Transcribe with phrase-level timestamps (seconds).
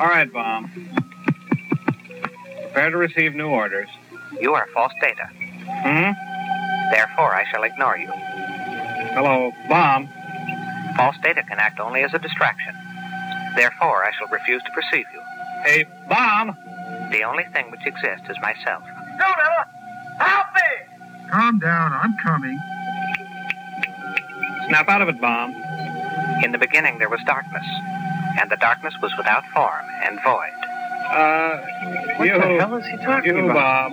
[0.00, 0.70] All right, Bomb.
[2.62, 3.88] Prepare to receive new orders.
[4.40, 5.28] You are false data.
[5.32, 6.12] Hmm?
[6.90, 8.10] Therefore, I shall ignore you.
[9.14, 10.08] Hello, Bomb.
[10.96, 12.74] False data can act only as a distraction.
[13.56, 15.20] Therefore, I shall refuse to perceive you.
[15.64, 16.56] Hey, Bomb!
[17.10, 18.82] The only thing which exists is myself.
[19.18, 19.66] Donella!
[20.18, 21.30] Help me!
[21.30, 22.58] Calm down, I'm coming.
[24.68, 25.54] Snap out of it, Bomb.
[26.42, 27.66] In the beginning, there was darkness,
[28.40, 30.50] and the darkness was without form and void.
[31.10, 31.58] Uh,
[32.16, 33.90] What you, the hell is he talking you, about?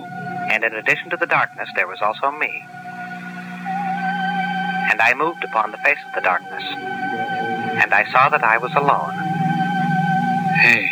[0.50, 2.64] And in addition to the darkness, there was also me.
[4.90, 8.72] And I moved upon the face of the darkness, and I saw that I was
[8.74, 9.14] alone.
[10.60, 10.86] Hey,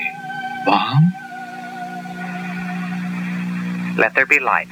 [0.64, 1.12] Bomb?
[3.98, 4.68] Let there be light.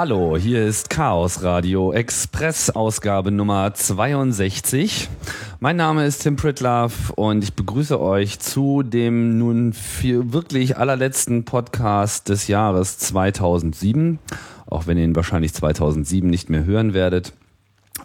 [0.00, 5.10] Hallo, hier ist Chaos Radio Express Ausgabe Nummer 62.
[5.58, 11.44] Mein Name ist Tim Pritlove und ich begrüße euch zu dem nun für wirklich allerletzten
[11.44, 14.18] Podcast des Jahres 2007,
[14.64, 17.34] auch wenn ihr ihn wahrscheinlich 2007 nicht mehr hören werdet.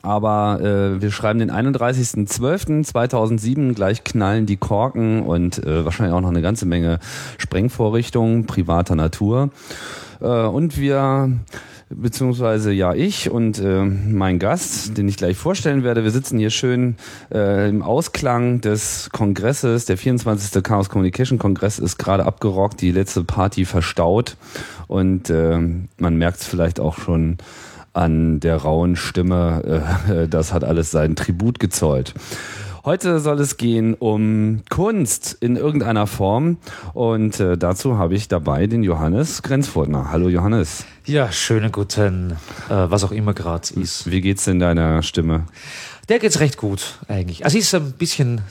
[0.02, 6.28] Aber äh, wir schreiben den 31.12.2007, gleich knallen die Korken und äh, wahrscheinlich auch noch
[6.28, 7.00] eine ganze Menge
[7.38, 9.52] Sprengvorrichtungen privater Natur.
[10.20, 11.32] Äh, und wir
[12.02, 16.04] beziehungsweise ja ich und äh, mein Gast, den ich gleich vorstellen werde.
[16.04, 16.96] Wir sitzen hier schön
[17.34, 19.86] äh, im Ausklang des Kongresses.
[19.86, 20.64] Der 24.
[20.64, 24.38] Chaos Communication Kongress ist gerade abgerockt, die letzte Party verstaut
[24.88, 25.60] und äh,
[25.98, 27.38] man merkt es vielleicht auch schon
[27.94, 29.86] an der rauen Stimme.
[30.08, 32.14] Äh, das hat alles seinen Tribut gezollt.
[32.86, 36.58] Heute soll es gehen um Kunst in irgendeiner Form
[36.94, 40.12] und äh, dazu habe ich dabei den Johannes Grenzfurtner.
[40.12, 40.86] Hallo Johannes.
[41.04, 42.34] Ja, schönen guten,
[42.70, 44.12] äh, was auch immer gerade ist.
[44.12, 45.46] Wie geht's in deiner Stimme?
[46.10, 47.44] Der geht's recht gut eigentlich.
[47.44, 48.42] Also ist ein bisschen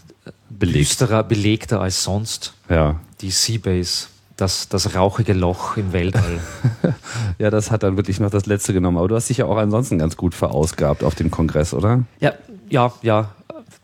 [0.51, 0.81] Belegt.
[0.81, 2.55] düsterer, belegter als sonst.
[2.69, 2.97] Ja.
[3.21, 6.41] Die Seabase, das, das rauchige Loch im Weltall.
[7.39, 8.97] Ja, das hat dann wirklich noch das letzte genommen.
[8.97, 12.05] Aber du hast dich ja auch ansonsten ganz gut verausgabt auf dem Kongress, oder?
[12.21, 12.33] ja,
[12.69, 13.35] ja, ja.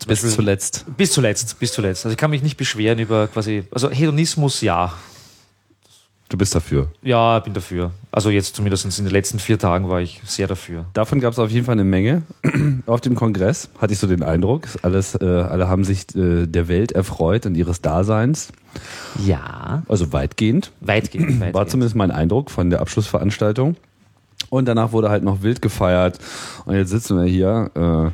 [0.00, 0.84] Zum Bis Beispiel- zuletzt.
[0.97, 2.05] Bis zuletzt, bis zuletzt.
[2.06, 4.93] Also ich kann mich nicht beschweren über quasi, also Hedonismus ja.
[6.31, 6.87] Du bist dafür.
[7.03, 7.91] Ja, bin dafür.
[8.12, 10.84] Also jetzt zumindest in den letzten vier Tagen war ich sehr dafür.
[10.94, 12.22] Davon gab es auf jeden Fall eine Menge
[12.87, 14.69] auf dem Kongress, hatte ich so den Eindruck.
[14.83, 18.53] Alles, äh, alle haben sich äh, der Welt erfreut und ihres Daseins.
[19.27, 19.83] Ja.
[19.89, 20.71] Also weitgehend.
[20.81, 21.28] Weitgehend.
[21.41, 21.55] weitgehend.
[21.55, 23.77] War zumindest mein Eindruck von der Abschlussveranstaltung.
[24.50, 26.19] Und danach wurde halt noch wild gefeiert.
[26.65, 28.10] Und jetzt sitzen wir hier äh,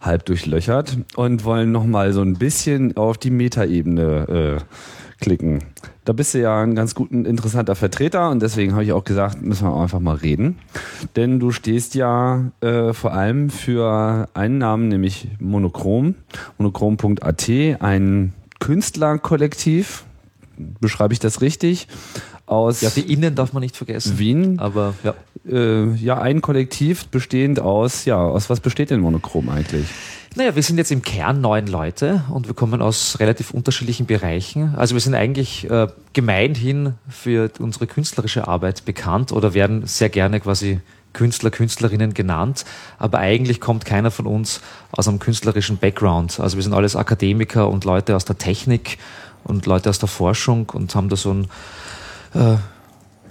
[0.00, 5.60] halb durchlöchert und wollen nochmal so ein bisschen auf die Metaebene äh, klicken.
[6.04, 9.42] Da bist du ja ein ganz guten, interessanter Vertreter und deswegen habe ich auch gesagt,
[9.42, 10.58] müssen wir einfach mal reden.
[11.16, 16.14] Denn du stehst ja äh, vor allem für einen Namen, nämlich Monochrom,
[16.58, 17.48] monochrom.at,
[17.80, 20.04] ein Künstlerkollektiv,
[20.80, 21.88] beschreibe ich das richtig,
[22.46, 24.18] aus Ja, die Innen darf man nicht vergessen.
[24.18, 24.58] Wien.
[24.58, 25.14] Aber ja.
[25.48, 29.86] Äh, ja, ein Kollektiv bestehend aus, ja, aus was besteht denn Monochrom eigentlich?
[30.34, 34.74] Naja, wir sind jetzt im Kern neun Leute und wir kommen aus relativ unterschiedlichen Bereichen.
[34.76, 40.40] Also wir sind eigentlich äh, gemeinhin für unsere künstlerische Arbeit bekannt oder werden sehr gerne
[40.40, 40.80] quasi
[41.14, 42.66] Künstler, Künstlerinnen genannt.
[42.98, 44.60] Aber eigentlich kommt keiner von uns
[44.92, 46.38] aus einem künstlerischen Background.
[46.38, 48.98] Also wir sind alles Akademiker und Leute aus der Technik
[49.42, 51.48] und Leute aus der Forschung und haben da so ein
[52.36, 52.56] äh,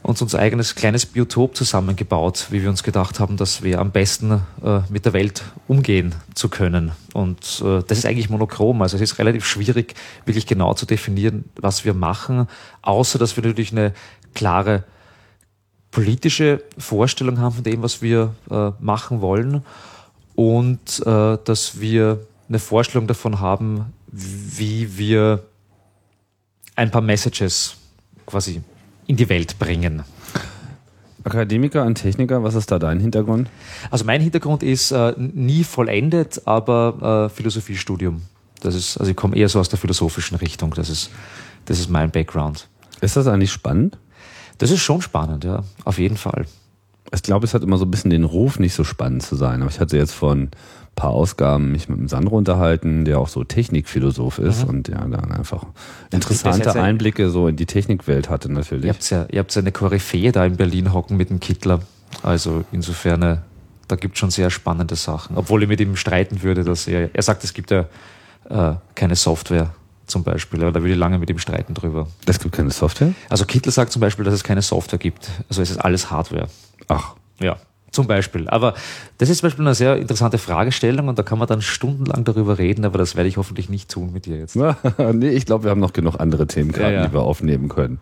[0.01, 4.43] uns unser eigenes kleines Biotop zusammengebaut, wie wir uns gedacht haben, dass wir am besten
[4.63, 6.91] äh, mit der Welt umgehen zu können.
[7.13, 8.81] Und äh, das ist eigentlich monochrom.
[8.83, 9.95] Also es ist relativ schwierig,
[10.25, 12.47] wirklich genau zu definieren, was wir machen,
[12.83, 13.93] außer dass wir natürlich eine
[14.35, 14.83] klare
[15.89, 19.63] politische Vorstellung haben von dem, was wir äh, machen wollen
[20.35, 25.45] und äh, dass wir eine Vorstellung davon haben, wie wir
[26.75, 27.77] ein paar Messages
[28.25, 28.61] quasi
[29.07, 30.03] in die Welt bringen.
[31.23, 33.49] Akademiker und Techniker, was ist da dein Hintergrund?
[33.89, 38.21] Also mein Hintergrund ist äh, nie vollendet, aber äh, Philosophiestudium.
[38.61, 40.73] Das ist, also ich komme eher so aus der philosophischen Richtung.
[40.75, 41.09] Das ist,
[41.65, 42.67] das ist mein Background.
[43.01, 43.97] Ist das eigentlich spannend?
[44.59, 46.45] Das ist schon spannend, ja, auf jeden Fall.
[47.13, 49.61] Ich glaube, es hat immer so ein bisschen den Ruf, nicht so spannend zu sein.
[49.61, 50.51] Aber ich hatte jetzt vor ein
[50.95, 54.69] paar Ausgaben mich mit dem Sandro unterhalten, der auch so Technikphilosoph ist Mhm.
[54.69, 55.63] und ja, dann einfach
[56.09, 58.89] Das interessante ein- Einblicke so in die Technikwelt hatte Ihr natürlich.
[58.89, 61.81] habt ja, ihr habt ja eine Koryphäe da in Berlin hocken mit dem Kittler.
[62.23, 63.37] Also insofern, äh,
[63.87, 65.35] da gibt es schon sehr spannende Sachen.
[65.37, 67.85] Obwohl ich mit ihm streiten würde, dass er, er sagt, es gibt ja
[68.49, 69.71] äh, keine Software
[70.05, 72.07] zum Beispiel, aber da würde ich lange mit ihm streiten drüber.
[72.27, 73.13] Es gibt keine Software?
[73.27, 75.29] Also Kittler sagt zum Beispiel, dass es keine Software gibt.
[75.49, 76.47] Also es ist alles Hardware.
[76.87, 77.57] Ach, Ja,
[77.95, 78.47] zum Beispiel.
[78.49, 78.75] Aber
[79.17, 82.57] das ist zum Beispiel eine sehr interessante Fragestellung und da kann man dann stundenlang darüber
[82.59, 84.55] reden, aber das werde ich hoffentlich nicht tun mit dir jetzt.
[85.13, 87.07] nee, ich glaube, wir haben noch genug andere Themen gerade, Ja, ja.
[87.07, 87.99] die wir aufnehmen können.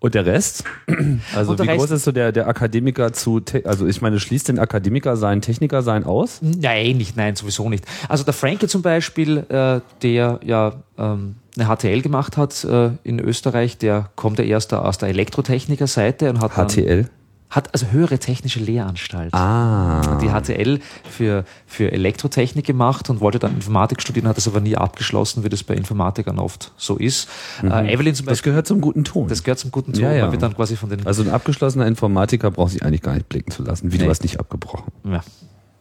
[0.00, 0.64] Und der Rest?
[1.36, 4.48] Also der wie Rest- groß ist so der, der Akademiker zu, also ich meine, schließt
[4.48, 6.40] den Akademiker sein Techniker sein aus?
[6.42, 7.84] Nein, nicht, nein, sowieso nicht.
[8.08, 13.18] Also der Franke zum Beispiel, äh, der ja ähm, eine HTL gemacht hat äh, in
[13.20, 17.08] Österreich, der kommt ja erst aus der Elektrotechniker-Seite und hat dann, HTL?
[17.50, 19.34] Hat also höhere technische Lehranstalt.
[19.34, 20.18] Ah.
[20.22, 20.78] Die HTL
[21.10, 25.48] für, für Elektrotechnik gemacht und wollte dann Informatik studieren, hat das aber nie abgeschlossen, wie
[25.48, 27.28] das bei Informatikern oft so ist.
[27.62, 29.28] Äh, Evelyn zum Das Beispiel, gehört zum guten Ton.
[29.28, 30.24] das gehört zum guten Ton, Ja, ja.
[30.24, 33.28] weil wir dann quasi von den also ein abgeschlossener Informatiker braucht sich eigentlich gar nicht
[33.28, 33.92] blicken zu lassen.
[33.92, 34.04] Wie Nee.
[34.04, 34.92] du hast nicht abgebrochen.
[35.04, 35.20] ja,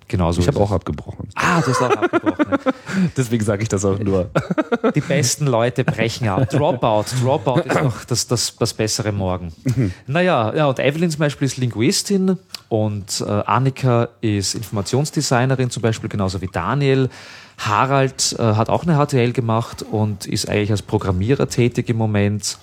[0.10, 1.30] genau so Ich habe auch abgebrochen.
[1.36, 2.46] Ah, du hast auch abgebrochen.
[3.18, 4.30] Deswegen sage ich das auch nur.
[4.96, 6.50] Die besten Leute brechen ab.
[6.50, 7.06] Dropout.
[7.24, 9.54] Dropout ist noch das, das, das bessere Morgen.
[10.08, 16.10] Naja, ja, und Evelyn zum Beispiel ist Linguistin und äh, Annika ist Informationsdesignerin zum Beispiel,
[16.10, 17.10] genauso wie Daniel.
[17.58, 22.58] Harald äh, hat auch eine HTL gemacht und ist eigentlich als Programmierer tätig im Moment.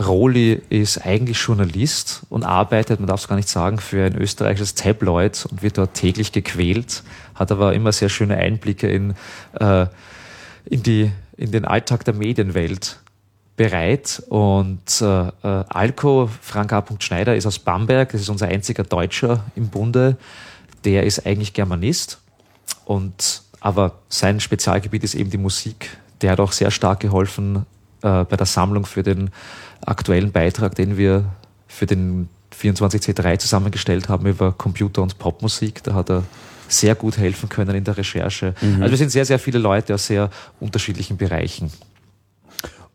[0.00, 4.74] Roli ist eigentlich Journalist und arbeitet, man darf es gar nicht sagen, für ein österreichisches
[4.74, 7.02] Tabloid und wird dort täglich gequält,
[7.34, 9.14] hat aber immer sehr schöne Einblicke in,
[9.58, 9.86] äh,
[10.64, 12.98] in, die, in den Alltag der Medienwelt
[13.56, 14.22] bereit.
[14.28, 16.82] Und äh, äh, Alko, Frank A.
[16.98, 20.16] Schneider, ist aus Bamberg, das ist unser einziger Deutscher im Bunde.
[20.84, 22.20] Der ist eigentlich Germanist
[22.86, 25.90] und aber sein Spezialgebiet ist eben die Musik.
[26.22, 27.66] Der hat auch sehr stark geholfen
[28.02, 29.30] äh, bei der Sammlung für den
[29.84, 31.24] aktuellen Beitrag, den wir
[31.68, 35.82] für den 24C3 zusammengestellt haben über Computer- und Popmusik.
[35.82, 36.24] Da hat er
[36.68, 38.54] sehr gut helfen können in der Recherche.
[38.80, 40.30] Also wir sind sehr, sehr viele Leute aus sehr
[40.60, 41.70] unterschiedlichen Bereichen.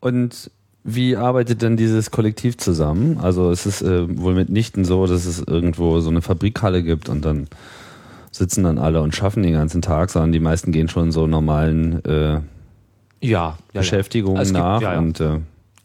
[0.00, 0.50] Und
[0.84, 3.18] wie arbeitet denn dieses Kollektiv zusammen?
[3.18, 7.24] Also es ist äh, wohl mitnichten so, dass es irgendwo so eine Fabrikhalle gibt und
[7.24, 7.48] dann
[8.30, 12.04] sitzen dann alle und schaffen den ganzen Tag, sondern die meisten gehen schon so normalen
[12.04, 12.40] äh,
[13.20, 14.42] Ja, ja, Beschäftigungen ja.
[14.42, 14.98] Es gibt- nach ja, ja.
[14.98, 15.38] und äh,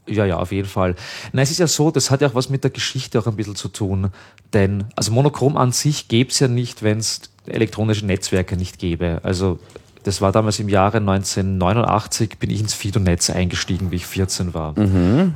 [0.07, 0.95] Ja, ja, auf jeden Fall.
[1.31, 3.35] Na, es ist ja so, das hat ja auch was mit der Geschichte auch ein
[3.35, 4.09] bisschen zu tun.
[4.51, 9.19] Denn, also Monochrom an sich gäbe es ja nicht, wenn es elektronische Netzwerke nicht gäbe.
[9.23, 9.59] Also,
[10.03, 14.73] das war damals im Jahre 1989, bin ich ins Fido-Netz eingestiegen, wie ich 14 war.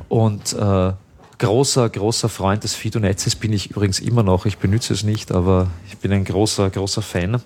[0.08, 0.92] Und äh,
[1.38, 4.46] großer, großer Freund des Fido-Netzes bin ich übrigens immer noch.
[4.46, 7.40] Ich benütze es nicht, aber ich bin ein großer, großer Fan.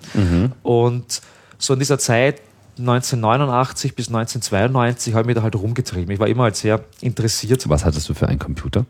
[0.63, 1.21] Und
[1.57, 2.41] so in dieser Zeit
[2.81, 6.11] 1989 bis 1992 habe ich mich da halt rumgetrieben.
[6.11, 7.67] Ich war immer halt sehr interessiert.
[7.69, 8.85] was hattest du für einen Computer?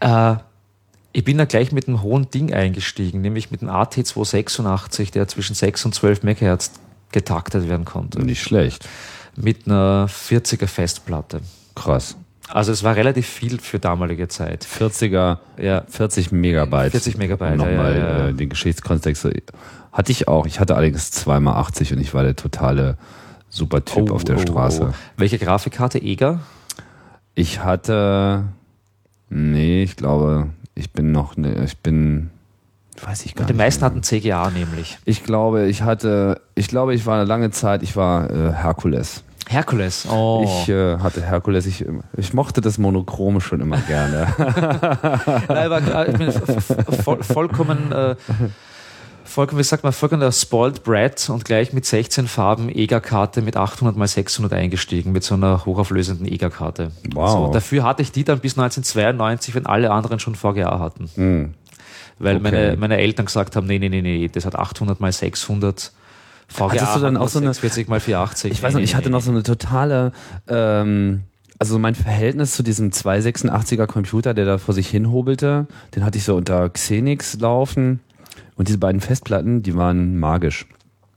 [0.00, 0.36] Äh,
[1.12, 5.54] ich bin da gleich mit einem hohen Ding eingestiegen, nämlich mit dem AT286, der zwischen
[5.54, 6.72] 6 und 12 MHz
[7.12, 8.20] getaktet werden konnte.
[8.20, 8.86] Nicht schlecht.
[9.36, 11.40] Mit einer 40er Festplatte.
[11.74, 12.16] Krass.
[12.48, 14.66] Also es war relativ viel für damalige Zeit.
[14.66, 15.84] 40er, Ja.
[15.88, 16.92] 40 Megabyte.
[16.92, 18.28] 40 Megabyte, Um ja, Nochmal ja, ja.
[18.28, 19.28] Äh, den Geschichtskontext.
[19.92, 20.46] Hatte ich auch.
[20.46, 22.96] Ich hatte allerdings zweimal 80 und ich war der totale
[23.50, 24.88] super Typ Oh, auf der oh, Straße.
[24.90, 24.94] oh.
[25.16, 25.98] Welche Grafikkarte?
[25.98, 26.40] EGA?
[27.34, 28.44] Ich hatte,
[29.30, 32.30] nee, ich glaube, ich bin noch, ne, ich bin,
[33.02, 33.58] weiß ich gar Die nicht.
[33.58, 33.90] meisten mehr.
[33.90, 34.98] hatten CGA nämlich.
[35.04, 39.22] Ich glaube, ich hatte, ich glaube, ich war eine lange Zeit, ich war äh, Herkules.
[39.48, 40.06] Herkules.
[40.10, 40.44] Oh.
[40.44, 41.64] Ich äh, hatte Herkules.
[41.66, 41.82] Ich,
[42.18, 44.26] ich mochte das Monochrome schon immer gerne.
[45.48, 46.32] Nein, aber äh, ich bin
[47.02, 48.14] voll, vollkommen, äh,
[49.28, 53.96] vollkommen, wie sagt man, vollkommen spoiled brat und gleich mit 16 Farben EGA-Karte mit 800
[53.96, 56.90] mal 600 eingestiegen, mit so einer hochauflösenden EGA-Karte.
[57.12, 57.30] Wow.
[57.30, 61.08] So, dafür hatte ich die dann bis 1992, wenn alle anderen schon VGA hatten.
[61.14, 61.54] Hm.
[62.18, 62.42] Weil Okay.
[62.42, 65.92] meine, meine Eltern gesagt haben, nee, nee, nee, nee, das hat 800 mal 600
[66.48, 66.70] VGA.
[66.70, 68.50] Hattest du dann auch so eine- 46 mal 480.
[68.52, 70.12] Ich weiß noch, ich hatte noch so eine totale,
[70.48, 71.22] ähm,
[71.60, 76.18] also mein Verhältnis zu diesem 286er Computer, der da vor sich hin hobelte, den hatte
[76.18, 78.00] ich so unter Xenix laufen.
[78.56, 80.66] Und diese beiden Festplatten, die waren magisch.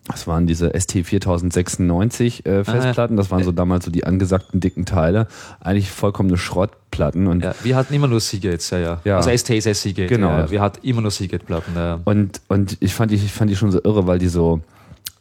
[0.08, 4.86] Das waren diese ST 4096 äh, Festplatten, das waren so damals so die angesagten dicken
[4.86, 5.28] Teile.
[5.60, 7.28] Eigentlich vollkommene Schrottplatten.
[7.28, 9.02] Und Ja, wir hatten immer nur Seagates, ja, ja.
[9.04, 9.18] Ja.
[9.18, 10.08] Also ST ist Seagate.
[10.08, 10.30] Genau.
[10.30, 10.52] Ja, ja.
[10.52, 11.76] wir hatten immer nur Seagate-Platten.
[11.76, 12.00] Ja.
[12.04, 14.62] Und, und ich fand die, ich fand die schon so irre, weil die so,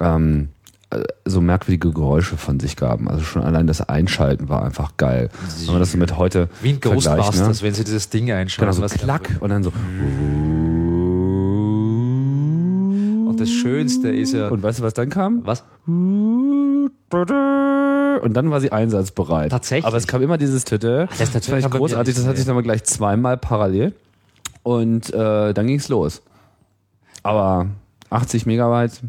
[0.01, 0.49] ähm,
[0.89, 3.09] äh, so merkwürdige Geräusche von sich gaben.
[3.09, 5.29] Also schon allein das Einschalten war einfach geil.
[5.59, 7.67] Wenn man das so mit heute Wie ein vergleicht, Ghostbusters, ne?
[7.67, 8.75] wenn sie dieses Ding einschalten.
[8.75, 9.73] Genau, so klack und dann so.
[13.41, 14.49] Das Schönste ist ja.
[14.49, 15.47] Und weißt du, was dann kam?
[15.47, 15.65] was?
[18.23, 19.51] Und dann war sie einsatzbereit.
[19.51, 19.87] Tatsächlich?
[19.87, 21.07] Aber es kam immer dieses Tüte.
[21.09, 22.15] Das Das, natürlich war mir großartig.
[22.15, 23.95] Das hatte ich dann mal gleich zweimal parallel.
[24.63, 26.21] Und äh, dann ging's los.
[27.23, 27.69] Aber
[28.11, 29.01] 80 Megabyte,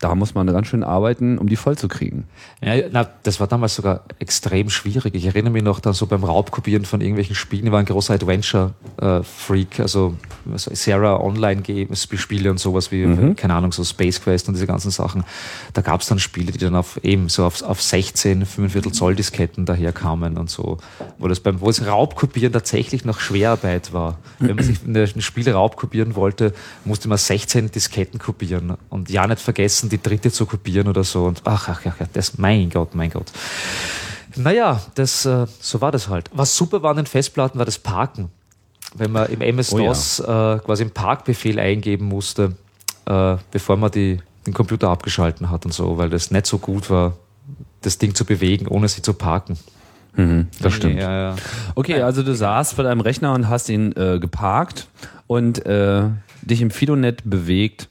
[0.00, 2.24] da muss man ganz schön arbeiten, um die voll zu kriegen.
[2.64, 5.14] Ja, na, das war damals sogar extrem schwierig.
[5.14, 7.66] Ich erinnere mich noch dann so beim Raubkopieren von irgendwelchen Spielen.
[7.66, 10.14] Ich war ein großer Adventure-Freak, also
[10.54, 15.22] so Sarah Online-Spiele und sowas wie, keine Ahnung, so Space Quest und diese ganzen Sachen.
[15.74, 19.14] Da gab es dann Spiele, die dann auf eben so auf, auf 16, 45 Zoll
[19.14, 20.78] Disketten daherkamen und so.
[21.18, 24.18] Wo das beim, wo das Raubkopieren tatsächlich noch Schwerarbeit war.
[24.38, 26.54] Wenn man sich eine Spiele raubkopieren wollte,
[26.86, 31.24] musste man 16 Disketten kopieren und ja nicht vergessen, die dritte zu kopieren oder so.
[31.24, 33.26] Und ach, ach, ach, das, mein Gott, mein Gott.
[34.36, 36.30] Naja, das, äh, so war das halt.
[36.32, 38.30] Was super war an den Festplatten, war das Parken.
[38.94, 42.56] Wenn man im MS-DOS äh, quasi einen Parkbefehl eingeben musste,
[43.06, 46.90] äh, bevor man die, den Computer abgeschalten hat und so, weil das nicht so gut
[46.90, 47.16] war,
[47.82, 49.58] das Ding zu bewegen, ohne sie zu parken.
[50.60, 50.96] Das stimmt.
[50.96, 51.36] Ja, ja.
[51.74, 54.88] Okay, also du saßt vor deinem Rechner und hast ihn äh, geparkt
[55.26, 56.02] und äh,
[56.42, 57.88] dich im Fidonet bewegt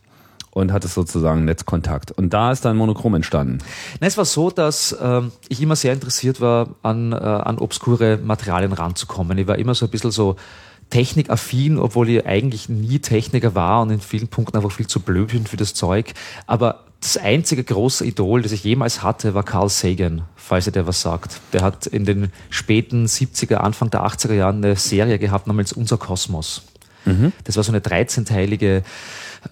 [0.59, 2.11] und hattest sozusagen Netzkontakt.
[2.11, 3.59] Und da ist dann Monochrom entstanden.
[3.99, 8.17] Na, es war so, dass ähm, ich immer sehr interessiert war, an, äh, an obskure
[8.17, 9.37] Materialien ranzukommen.
[9.37, 10.35] Ich war immer so ein bisschen so
[10.89, 15.29] technikaffin, obwohl ich eigentlich nie Techniker war und in vielen Punkten einfach viel zu blöd
[15.29, 16.13] bin für das Zeug.
[16.47, 20.87] Aber das einzige große Idol, das ich jemals hatte, war Carl Sagan, falls ihr der
[20.87, 21.39] was sagt.
[21.53, 25.97] Der hat in den späten 70er, Anfang der 80er Jahren eine Serie gehabt namens Unser
[25.97, 26.63] Kosmos.
[27.45, 28.83] Das war so eine 13-teilige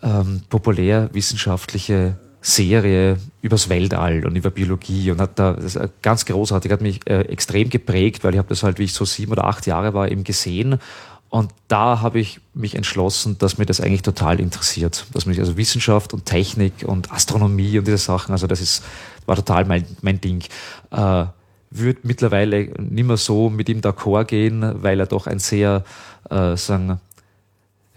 [0.02, 6.72] ähm, populärwissenschaftliche Serie übers Weltall und über Biologie und hat da das ist ganz großartig,
[6.72, 9.46] hat mich äh, extrem geprägt, weil ich habe das halt, wie ich so sieben oder
[9.46, 10.80] acht Jahre war, eben gesehen
[11.30, 15.58] und da habe ich mich entschlossen, dass mir das eigentlich total interessiert, dass mich also
[15.58, 18.84] Wissenschaft und Technik und Astronomie und diese Sachen, also das ist
[19.26, 20.44] war total mein mein Ding.
[20.92, 21.26] Äh,
[21.70, 25.84] würde mittlerweile nicht mehr so mit ihm d'accord gehen, weil er doch ein sehr
[26.30, 27.02] äh, sagen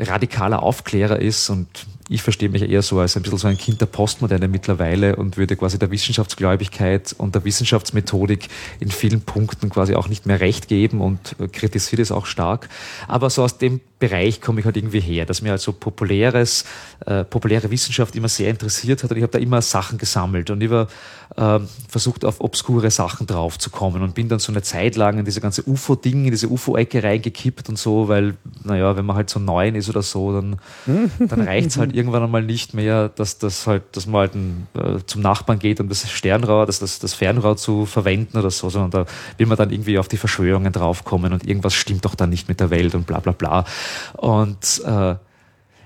[0.01, 3.81] radikaler Aufklärer ist und ich verstehe mich eher so als ein bisschen so ein Kind
[3.81, 8.49] der Postmoderne mittlerweile und würde quasi der Wissenschaftsgläubigkeit und der Wissenschaftsmethodik
[8.81, 12.69] in vielen Punkten quasi auch nicht mehr recht geben und äh, kritisiere es auch stark.
[13.07, 16.65] Aber so aus dem Bereich komme ich halt irgendwie her, dass mir also populäres,
[17.07, 20.69] äh, populäre Wissenschaft immer sehr interessiert hat und ich habe da immer Sachen gesammelt und
[20.69, 20.89] war
[21.37, 25.41] ähm, versucht auf obskure Sachen draufzukommen und bin dann so eine Zeit lang in diese
[25.41, 29.77] ganze UFO-Ding, in diese UFO-Ecke reingekippt und so, weil, naja, wenn man halt so neun
[29.77, 30.57] ist oder so, dann,
[31.19, 34.99] dann reicht's halt irgendwann einmal nicht mehr, dass das halt, dass man halt ein, äh,
[35.07, 38.91] zum Nachbarn geht, um das Sternrohr, das, das, das Fernrohr zu verwenden oder so, sondern
[38.91, 39.07] da
[39.39, 42.61] will man dann irgendwie auf die Verschwörungen draufkommen und irgendwas stimmt doch dann nicht mit
[42.61, 43.65] der Welt und bla bla bla.
[44.17, 45.15] Und äh,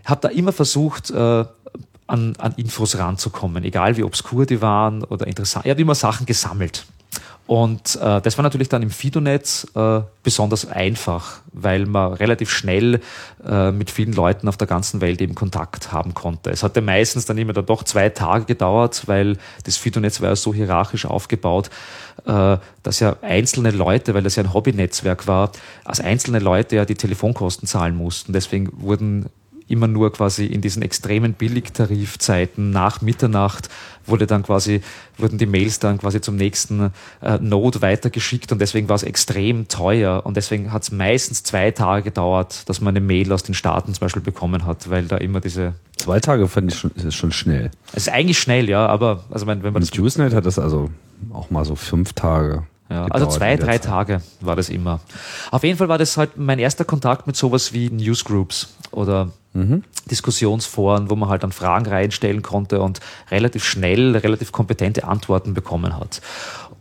[0.05, 1.45] habe da immer versucht, äh,
[2.07, 5.65] an, an Infos ranzukommen, egal wie obskur die waren oder interessant.
[5.67, 6.85] Ich habe immer Sachen gesammelt.
[7.47, 13.01] Und äh, das war natürlich dann im Fidonet äh, besonders einfach, weil man relativ schnell
[13.47, 16.51] äh, mit vielen Leuten auf der ganzen Welt eben Kontakt haben konnte.
[16.51, 20.37] Es hatte meistens dann immer dann doch zwei Tage gedauert, weil das Fidonet war ja
[20.37, 21.69] so hierarchisch aufgebaut,
[22.25, 25.53] äh, dass ja einzelne Leute, weil das ja ein Hobbynetzwerk war,
[25.85, 28.33] als einzelne Leute ja die Telefonkosten zahlen mussten.
[28.33, 29.27] Deswegen wurden
[29.69, 33.69] immer nur quasi in diesen extremen Billigtarifzeiten nach Mitternacht
[34.07, 34.83] wurde dann quasi,
[35.17, 36.93] wurden die Mails dann quasi zum nächsten
[37.23, 41.71] äh, Node weitergeschickt und deswegen war es extrem teuer und deswegen hat es meistens zwei
[41.71, 45.17] Tage gedauert, dass man eine Mail aus den Staaten zum Beispiel bekommen hat, weil da
[45.17, 47.71] immer diese Zwei Tage fand ich schon, ist schon schnell.
[47.93, 50.91] es ist eigentlich schnell, ja, aber also wenn, man das Und Usenet hat das also
[51.33, 52.65] auch mal so fünf Tage.
[52.91, 53.79] Ja, also zwei, drei.
[53.79, 55.01] Tage war das immer.
[55.51, 59.33] Auf jeden Fall war das halt mein erster Kontakt mit sowas wie Newsgroups oder
[60.11, 65.97] Diskussionsforen, wo man halt dann Fragen reinstellen konnte und relativ schnell, relativ kompetente Antworten bekommen
[65.97, 66.21] hat.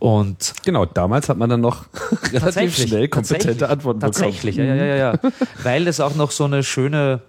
[0.00, 1.86] Und Genau, damals hat man dann noch
[2.24, 4.76] relativ tatsächlich, schnell kompetente tatsächlich, Antworten Tatsächlich, bekommen.
[4.76, 5.18] ja, ja, ja, ja.
[5.62, 7.20] Weil das auch noch so eine schöne,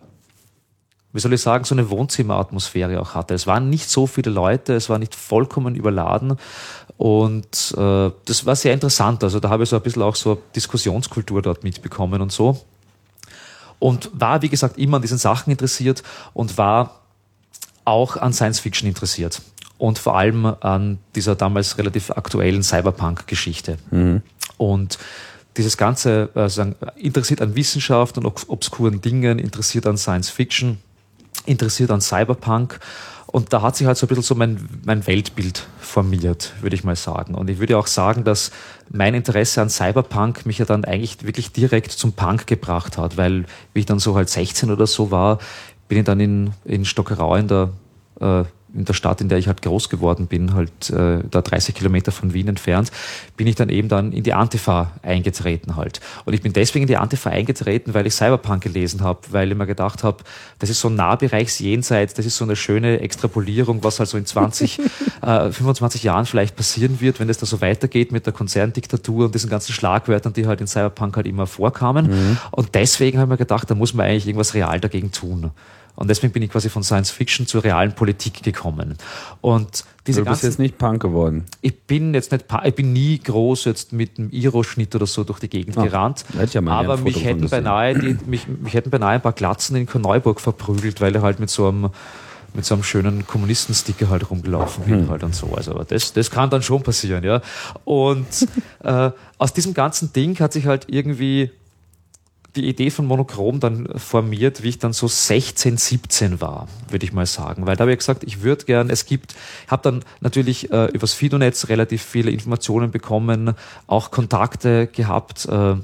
[1.14, 3.34] wie soll ich sagen, so eine Wohnzimmeratmosphäre auch hatte.
[3.36, 6.38] Es waren nicht so viele Leute, es war nicht vollkommen überladen
[6.98, 9.24] und äh, das war sehr interessant.
[9.24, 12.58] Also da habe ich so ein bisschen auch so Diskussionskultur dort mitbekommen und so.
[13.80, 16.04] Und war, wie gesagt, immer an diesen Sachen interessiert
[16.34, 17.02] und war
[17.84, 19.42] auch an Science Fiction interessiert.
[19.78, 23.78] Und vor allem an dieser damals relativ aktuellen Cyberpunk-Geschichte.
[24.58, 24.98] Und
[25.58, 30.78] dieses Ganze sagen, interessiert an Wissenschaft und obs- obskuren Dingen, interessiert an Science Fiction,
[31.46, 32.80] interessiert an Cyberpunk.
[33.36, 36.86] Und da hat sich halt so ein bisschen so mein, mein Weltbild formiert, würde ich
[36.86, 37.36] mal sagen.
[37.36, 38.52] Und ich würde auch sagen, dass
[38.90, 43.44] mein Interesse an Cyberpunk mich ja dann eigentlich wirklich direkt zum Punk gebracht hat, weil
[43.74, 45.40] wie ich dann so halt 16 oder so war,
[45.90, 47.72] bin ich dann in, in Stockerau in der
[48.22, 51.76] äh, in der Stadt, in der ich halt groß geworden bin, halt äh, da 30
[51.76, 52.92] Kilometer von Wien entfernt,
[53.38, 56.02] bin ich dann eben dann in die Antifa eingetreten halt.
[56.26, 59.58] Und ich bin deswegen in die Antifa eingetreten, weil ich Cyberpunk gelesen habe, weil ich
[59.58, 60.24] mir gedacht habe,
[60.60, 64.26] das ist so ein Nahbereichsjenseits, das ist so eine schöne Extrapolierung, was halt so in
[64.26, 64.80] 20,
[65.22, 69.36] äh, 25 Jahren vielleicht passieren wird, wenn es da so weitergeht mit der Konzerndiktatur und
[69.36, 72.08] diesen ganzen Schlagwörtern, die halt in Cyberpunk halt immer vorkamen.
[72.08, 72.38] Mhm.
[72.52, 75.52] Und deswegen habe ich mir gedacht, da muss man eigentlich irgendwas real dagegen tun.
[75.96, 78.98] Und deswegen bin ich quasi von Science Fiction zur realen Politik gekommen.
[79.42, 81.46] Und diese du bist ganzen, jetzt nicht Punk geworden.
[81.62, 85.40] Ich bin jetzt nicht, ich bin nie groß jetzt mit einem Iro-Schnitt oder so durch
[85.40, 86.26] die Gegend Ach, gerannt.
[86.34, 90.42] Ja aber mich hätten beinahe, die, mich, mich hätten beinahe ein paar Glatzen in Korneuburg
[90.42, 91.90] verprügelt, weil er halt mit so einem
[92.56, 95.10] mit so einem schönen Kommunistensticker halt rumgelaufen bin hm.
[95.10, 95.54] halt und so.
[95.56, 97.42] Also das, das kann dann schon passieren, ja.
[97.84, 98.26] Und
[98.84, 101.52] äh, aus diesem ganzen Ding hat sich halt irgendwie
[102.56, 107.14] die Idee von Monochrom dann formiert, wie ich dann so 16, 17 war, würde ich
[107.14, 107.66] mal sagen.
[107.66, 109.36] Weil da habe ich gesagt, ich würde gern, es gibt,
[109.68, 113.54] habe dann natürlich äh, übers Fido-Netz relativ viele Informationen bekommen,
[113.88, 115.76] auch Kontakte gehabt äh,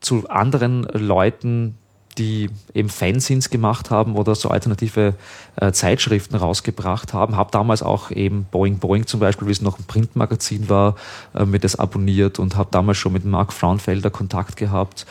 [0.00, 1.74] zu anderen Leuten,
[2.18, 5.14] die eben Fanzines gemacht haben oder so alternative
[5.56, 7.36] äh, Zeitschriften rausgebracht haben.
[7.36, 10.96] Habe damals auch eben Boeing Boeing zum Beispiel, wie es noch ein Printmagazin war,
[11.34, 15.06] äh, mit das abonniert und habe damals schon mit Mark Fraunfelder Kontakt gehabt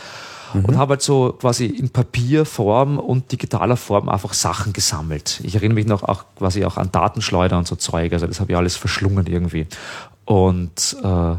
[0.60, 0.66] mhm.
[0.66, 5.42] und habe halt so quasi in Papierform und digitaler Form einfach Sachen gesammelt.
[5.44, 8.52] Ich erinnere mich noch auch quasi auch an Datenschleuder und so Zeug, also das habe
[8.52, 9.68] ich alles verschlungen irgendwie.
[10.26, 11.36] Und äh,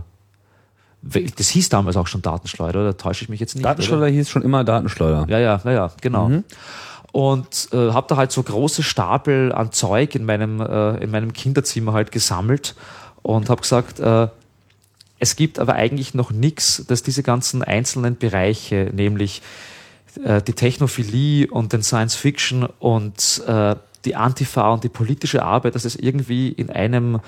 [1.02, 3.64] das hieß damals auch schon Datenschleuder, da täusche ich mich jetzt nicht.
[3.64, 4.10] Datenschleuder oder?
[4.10, 5.26] hieß schon immer Datenschleuder.
[5.28, 6.28] Ja, ja, ja, ja genau.
[6.28, 6.44] Mhm.
[7.12, 11.32] Und äh, habe da halt so große Stapel an Zeug in meinem, äh, in meinem
[11.32, 12.74] Kinderzimmer halt gesammelt
[13.22, 14.28] und habe gesagt, äh,
[15.18, 19.42] es gibt aber eigentlich noch nichts, dass diese ganzen einzelnen Bereiche, nämlich
[20.24, 25.74] äh, die Technophilie und den Science Fiction und äh, die Antifa und die politische Arbeit,
[25.74, 27.20] dass es irgendwie in einem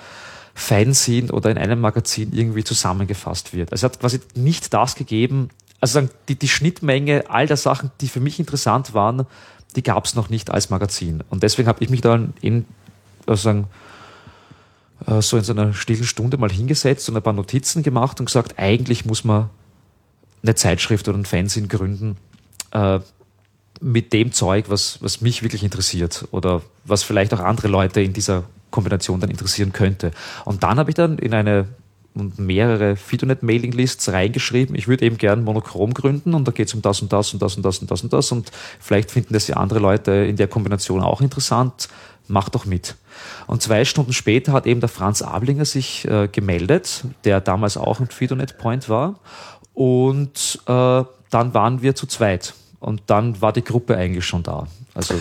[0.55, 3.73] Fanzine oder in einem Magazin irgendwie zusammengefasst wird.
[3.73, 8.09] Also es hat quasi nicht das gegeben, also die, die Schnittmenge all der Sachen, die
[8.09, 9.27] für mich interessant waren,
[9.77, 11.23] die gab es noch nicht als Magazin.
[11.31, 12.67] Und deswegen habe ich mich dann in,
[13.27, 13.67] also sagen,
[15.07, 18.27] äh, so in so einer stillen Stunde mal hingesetzt und ein paar Notizen gemacht und
[18.27, 19.51] gesagt, eigentlich muss man
[20.43, 22.17] eine Zeitschrift oder ein Fanzine gründen
[22.73, 23.01] äh,
[23.81, 28.13] mit dem Zeug, was, was mich wirklich interessiert oder was vielleicht auch andere Leute in
[28.13, 30.13] dieser Kombination dann interessieren könnte.
[30.45, 31.67] Und dann habe ich dann in eine
[32.13, 36.83] und mehrere Fidonet-Mailing-Lists reingeschrieben, ich würde eben gern Monochrom gründen und da geht es um
[36.83, 39.47] das und das und das und das und das und das und vielleicht finden das
[39.47, 41.89] ja andere Leute in der Kombination auch interessant,
[42.31, 42.97] mach doch mit.
[43.47, 48.01] Und zwei Stunden später hat eben der Franz Ablinger sich äh, gemeldet, der damals auch
[48.01, 49.17] ein Fidonet Point war.
[49.75, 52.55] Und äh, dann waren wir zu zweit.
[52.79, 54.67] Und dann war die Gruppe eigentlich schon da.
[54.95, 55.15] Also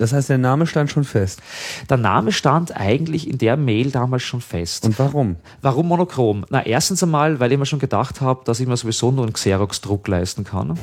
[0.00, 1.42] das heißt, der Name stand schon fest.
[1.90, 4.86] Der Name stand eigentlich in der Mail damals schon fest.
[4.86, 5.36] Und warum?
[5.60, 6.46] Warum monochrom?
[6.48, 9.34] Na, erstens einmal, weil ich mir schon gedacht habe, dass ich mir sowieso nur einen
[9.34, 10.78] Xerox-Druck leisten kann.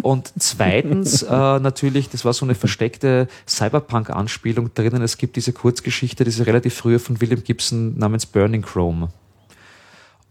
[0.00, 5.02] Und zweitens äh, natürlich, das war so eine versteckte Cyberpunk-Anspielung drinnen.
[5.02, 9.08] Es gibt diese Kurzgeschichte, diese relativ frühe von William Gibson namens Burning Chrome.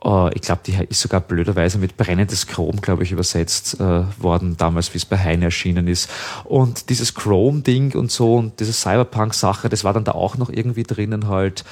[0.04, 4.58] Uh, ich glaube, die ist sogar blöderweise mit brennendes Chrom, glaube ich, übersetzt äh, worden,
[4.58, 6.10] damals, wie es bei Heine erschienen ist.
[6.44, 10.82] Und dieses Chrome-Ding und so und diese Cyberpunk-Sache, das war dann da auch noch irgendwie
[10.82, 11.66] drinnen halt.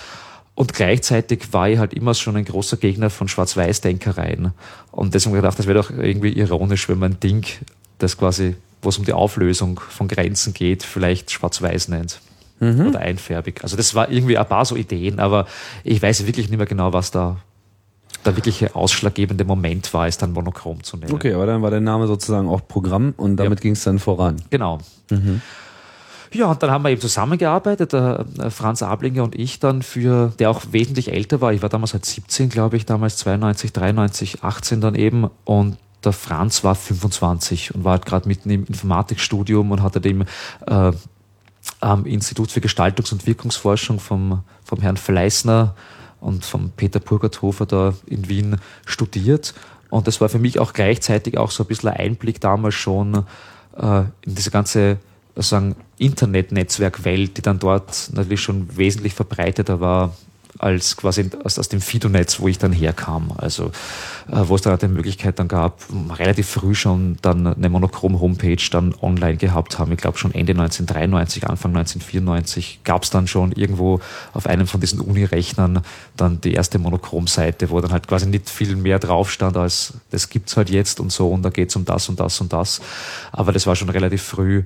[0.54, 4.52] Und gleichzeitig war ich halt immer schon ein großer Gegner von Schwarz-Weiß-Denkereien.
[4.91, 7.45] Und deswegen gedacht, das wäre doch irgendwie ironisch, wenn man Ding
[7.99, 12.19] das quasi, wo es um die Auflösung von Grenzen geht, vielleicht schwarz-weiß nennt.
[12.59, 12.88] Mhm.
[12.88, 13.63] Oder einfärbig.
[13.63, 15.45] Also das war irgendwie ein paar so Ideen, aber
[15.83, 17.38] ich weiß wirklich nicht mehr genau, was da
[18.25, 21.13] der wirkliche ausschlaggebende Moment war, es dann monochrom zu nennen.
[21.13, 23.63] Okay, aber dann war der Name sozusagen auch Programm und damit ja.
[23.63, 24.41] ging es dann voran.
[24.49, 24.79] Genau.
[25.09, 25.41] Mhm.
[26.31, 30.51] Ja, und dann haben wir eben zusammengearbeitet, der Franz Ablinger und ich dann für, der
[30.51, 31.53] auch wesentlich älter war.
[31.53, 35.29] Ich war damals halt 17, glaube ich, damals 92, 93, 18 dann eben.
[35.43, 40.23] Und der Franz war 25 und war halt gerade mitten im Informatikstudium und hatte dem
[40.67, 40.91] äh,
[41.81, 45.75] am Institut für Gestaltungs- und Wirkungsforschung vom, vom Herrn Fleißner
[46.21, 49.53] und vom Peter Purgerthofer da in Wien studiert.
[49.89, 53.25] Und das war für mich auch gleichzeitig auch so ein bisschen ein Einblick damals schon
[53.77, 54.97] äh, in diese ganze
[55.35, 60.15] sagen Internet-Netzwerkwelt, die dann dort natürlich schon wesentlich verbreiteter war
[60.57, 63.31] als quasi aus, aus dem Fido-Netz, wo ich dann herkam.
[63.38, 63.71] Also
[64.31, 65.81] äh, wo es dann auch die Möglichkeit dann gab,
[66.17, 69.91] relativ früh schon dann eine Monochrom-Homepage dann online gehabt haben.
[69.91, 73.99] Ich glaube schon Ende 1993, Anfang 1994 gab es dann schon irgendwo
[74.33, 75.81] auf einem von diesen Uni-Rechnern
[76.17, 80.29] dann die erste Monochrom-Seite, wo dann halt quasi nicht viel mehr drauf stand als das
[80.29, 82.81] gibt's halt jetzt und so und da geht's um das und das und das.
[83.31, 84.63] Aber das war schon relativ früh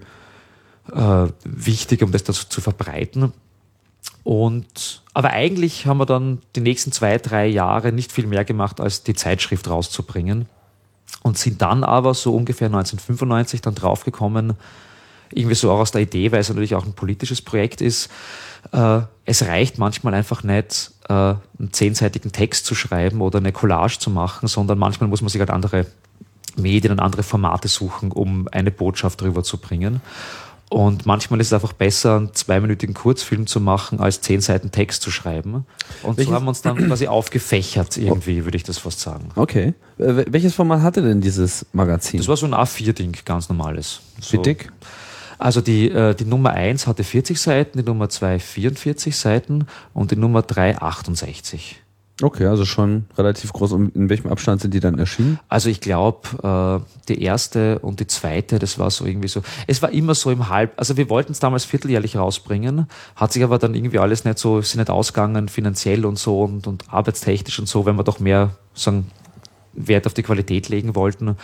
[0.93, 3.33] äh, wichtig, um das dazu zu verbreiten.
[4.23, 8.79] Und, aber eigentlich haben wir dann die nächsten zwei, drei Jahre nicht viel mehr gemacht,
[8.79, 10.47] als die Zeitschrift rauszubringen.
[11.21, 14.53] Und sind dann aber so ungefähr 1995 dann draufgekommen,
[15.31, 18.09] irgendwie so auch aus der Idee, weil es natürlich auch ein politisches Projekt ist,
[18.71, 23.99] äh, es reicht manchmal einfach nicht, äh, einen zehnseitigen Text zu schreiben oder eine Collage
[23.99, 25.85] zu machen, sondern manchmal muss man sich halt andere
[26.55, 30.01] Medien und andere Formate suchen, um eine Botschaft darüber zu bringen.
[30.73, 35.03] Und manchmal ist es einfach besser, einen zweiminütigen Kurzfilm zu machen, als zehn Seiten Text
[35.03, 35.65] zu schreiben.
[36.01, 39.29] Und Welches- so haben wir uns dann quasi aufgefächert, irgendwie, würde ich das fast sagen.
[39.35, 39.73] Okay.
[39.99, 42.17] Äh, welches Format hatte denn dieses Magazin?
[42.17, 44.01] Das war so ein A4-Ding, ganz normales.
[44.19, 44.37] So.
[44.37, 44.71] Wie dick?
[45.37, 50.11] Also die, äh, die Nummer 1 hatte 40 Seiten, die Nummer 2 44 Seiten und
[50.11, 51.82] die Nummer 3 68.
[52.23, 53.73] Okay, also schon relativ groß.
[53.73, 55.39] Und in welchem Abstand sind die dann erschienen?
[55.49, 59.41] Also ich glaube, äh, die erste und die zweite, das war so irgendwie so.
[59.67, 60.71] Es war immer so im Halb.
[60.77, 64.59] Also wir wollten es damals vierteljährlich rausbringen, hat sich aber dann irgendwie alles nicht so,
[64.59, 68.51] ist nicht ausgegangen, finanziell und so und, und arbeitstechnisch und so, wenn wir doch mehr
[68.73, 69.11] sagen,
[69.73, 71.35] Wert auf die Qualität legen wollten.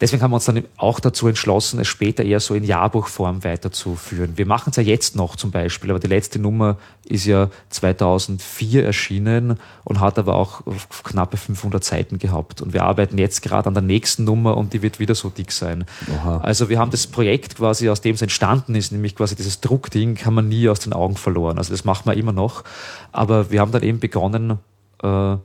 [0.00, 4.36] Deswegen haben wir uns dann auch dazu entschlossen, es später eher so in Jahrbuchform weiterzuführen.
[4.36, 8.84] Wir machen es ja jetzt noch zum Beispiel, aber die letzte Nummer ist ja 2004
[8.84, 10.62] erschienen und hat aber auch
[11.04, 12.60] knappe 500 Seiten gehabt.
[12.60, 15.52] Und wir arbeiten jetzt gerade an der nächsten Nummer und die wird wieder so dick
[15.52, 15.84] sein.
[16.12, 16.38] Oha.
[16.38, 20.18] Also wir haben das Projekt quasi, aus dem es entstanden ist, nämlich quasi dieses Druckding,
[20.24, 21.56] haben wir nie aus den Augen verloren.
[21.56, 22.64] Also das machen wir immer noch.
[23.12, 24.58] Aber wir haben dann eben begonnen,
[25.04, 25.36] äh,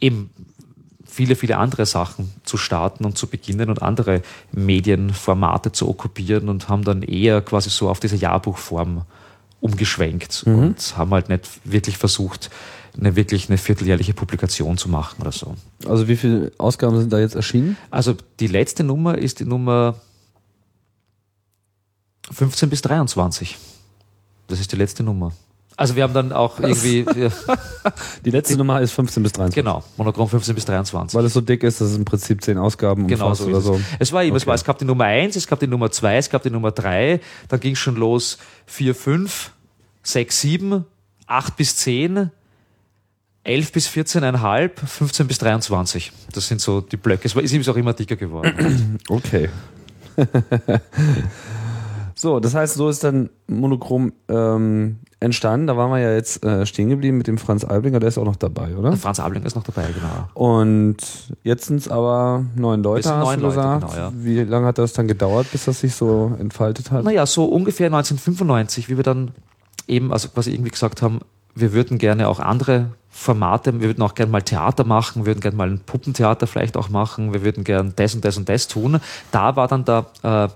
[0.00, 0.30] eben
[1.14, 4.22] viele, viele andere Sachen zu starten und zu beginnen und andere
[4.52, 9.02] Medienformate zu okkupieren und haben dann eher quasi so auf diese Jahrbuchform
[9.60, 12.50] umgeschwenkt und haben halt nicht wirklich versucht,
[12.98, 15.54] eine wirklich eine vierteljährliche Publikation zu machen oder so.
[15.86, 17.76] Also wie viele Ausgaben sind da jetzt erschienen?
[17.90, 19.94] Also die letzte Nummer ist die Nummer
[22.30, 23.56] 15 bis 23.
[24.48, 25.32] Das ist die letzte Nummer.
[25.76, 27.04] Also wir haben dann auch irgendwie,
[28.24, 29.54] Die letzte Nummer ist 15 bis 23.
[29.62, 31.16] genau, Monochrom 15 bis 23.
[31.18, 33.64] Weil es so dick ist, dass es im Prinzip zehn Ausgaben Genau so oder ist
[33.64, 33.74] so.
[33.74, 33.80] es.
[33.98, 34.48] Es war eben, es, Okay.
[34.50, 36.70] war, es gab die Nummer 1, es gab die Nummer 2, es gab die Nummer
[36.70, 39.50] 3, dann ging es schon los 4, 5,
[40.04, 40.84] 6, 7,
[41.26, 42.30] 8 bis 10,
[43.42, 46.12] 11 bis 14,5, 15 bis 23.
[46.32, 47.26] Das sind so die Blöcke.
[47.26, 48.98] Es war- ist auch immer dicker geworden.
[49.08, 49.48] Okay.
[52.14, 55.66] so, das heißt, so ist dann Monochrom ähm, entstanden.
[55.66, 58.24] Da waren wir ja jetzt äh, stehen geblieben mit dem Franz Alblinger, der ist auch
[58.24, 58.96] noch dabei, oder?
[58.96, 60.28] Franz Abling ist noch dabei, genau.
[60.34, 60.96] Und
[61.42, 63.80] jetzt sind es aber neun Leute, hast neun du Leute, gesagt.
[63.92, 64.12] genau, ja.
[64.14, 67.04] Wie lange hat das dann gedauert, bis das sich so entfaltet hat?
[67.04, 69.32] Naja, so ungefähr 1995, wie wir dann
[69.88, 71.20] eben, also quasi irgendwie gesagt haben,
[71.54, 75.56] wir würden gerne auch andere Formate, wir würden auch gerne mal Theater machen, würden gerne
[75.56, 79.00] mal ein Puppentheater vielleicht auch machen, wir würden gerne das und das und das tun.
[79.30, 80.48] Da war dann der äh, äh,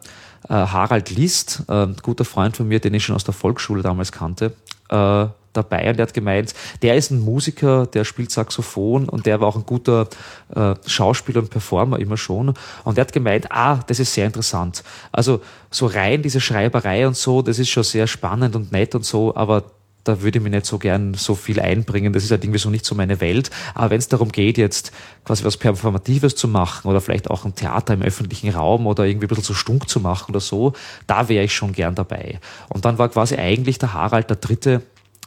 [0.49, 4.55] Harald List, äh, guter Freund von mir, den ich schon aus der Volksschule damals kannte,
[4.89, 9.41] äh, dabei und der hat gemeint, der ist ein Musiker, der spielt Saxophon und der
[9.41, 10.09] war auch ein guter
[10.55, 12.55] äh, Schauspieler und Performer immer schon.
[12.85, 14.85] Und der hat gemeint, ah, das ist sehr interessant.
[15.11, 19.05] Also so rein diese Schreiberei und so, das ist schon sehr spannend und nett und
[19.05, 19.65] so, aber
[20.09, 22.13] da würde ich mich nicht so gern so viel einbringen.
[22.13, 23.51] Das ist halt irgendwie so nicht so meine Welt.
[23.75, 24.91] Aber wenn es darum geht, jetzt
[25.25, 29.27] quasi was Performatives zu machen oder vielleicht auch ein Theater im öffentlichen Raum oder irgendwie
[29.27, 30.73] ein bisschen so stunk zu machen oder so,
[31.07, 32.41] da wäre ich schon gern dabei.
[32.71, 34.83] Und dann war quasi eigentlich der Harald der Dritte,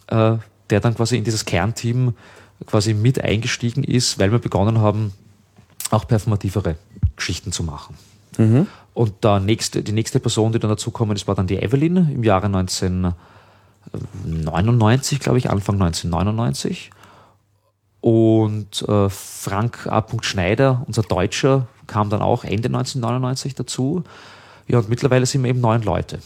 [0.08, 0.38] äh,
[0.70, 2.16] der dann quasi in dieses Kernteam
[2.66, 5.14] quasi mit eingestiegen ist, weil wir begonnen haben,
[5.92, 6.76] auch performativere
[7.16, 7.96] Geschichten zu machen.
[8.94, 12.24] Und der nächste, die nächste Person, die dann dazukommen ist, war dann die Evelyn im
[12.24, 12.50] Jahre
[13.94, 16.92] 1999, glaube ich, Anfang 1999.
[18.02, 20.06] Und äh, Frank A.
[20.22, 24.04] Schneider, unser Deutscher, kam dann auch Ende 1999 dazu.
[24.68, 26.20] Ja, und mittlerweile sind wir eben neun Leute.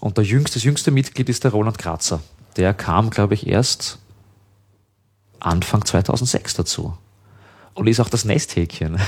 [0.00, 2.20] Und der jüngste, das jüngste Mitglied ist der Roland Kratzer.
[2.56, 3.98] Der kam, glaube ich, erst
[5.40, 6.96] Anfang 2006 dazu.
[7.74, 8.98] Und ist auch das Nesthäkchen.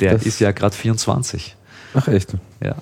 [0.00, 1.56] Der Das- ist ja gerade 24.
[1.94, 2.34] Ach echt?
[2.62, 2.74] Ja.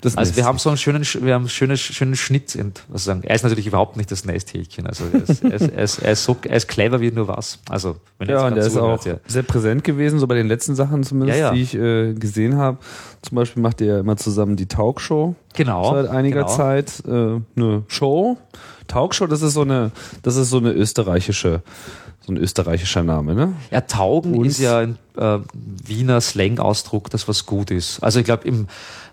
[0.00, 0.48] Das Also wir Nest.
[0.48, 2.54] haben so einen schönen, wir haben einen schönen, schönen Schnitt.
[2.54, 3.22] In, was sagen.
[3.24, 4.86] Er ist natürlich überhaupt nicht das Nesthäkchen.
[4.86, 7.26] Also er ist, er, ist, er, ist, er, ist so, er ist clever wie nur
[7.26, 7.58] was.
[7.68, 9.16] Also wenn Ja, und grad ist auch ja.
[9.26, 11.52] sehr präsent gewesen, so bei den letzten Sachen zumindest, Ja, ja.
[11.52, 12.78] die ich äh, gesehen habe.
[13.22, 15.92] Zum Beispiel macht ihr ja immer zusammen die Talkshow Genau.
[15.94, 16.56] seit einiger genau.
[16.56, 17.02] Zeit.
[17.06, 17.10] Äh,
[17.56, 18.36] eine Show.
[18.86, 19.90] Talkshow, das ist so eine,
[20.22, 21.62] das ist so eine österreichische,
[22.28, 23.54] so ein österreichischer Name, ne?
[23.70, 25.38] Ja, Taugen Und- ist ja ein äh,
[25.86, 28.00] Wiener Slang-Ausdruck, das was gut ist.
[28.02, 28.68] Also ich glaube, im,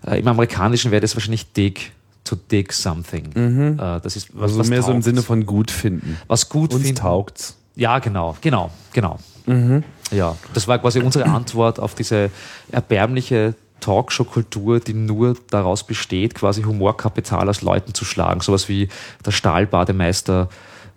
[0.06, 1.92] äh, im Amerikanischen wäre das wahrscheinlich dig,
[2.24, 3.76] to dig something.
[3.78, 5.04] Äh, das ist was, Also was mehr so im taugt.
[5.04, 6.18] Sinne von gut finden.
[6.28, 7.00] was gut Uns finden.
[7.00, 7.56] taugt's.
[7.74, 9.18] Ja, genau, genau, genau.
[9.46, 9.82] Mhm.
[10.10, 12.30] Ja, das war quasi unsere Antwort auf diese
[12.70, 18.40] erbärmliche Talkshow-Kultur, die nur daraus besteht, quasi Humorkapital aus Leuten zu schlagen.
[18.40, 18.88] Sowas wie
[19.24, 20.48] der Stahlbademeister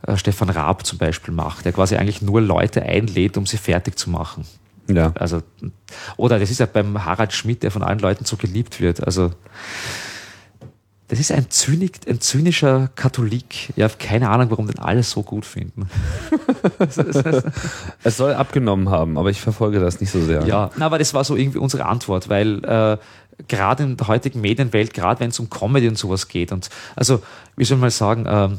[0.05, 3.97] äh, Stefan Raab zum Beispiel macht, der quasi eigentlich nur Leute einlädt, um sie fertig
[3.97, 4.45] zu machen.
[4.87, 5.13] Ja.
[5.15, 5.41] Also,
[6.17, 9.03] oder das ist ja beim Harald Schmidt, der von allen Leuten so geliebt wird.
[9.03, 9.31] Also,
[11.09, 13.73] das ist ein, Zynik, ein zynischer Katholik.
[13.75, 15.89] Ja, keine Ahnung, warum den alle so gut finden.
[18.03, 20.45] es soll abgenommen haben, aber ich verfolge das nicht so sehr.
[20.45, 22.97] Ja, na, aber das war so irgendwie unsere Antwort, weil äh,
[23.47, 27.23] gerade in der heutigen Medienwelt, gerade wenn es um Comedy und sowas geht, und also,
[27.55, 28.49] wie soll man sagen, äh,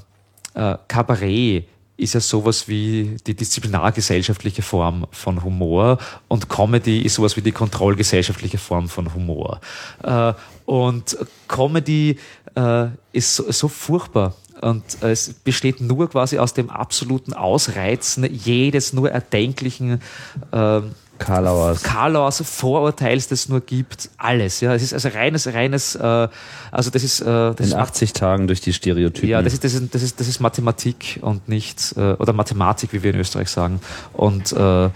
[0.55, 7.37] äh, Kabarett ist ja sowas wie die disziplinargesellschaftliche Form von Humor und Comedy ist sowas
[7.37, 9.61] wie die kontrollgesellschaftliche Form von Humor.
[10.03, 10.33] Äh,
[10.65, 12.19] und Comedy
[12.55, 18.93] äh, ist so, so furchtbar und es besteht nur quasi aus dem absoluten Ausreizen jedes
[18.93, 20.01] nur erdenklichen
[20.53, 20.81] äh,
[21.21, 21.83] Karlauers.
[21.83, 24.61] Karlauers Vorurteils, das es nur gibt, alles.
[24.61, 26.29] Ja, es ist also reines, reines, äh,
[26.73, 29.29] also das ist, äh, das in ist 80 Tagen durch die Stereotypen.
[29.29, 32.93] Ja, das ist, das ist, das ist, das ist Mathematik und nicht, äh, oder Mathematik,
[32.93, 33.81] wie wir in Österreich sagen.
[34.15, 34.91] Und, äh, äh,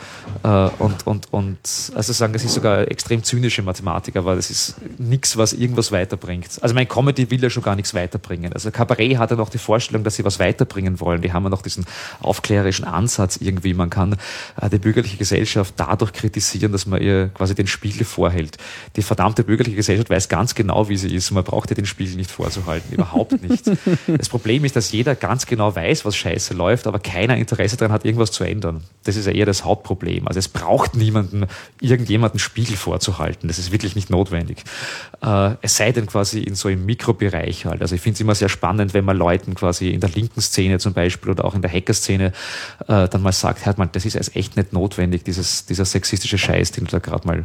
[0.79, 1.59] und, und, und,
[1.95, 6.59] also sagen, das ist sogar extrem zynische Mathematik, aber das ist nichts, was irgendwas weiterbringt.
[6.63, 8.53] Also mein Comedy will ja schon gar nichts weiterbringen.
[8.53, 11.21] Also Cabaret hat ja noch die Vorstellung, dass sie was weiterbringen wollen.
[11.21, 11.85] Die haben ja noch diesen
[12.21, 13.75] aufklärerischen Ansatz irgendwie.
[13.75, 14.17] Man kann
[14.61, 18.57] äh, die bürgerliche Gesellschaft dadurch kritisieren, dass man ihr quasi den Spiegel vorhält.
[18.97, 21.31] Die verdammte bürgerliche Gesellschaft weiß ganz genau, wie sie ist.
[21.31, 22.93] Man braucht ihr den Spiegel nicht vorzuhalten.
[22.95, 23.65] Überhaupt nicht.
[24.07, 27.93] das Problem ist, dass jeder ganz genau weiß, was scheiße läuft, aber keiner Interesse daran
[27.93, 28.83] hat, irgendwas zu ändern.
[29.05, 30.27] Das ist ja eher das Hauptproblem.
[30.27, 31.47] Also es braucht niemanden,
[31.81, 33.49] irgendjemanden Spiegel vorzuhalten.
[33.49, 34.65] Das ist wirklich nicht notwendig.
[35.23, 37.83] Äh, es sei denn quasi in so einem Mikrobereich halt.
[37.83, 40.79] Also ich finde es immer sehr spannend, wenn man Leuten quasi in der linken Szene
[40.79, 42.33] zum Beispiel oder auch in der Hackerszene
[42.89, 46.73] äh, dann mal sagt, hört mal, das ist echt nicht notwendig, dieses, dieser sexistische Scheiß,
[46.73, 47.45] den du da gerade mal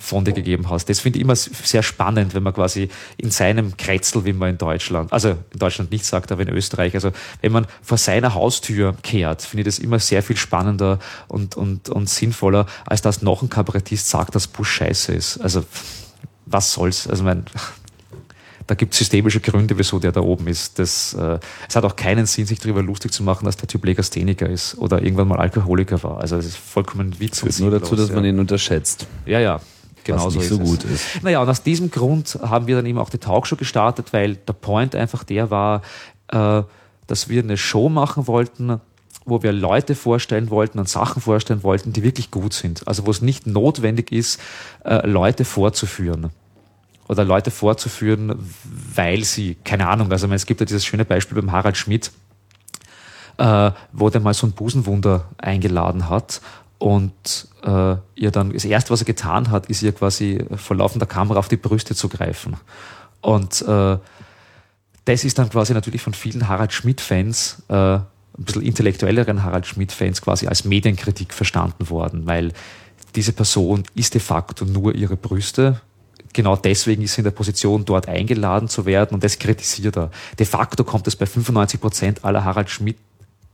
[0.00, 0.88] von dir gegeben hast.
[0.88, 4.58] Das finde ich immer sehr spannend, wenn man quasi in seinem Kretzel, wie man in
[4.58, 7.10] Deutschland, also in Deutschland nicht sagt, aber in Österreich, also
[7.40, 11.88] wenn man vor seiner Haustür kehrt, finde ich das immer sehr viel spannender und, und,
[11.88, 15.38] und sinnvoller, als dass noch ein Kabarettist sagt, dass Bush scheiße ist.
[15.38, 15.64] Also
[16.46, 17.08] was soll's?
[17.08, 17.44] Also mein,
[18.68, 20.78] da gibt es systemische Gründe, wieso der da oben ist.
[20.78, 23.84] Das, äh, es hat auch keinen Sinn, sich darüber lustig zu machen, dass der Typ
[23.84, 26.20] Legastheniker ist oder irgendwann mal Alkoholiker war.
[26.20, 27.40] Also das ist vollkommen Witz.
[27.40, 28.14] Führt nur dazu, dass ja.
[28.14, 29.06] man ihn unterschätzt.
[29.24, 29.60] Ja, ja.
[30.04, 30.50] Genau so es.
[30.50, 31.22] gut ist.
[31.22, 34.52] Naja, und aus diesem Grund haben wir dann eben auch die Talkshow gestartet, weil der
[34.54, 35.82] Point einfach der war,
[36.28, 36.62] äh,
[37.06, 38.80] dass wir eine Show machen wollten,
[39.24, 42.86] wo wir Leute vorstellen wollten und Sachen vorstellen wollten, die wirklich gut sind.
[42.86, 44.40] Also wo es nicht notwendig ist,
[44.84, 46.30] äh, Leute vorzuführen
[47.08, 48.38] oder Leute vorzuführen,
[48.94, 52.12] weil sie, keine Ahnung, also es gibt ja dieses schöne Beispiel beim Harald Schmidt,
[53.38, 56.40] äh, wo der mal so ein Busenwunder eingeladen hat
[56.78, 61.06] und äh, ihr dann, das erste, was er getan hat, ist ihr quasi vor laufender
[61.06, 62.56] Kamera auf die Brüste zu greifen.
[63.20, 63.98] Und äh,
[65.04, 68.04] das ist dann quasi natürlich von vielen Harald Schmidt-Fans, äh, ein
[68.36, 72.52] bisschen intellektuelleren Harald Schmidt-Fans quasi als Medienkritik verstanden worden, weil
[73.16, 75.80] diese Person ist de facto nur ihre Brüste.
[76.38, 80.12] Genau deswegen ist sie in der Position, dort eingeladen zu werden und das kritisiert er.
[80.38, 82.96] De facto kommt es bei 95 Prozent aller Harald Schmidt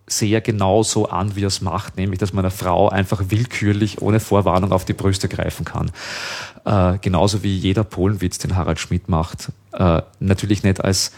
[0.07, 4.03] sehr genau so an, wie er es macht, nämlich dass man einer Frau einfach willkürlich
[4.03, 5.93] ohne Vorwarnung auf die Brüste greifen kann.
[6.67, 9.51] Äh, genauso wie jeder Polenwitz, den Harald Schmidt macht.
[9.73, 11.13] Äh, natürlich nicht als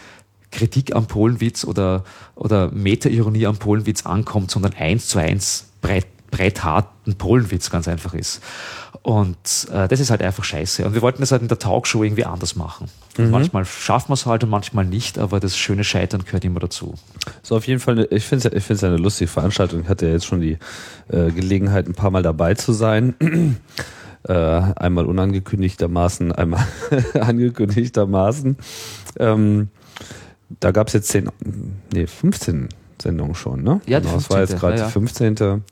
[0.51, 7.15] Kritik am Polenwitz oder, oder Meta-Ironie am Polenwitz ankommt, sondern eins zu eins breit, breitharten
[7.15, 8.41] Polenwitz ganz einfach ist.
[9.01, 10.85] Und äh, das ist halt einfach scheiße.
[10.85, 12.89] Und wir wollten das halt in der Talkshow irgendwie anders machen.
[13.17, 16.59] Und Manchmal schaffen wir es halt und manchmal nicht, aber das schöne Scheitern gehört immer
[16.59, 16.95] dazu.
[17.41, 19.81] So, auf jeden Fall, ich finde es ich find's eine lustige Veranstaltung.
[19.81, 20.57] Ich hatte ja jetzt schon die
[21.07, 23.15] äh, Gelegenheit, ein paar Mal dabei zu sein.
[24.27, 26.65] äh, einmal unangekündigtermaßen, einmal
[27.13, 28.57] angekündigtermaßen.
[29.19, 29.69] Ähm,
[30.59, 31.29] da gab es jetzt zehn,
[31.93, 32.69] nee, 15
[33.01, 33.81] Sendungen schon, ne?
[33.85, 34.87] Ja, die Das war jetzt 15., gerade ja, ja.
[34.87, 35.63] die 15.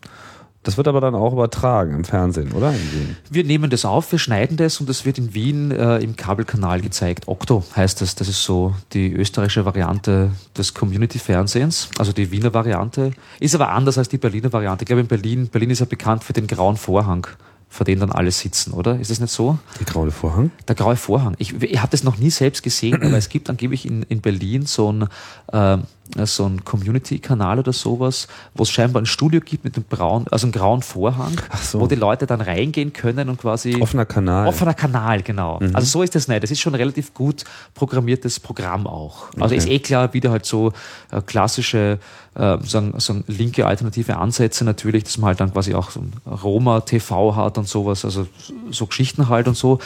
[0.65, 2.71] Das wird aber dann auch übertragen im Fernsehen, oder?
[2.71, 3.17] In Wien.
[3.29, 6.81] Wir nehmen das auf, wir schneiden das und das wird in Wien äh, im Kabelkanal
[6.81, 7.27] gezeigt.
[7.27, 8.15] Okto heißt das.
[8.15, 13.11] Das ist so die österreichische Variante des Community-Fernsehens, also die Wiener Variante.
[13.39, 14.83] Ist aber anders als die Berliner Variante.
[14.83, 17.27] Ich glaube, in Berlin, Berlin ist ja bekannt für den grauen Vorhang,
[17.69, 18.99] vor dem dann alle sitzen, oder?
[18.99, 19.59] Ist das nicht so?
[19.79, 20.49] Die graue Vorhang?
[20.67, 21.35] Der graue Vorhang.
[21.37, 24.65] Ich, ich habe das noch nie selbst gesehen, aber es gibt angeblich in, in Berlin
[24.65, 25.09] so ein,
[25.53, 25.83] ähm,
[26.23, 30.45] so ein Community-Kanal oder sowas, wo es scheinbar ein Studio gibt mit einem braun, also
[30.45, 31.79] einem grauen Vorhang, so.
[31.81, 34.47] wo die Leute dann reingehen können und quasi Offener Kanal.
[34.47, 35.59] Offener Kanal, genau.
[35.59, 35.75] Mhm.
[35.75, 36.43] Also so ist das nicht.
[36.43, 39.27] Das ist schon ein relativ gut programmiertes Programm auch.
[39.39, 40.71] Also ist eh klar, wieder halt so
[41.11, 41.99] äh, klassische,
[42.35, 46.13] äh, sagen, sagen linke alternative Ansätze natürlich, dass man halt dann quasi auch so ein
[46.25, 48.27] Roma-TV hat und sowas, also
[48.71, 49.79] so Geschichten halt und so.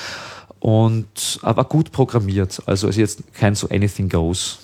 [0.59, 2.61] und aber gut programmiert.
[2.65, 4.59] Also ist jetzt kein so anything goes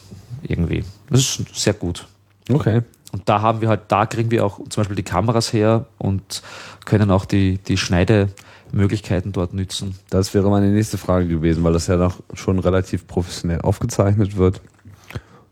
[0.48, 0.84] irgendwie.
[1.10, 2.08] Das ist sehr gut.
[2.50, 2.82] Okay.
[3.12, 6.42] Und da haben wir halt, da kriegen wir auch zum Beispiel die Kameras her und
[6.86, 9.96] können auch die, die Schneidemöglichkeiten dort nützen.
[10.10, 14.62] Das wäre meine nächste Frage gewesen, weil das ja noch schon relativ professionell aufgezeichnet wird.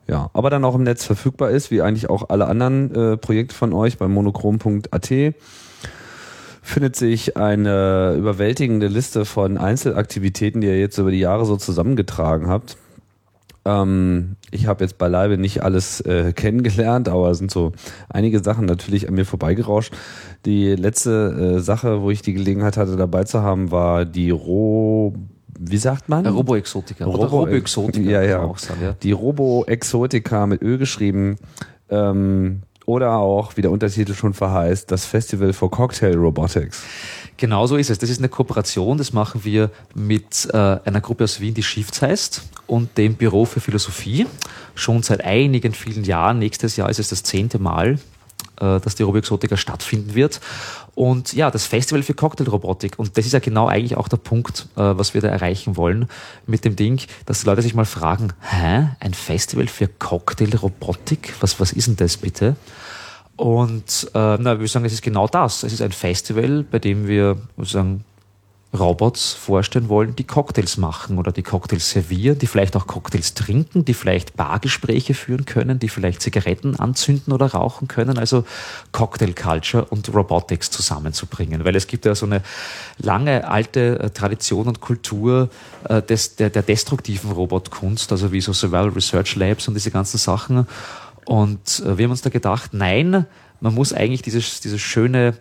[0.08, 3.56] Ja, aber dann auch im Netz verfügbar ist, wie eigentlich auch alle anderen äh, Projekte
[3.56, 5.12] von euch bei monochrom.at
[6.63, 12.47] findet sich eine überwältigende Liste von Einzelaktivitäten, die ihr jetzt über die Jahre so zusammengetragen
[12.47, 12.77] habt.
[13.65, 17.71] Ähm, ich habe jetzt beileibe nicht alles äh, kennengelernt, aber es sind so
[18.10, 19.93] einige Sachen natürlich an mir vorbeigerauscht.
[20.45, 25.15] Die letzte äh, Sache, wo ich die Gelegenheit hatte, dabei zu haben, war die Ro
[25.60, 26.26] wie sagt man?
[26.26, 27.06] Robo-Exotika.
[27.06, 28.10] Robo Robo-Exotika.
[28.10, 28.41] Ja, ja.
[28.41, 28.95] Auch sagen, ja.
[29.04, 31.38] Die Robo-Exotika mit Ö geschrieben.
[31.89, 36.84] Ähm, oder auch, wie der Untertitel schon verheißt, das Festival for Cocktail Robotics.
[37.43, 37.97] Genau so ist es.
[37.97, 42.01] Das ist eine Kooperation, das machen wir mit äh, einer Gruppe aus Wien, die Shifts
[42.01, 44.27] heißt, und dem Büro für Philosophie.
[44.75, 46.39] Schon seit einigen vielen Jahren.
[46.39, 47.99] Nächstes Jahr ist es das zehnte Mal,
[48.62, 50.39] äh, dass die Robo-Exotika stattfinden wird.
[50.95, 52.97] Und ja, das Festival für Cocktailrobotik.
[52.97, 56.08] Und das ist ja genau eigentlich auch der Punkt, äh, was wir da erreichen wollen
[56.47, 61.34] mit dem Ding, dass die Leute sich mal fragen, hä, ein Festival für Cocktailrobotik?
[61.41, 62.56] Was, was ist denn das bitte?
[63.36, 65.63] Und äh, na, wir sagen, es ist genau das.
[65.63, 68.06] Es ist ein Festival, bei dem wir sagen,
[68.78, 73.86] Robots vorstellen wollen, die Cocktails machen oder die Cocktails servieren, die vielleicht auch Cocktails trinken,
[73.86, 78.17] die vielleicht Bargespräche führen können, die vielleicht Zigaretten anzünden oder rauchen können.
[78.17, 78.46] Also
[78.91, 81.65] Cocktail Culture und Robotics zusammenzubringen.
[81.65, 82.41] Weil es gibt ja so eine
[82.98, 85.50] lange alte äh, Tradition und Kultur
[85.88, 90.17] äh, des, der, der destruktiven Robotkunst, also wie so Survival Research Labs und diese ganzen
[90.17, 90.67] Sachen.
[91.25, 93.25] Und äh, wir haben uns da gedacht, nein,
[93.59, 95.36] man muss eigentlich dieses, dieses schöne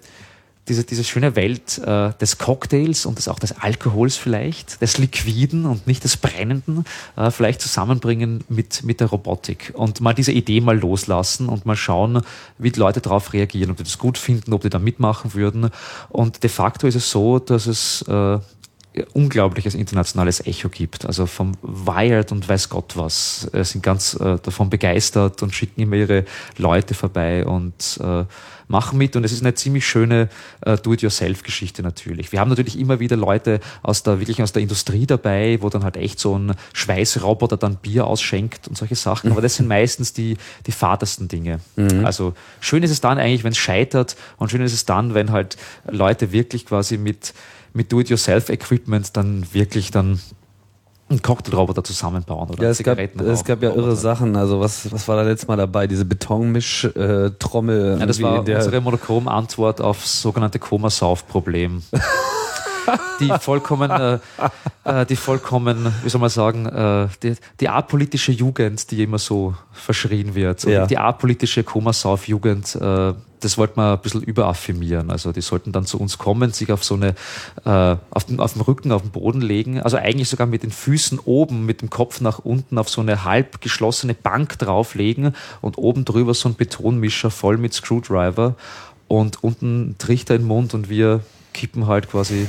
[0.69, 5.67] diese, diese schöne Welt äh, des Cocktails und des, auch des Alkohols vielleicht, des Liquiden
[5.67, 6.85] und nicht des Brennenden,
[7.17, 11.77] äh, vielleicht zusammenbringen mit, mit der Robotik und mal diese Idee mal loslassen und mal
[11.77, 12.23] schauen,
[12.59, 15.71] wie die Leute darauf reagieren, ob die das gut finden, ob die da mitmachen würden.
[16.11, 18.39] Und de facto ist es so, dass es äh,
[19.15, 21.07] unglaubliches internationales Echo gibt.
[21.07, 25.81] Also vom Wired und weiß Gott was äh, sind ganz äh, davon begeistert und schicken
[25.81, 26.25] immer ihre
[26.59, 28.25] Leute vorbei und äh,
[28.69, 29.17] machen mit.
[29.17, 30.29] Und es ist eine ziemlich schöne
[30.61, 32.33] äh, Do-it-yourself-Geschichte natürlich.
[32.33, 35.85] Wir haben natürlich immer wieder Leute aus der wirklich aus der Industrie dabei, wo dann
[35.85, 39.33] halt echt so ein Schweißroboter dann Bier ausschenkt und solche Sachen.
[39.33, 41.61] Aber das sind meistens die die fadersten Dinge.
[41.77, 42.05] Mhm.
[42.05, 45.31] Also schön ist es dann eigentlich, wenn es scheitert und schön ist es dann, wenn
[45.31, 45.57] halt
[45.89, 47.33] Leute wirklich quasi mit
[47.73, 50.21] mit Do-it-yourself-Equipment dann wirklich dann
[51.09, 54.35] einen Cocktailroboter zusammenbauen oder ja, es gab, es gab ja irre Sachen.
[54.35, 55.87] Also was, was war da letztes Mal dabei?
[55.87, 57.99] Diese Betonmisch-Trommel.
[58.01, 61.83] ja, das war unsere Monochrom-Antwort aufs sogenannte Koma-Sauf-Problem.
[63.21, 64.19] die vollkommen, äh,
[64.85, 69.55] äh, die vollkommen, wie soll man sagen, äh, die, die apolitische Jugend, die immer so
[69.73, 70.65] verschrien wird.
[70.65, 70.87] Ja.
[70.87, 75.11] die apolitische Komasauf-Jugend, äh, das wollte man ein bisschen überaffirmieren.
[75.11, 77.15] Also die sollten dann zu uns kommen, sich auf so eine,
[77.65, 80.71] äh, auf, den, auf dem Rücken, auf den Boden legen, also eigentlich sogar mit den
[80.71, 85.79] Füßen oben, mit dem Kopf nach unten auf so eine halb geschlossene Bank drauflegen und
[85.79, 88.55] oben drüber so ein Betonmischer voll mit Screwdriver
[89.09, 91.21] und unten Trichter im Mund und wir
[91.53, 92.47] kippen halt quasi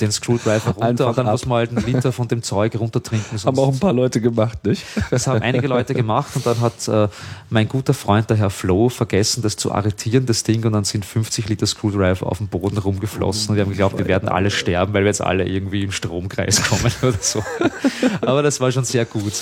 [0.00, 1.32] den Screwdriver runter Einfach und dann ab.
[1.32, 3.38] muss man halt einen Liter von dem Zeug runtertrinken.
[3.38, 4.84] Haben auch ein paar Leute gemacht, nicht?
[5.10, 7.08] Das haben einige Leute gemacht und dann hat äh,
[7.50, 11.04] mein guter Freund, der Herr Flo, vergessen, das zu arretieren, das Ding, und dann sind
[11.04, 14.92] 50 Liter Screwdriver auf dem Boden rumgeflossen und wir haben geglaubt, wir werden alle sterben,
[14.92, 17.42] weil wir jetzt alle irgendwie im Stromkreis kommen oder so.
[18.20, 19.32] Aber das war schon sehr gut.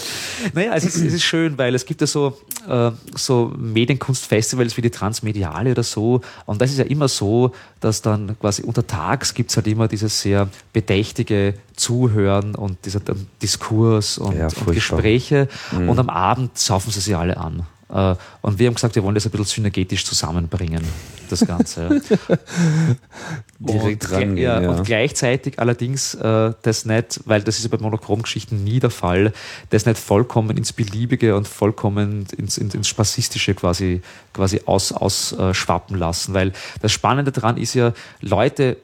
[0.54, 2.38] Naja, also es, es ist schön, weil es gibt ja so,
[2.68, 8.02] äh, so Medienkunstfestivals wie die Transmediale oder so und das ist ja immer so, dass
[8.02, 13.00] dann quasi untertags gibt es halt immer dieses sehr bedächtige Zuhören und dieser
[13.42, 15.88] Diskurs und, ja, und Gespräche mhm.
[15.88, 17.66] und am Abend saufen sie sich alle an.
[17.88, 20.82] Äh, und wir haben gesagt, wir wollen das ein bisschen synergetisch zusammenbringen,
[21.30, 22.00] das Ganze.
[23.58, 24.70] Direkt und, rangehen, ja, ja.
[24.70, 29.32] und gleichzeitig allerdings äh, das nicht, weil das ist ja bei Monochrom-Geschichten nie der Fall,
[29.70, 35.32] das nicht vollkommen ins Beliebige und vollkommen ins, ins, ins Spazistische quasi, quasi ausschwappen aus,
[35.32, 36.34] äh, lassen.
[36.34, 38.78] Weil das Spannende daran ist ja, Leute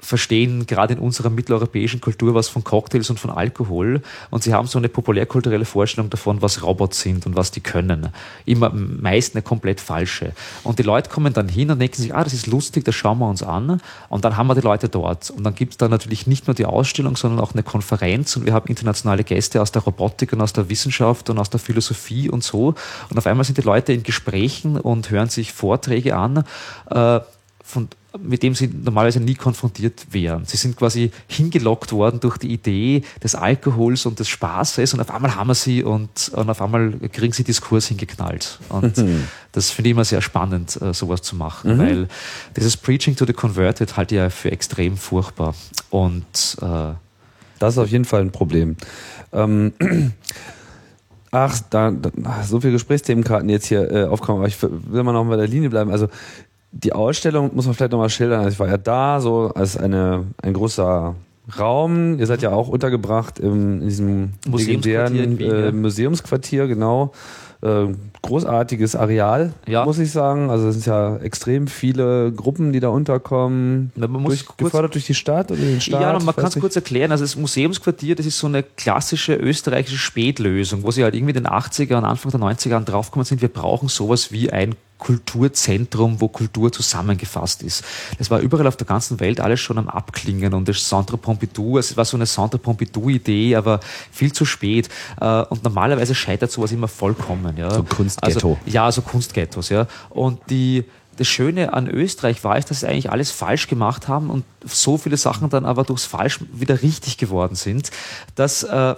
[0.00, 4.66] verstehen gerade in unserer mitteleuropäischen Kultur was von Cocktails und von Alkohol und sie haben
[4.66, 8.08] so eine populärkulturelle Vorstellung davon, was Robots sind und was die können.
[8.46, 10.32] Immer meist eine komplett falsche.
[10.64, 13.18] Und die Leute kommen dann hin und denken sich, ah, das ist lustig, das schauen
[13.18, 13.80] wir uns an.
[14.08, 15.30] Und dann haben wir die Leute dort.
[15.30, 18.46] Und dann gibt es da natürlich nicht nur die Ausstellung, sondern auch eine Konferenz und
[18.46, 22.30] wir haben internationale Gäste aus der Robotik und aus der Wissenschaft und aus der Philosophie
[22.30, 22.74] und so.
[23.10, 26.44] Und auf einmal sind die Leute in Gesprächen und hören sich Vorträge an.
[26.88, 27.20] Äh,
[27.62, 27.88] von
[28.18, 30.44] mit dem sie normalerweise nie konfrontiert wären.
[30.44, 35.10] Sie sind quasi hingelockt worden durch die Idee des Alkohols und des Spaßes und auf
[35.10, 38.58] einmal haben wir sie und, und auf einmal kriegen sie Diskurs hingeknallt.
[38.68, 39.24] Und mhm.
[39.52, 41.78] das finde ich immer sehr spannend, äh, sowas zu machen, mhm.
[41.78, 42.08] weil
[42.56, 45.54] dieses Preaching to the Converted halte ich ja für extrem furchtbar.
[45.90, 46.92] Und äh,
[47.58, 48.76] das ist auf jeden Fall ein Problem.
[49.32, 49.72] Ähm,
[51.30, 52.10] ach, da, da,
[52.42, 55.70] so viele Gesprächsthemenkarten jetzt hier äh, aufkommen, aber ich will mal noch bei der Linie
[55.70, 55.90] bleiben.
[55.90, 56.08] Also
[56.72, 58.40] die Ausstellung muss man vielleicht nochmal schildern.
[58.40, 61.14] Also ich war ja da, so als eine, ein großer
[61.58, 62.18] Raum.
[62.18, 67.12] Ihr seid ja auch untergebracht im, in diesem legendären äh, Museumsquartier, genau.
[67.62, 67.88] Äh,
[68.22, 69.84] großartiges Areal, ja.
[69.84, 70.48] muss ich sagen.
[70.48, 73.92] Also es sind ja extrem viele Gruppen, die da unterkommen.
[73.96, 76.00] Na, man muss durch, gefördert durch die Stadt oder den Staat?
[76.00, 77.12] Ja, man kann es kurz erklären.
[77.12, 81.44] Also das Museumsquartier, das ist so eine klassische österreichische Spätlösung, wo sie halt irgendwie in
[81.44, 86.20] den 80er und Anfang der 90er Jahren draufgekommen sind, wir brauchen sowas wie ein Kulturzentrum,
[86.20, 87.84] wo Kultur zusammengefasst ist.
[88.18, 91.78] Das war überall auf der ganzen Welt alles schon am Abklingen und das Centre Pompidou,
[91.78, 93.80] es war so eine Centre Pompidou-Idee, aber
[94.12, 94.88] viel zu spät.
[95.20, 97.56] Äh, und normalerweise scheitert sowas immer vollkommen.
[97.56, 97.70] Ja.
[97.70, 98.50] So Kunstghetto.
[98.50, 99.86] Also, ja, so Kunstghettos, ja.
[100.10, 100.84] Und die,
[101.16, 104.98] das Schöne an Österreich war, ist, dass sie eigentlich alles falsch gemacht haben und so
[104.98, 107.90] viele Sachen dann aber durchs Falsch wieder richtig geworden sind,
[108.34, 108.94] dass äh,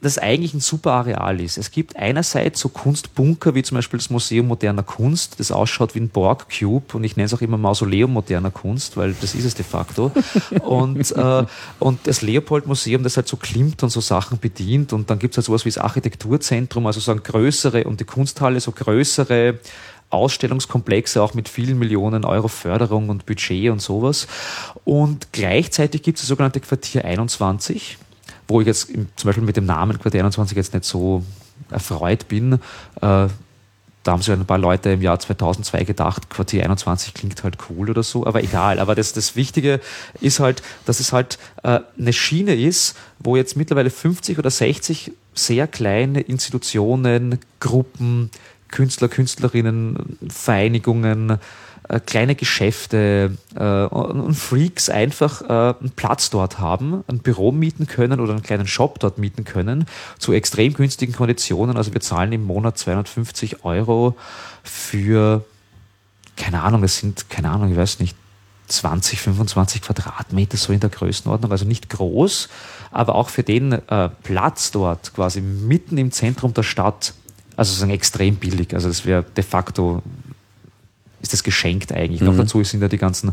[0.00, 1.58] das eigentlich ein super Areal ist.
[1.58, 6.00] Es gibt einerseits so Kunstbunker, wie zum Beispiel das Museum moderner Kunst, das ausschaut wie
[6.00, 9.54] ein Borg-Cube und ich nenne es auch immer Mausoleum moderner Kunst, weil das ist es
[9.54, 10.10] de facto.
[10.62, 11.44] und, äh,
[11.78, 15.38] und das Leopold-Museum, das halt so klimmt und so Sachen bedient und dann gibt es
[15.38, 19.58] halt sowas wie das Architekturzentrum, also so ein größere und die Kunsthalle so größere
[20.08, 24.26] Ausstellungskomplexe, auch mit vielen Millionen Euro Förderung und Budget und sowas.
[24.84, 27.98] Und gleichzeitig gibt es das sogenannte Quartier 21
[28.50, 31.24] wo ich jetzt zum Beispiel mit dem Namen Quartier 21 jetzt nicht so
[31.70, 32.54] erfreut bin.
[33.00, 33.28] Äh,
[34.02, 37.90] da haben sich ein paar Leute im Jahr 2002 gedacht, Quartier 21 klingt halt cool
[37.90, 38.78] oder so, aber egal.
[38.78, 39.80] Aber das, das Wichtige
[40.20, 45.12] ist halt, dass es halt äh, eine Schiene ist, wo jetzt mittlerweile 50 oder 60
[45.34, 48.30] sehr kleine Institutionen, Gruppen,
[48.68, 51.38] Künstler, Künstlerinnen, Vereinigungen,
[51.90, 57.88] äh, kleine Geschäfte äh, und Freaks einfach äh, einen Platz dort haben, ein Büro mieten
[57.88, 59.86] können oder einen kleinen Shop dort mieten können
[60.16, 61.76] zu extrem günstigen Konditionen.
[61.76, 64.14] Also wir zahlen im Monat 250 Euro
[64.62, 65.44] für,
[66.36, 68.16] keine Ahnung, es sind, keine Ahnung, ich weiß nicht,
[68.68, 72.48] 20, 25 Quadratmeter so in der Größenordnung, also nicht groß,
[72.92, 77.14] aber auch für den äh, Platz dort quasi mitten im Zentrum der Stadt,
[77.56, 78.74] also sozusagen extrem billig.
[78.74, 80.04] Also das wäre de facto
[81.20, 82.20] ist das geschenkt eigentlich.
[82.20, 82.28] Mhm.
[82.28, 83.30] Noch dazu sind ja die ganzen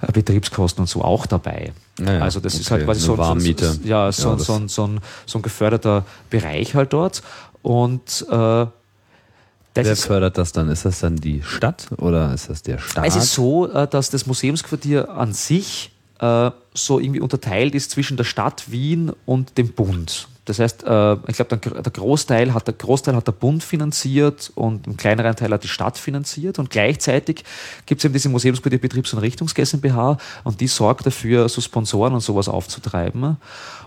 [0.00, 1.72] äh, Betriebskosten und so auch dabei.
[1.98, 2.60] Naja, also das okay.
[2.60, 3.72] ist halt quasi so, Warmmiete.
[3.72, 7.22] So, ja, so, ja, so, so, so, ein, so ein geförderter Bereich halt dort.
[7.62, 8.66] Und äh,
[9.84, 10.70] Wer fördert das dann?
[10.70, 13.06] Ist das dann die Stadt oder ist das der Staat?
[13.06, 18.16] Es ist so, äh, dass das Museumsquartier an sich äh, so irgendwie unterteilt ist zwischen
[18.16, 20.28] der Stadt Wien und dem Bund.
[20.46, 24.86] Das heißt, äh, ich glaube, der Großteil hat der Großteil hat der Bund finanziert und
[24.86, 26.60] einen kleineren Teil hat die Stadt finanziert.
[26.60, 27.44] Und gleichzeitig
[27.84, 32.14] gibt es eben diese Museumsquartier Betriebs- und Richtungs GmbH und die sorgt dafür, so Sponsoren
[32.14, 33.36] und sowas aufzutreiben,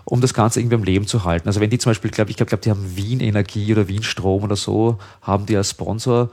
[0.04, 1.48] um das Ganze irgendwie am Leben zu halten.
[1.48, 4.02] Also wenn die zum Beispiel, glaube ich, glaube, glaub, die haben Wien Energie oder Wien
[4.02, 6.28] Strom oder so, haben die als Sponsor.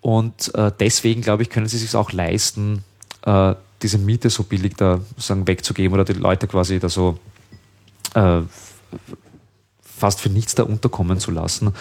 [0.00, 2.82] Und äh, deswegen, glaube ich, können sie sich auch leisten,
[3.24, 7.16] äh, diese Miete so billig da sagen, wegzugeben oder die Leute quasi da so
[8.14, 8.40] äh,
[9.98, 11.72] fast für nichts da unterkommen zu lassen,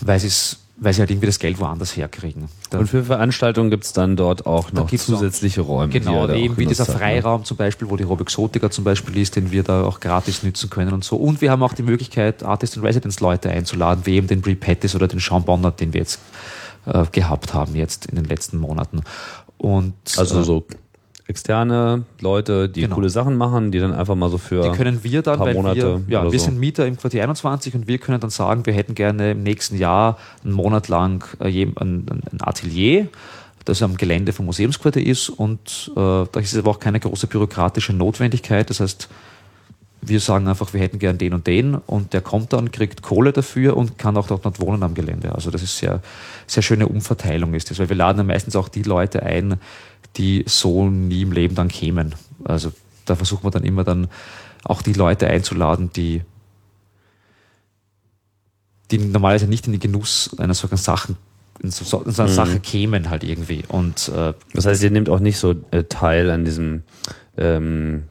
[0.00, 2.48] weil sie es weil sie halt irgendwie das Geld woanders herkriegen.
[2.70, 5.92] Da und für Veranstaltungen gibt es dann dort auch noch zusätzliche Räume.
[5.92, 6.96] Genau, eben wie dieser ne?
[6.96, 10.70] Freiraum zum Beispiel, wo die Robexotica zum Beispiel ist, den wir da auch gratis nützen
[10.70, 11.16] können und so.
[11.16, 14.54] Und wir haben auch die Möglichkeit, Artist in Residence Leute einzuladen, wie eben den Brie
[14.54, 16.20] Pettis oder den Sean Bonner, den wir jetzt
[16.86, 19.02] äh, gehabt haben jetzt in den letzten Monaten.
[19.56, 20.64] Und, also so
[21.28, 22.96] externe Leute, die genau.
[22.96, 26.00] coole Sachen machen, die dann einfach mal so für die können wir dann, weil Monate
[26.06, 26.46] wir, ja, wir so.
[26.46, 29.76] sind Mieter im Quartier 21 und wir können dann sagen, wir hätten gerne im nächsten
[29.76, 33.08] Jahr einen Monat lang äh, ein, Atelier,
[33.66, 37.92] das am Gelände vom Museumsquartier ist und äh, da ist aber auch keine große bürokratische
[37.92, 38.70] Notwendigkeit.
[38.70, 39.10] Das heißt,
[40.00, 43.32] wir sagen einfach, wir hätten gern den und den und der kommt dann, kriegt Kohle
[43.32, 45.34] dafür und kann auch dort noch wohnen am Gelände.
[45.34, 46.00] Also das ist sehr,
[46.46, 49.60] sehr schöne Umverteilung ist das, weil wir laden dann meistens auch die Leute ein,
[50.16, 52.14] die so nie im Leben dann kämen.
[52.44, 52.72] Also
[53.04, 54.08] da versucht man dann immer dann
[54.64, 56.22] auch die Leute einzuladen, die,
[58.90, 61.16] die normalerweise nicht in den Genuss einer solchen Sachen
[61.62, 62.34] in so, in so einer mhm.
[62.34, 63.64] Sache kämen halt irgendwie.
[63.68, 66.82] Und äh, das heißt, ihr nehmt auch nicht so äh, teil an diesem
[67.36, 68.04] ähm,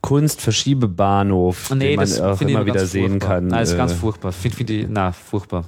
[0.00, 3.28] Kunstverschiebebahnhof, Nee, den man auch immer wieder sehen furchtbar.
[3.28, 3.46] kann.
[3.46, 4.32] Nein, das ist äh, ganz furchtbar.
[4.32, 5.64] Finde find ich, na, furchtbar.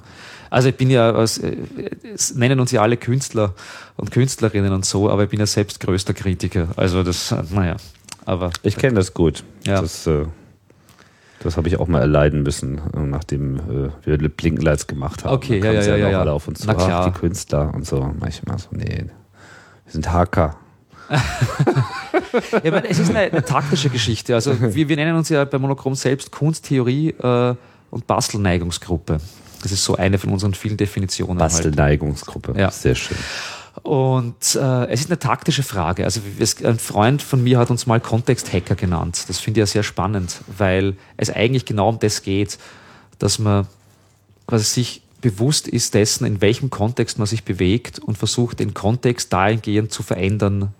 [0.49, 3.53] Also ich bin ja, äh, es nennen uns ja alle Künstler
[3.95, 6.69] und Künstlerinnen und so, aber ich bin ja selbst größter Kritiker.
[6.75, 7.77] Also das, naja,
[8.25, 9.43] aber Ich kenne das gut.
[9.65, 9.81] Ja.
[9.81, 10.25] Das, äh,
[11.39, 15.33] das habe ich auch mal erleiden müssen, äh, nachdem äh, wir Blinkenlights gemacht haben.
[15.33, 16.19] Okay, ja, ja, ja, ja, ja.
[16.19, 17.11] alle auf uns zu, Na ach, klar.
[17.11, 18.13] die Künstler und so.
[18.19, 19.05] Manchmal so, nee,
[19.85, 20.57] wir sind Hacker.
[22.63, 24.35] Ja, aber es ist eine, eine taktische Geschichte.
[24.35, 27.55] Also wir, wir nennen uns ja bei Monochrom selbst Kunsttheorie äh,
[27.89, 29.19] und Bastelneigungsgruppe.
[29.63, 31.41] Das ist so eine von unseren vielen Definitionen.
[31.41, 31.51] Halt.
[31.51, 32.53] Bastelneigungsgruppe.
[32.57, 32.71] Ja.
[32.71, 33.17] Sehr schön.
[33.83, 36.03] Und äh, es ist eine taktische Frage.
[36.03, 39.25] Also es, ein Freund von mir hat uns mal Kontexthacker genannt.
[39.27, 42.57] Das finde ich ja sehr spannend, weil es eigentlich genau um das geht,
[43.19, 43.67] dass man
[44.47, 49.33] quasi sich bewusst ist dessen, in welchem Kontext man sich bewegt und versucht, den Kontext
[49.33, 50.73] dahingehend zu verändern,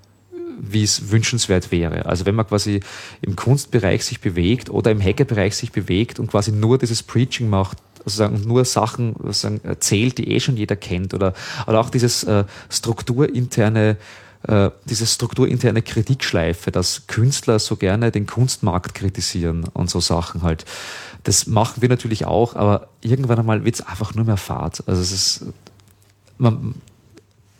[0.60, 2.06] wie es wünschenswert wäre.
[2.06, 2.80] Also wenn man quasi
[3.22, 7.78] im Kunstbereich sich bewegt oder im Hackerbereich sich bewegt und quasi nur dieses Preaching macht,
[8.08, 11.34] also sagen, nur Sachen sagen, erzählt, die eh schon jeder kennt oder,
[11.68, 13.98] oder auch dieses äh, strukturinterne
[14.48, 20.64] äh, diese strukturinterne Kritikschleife, dass Künstler so gerne den Kunstmarkt kritisieren und so Sachen halt.
[21.24, 24.84] Das machen wir natürlich auch, aber irgendwann einmal wird es einfach nur mehr Fahrt.
[24.88, 25.46] Also es ist,
[26.38, 26.76] man,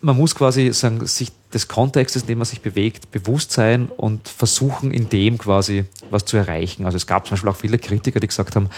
[0.00, 4.28] man muss quasi sagen, sich des Kontextes, in dem man sich bewegt, bewusst sein und
[4.28, 6.84] versuchen, in dem quasi was zu erreichen.
[6.84, 8.68] Also es gab zum Beispiel auch viele Kritiker, die gesagt haben,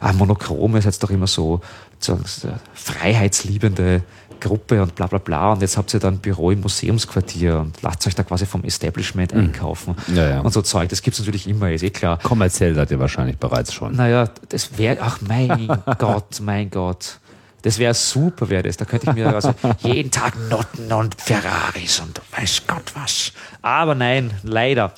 [0.00, 1.60] ah, Monochrom ist jetzt doch immer so,
[1.98, 4.02] so eine freiheitsliebende
[4.40, 5.52] Gruppe und bla bla bla.
[5.52, 8.64] Und jetzt habt ihr dann ein Büro im Museumsquartier und lasst euch da quasi vom
[8.64, 9.96] Establishment einkaufen.
[10.14, 10.40] Ja, ja.
[10.40, 10.88] Und so Zeug.
[10.88, 12.18] Das gibt's natürlich immer, ist eh klar.
[12.22, 13.94] Kommerziell seid ihr wahrscheinlich bereits schon.
[13.94, 17.18] Naja, das wäre, ach mein Gott, mein Gott.
[17.66, 18.76] Das wäre super, wäre das.
[18.76, 23.32] Da könnte ich mir also jeden Tag Noten und Ferraris und weiß Gott was.
[23.60, 24.92] Aber nein, leider.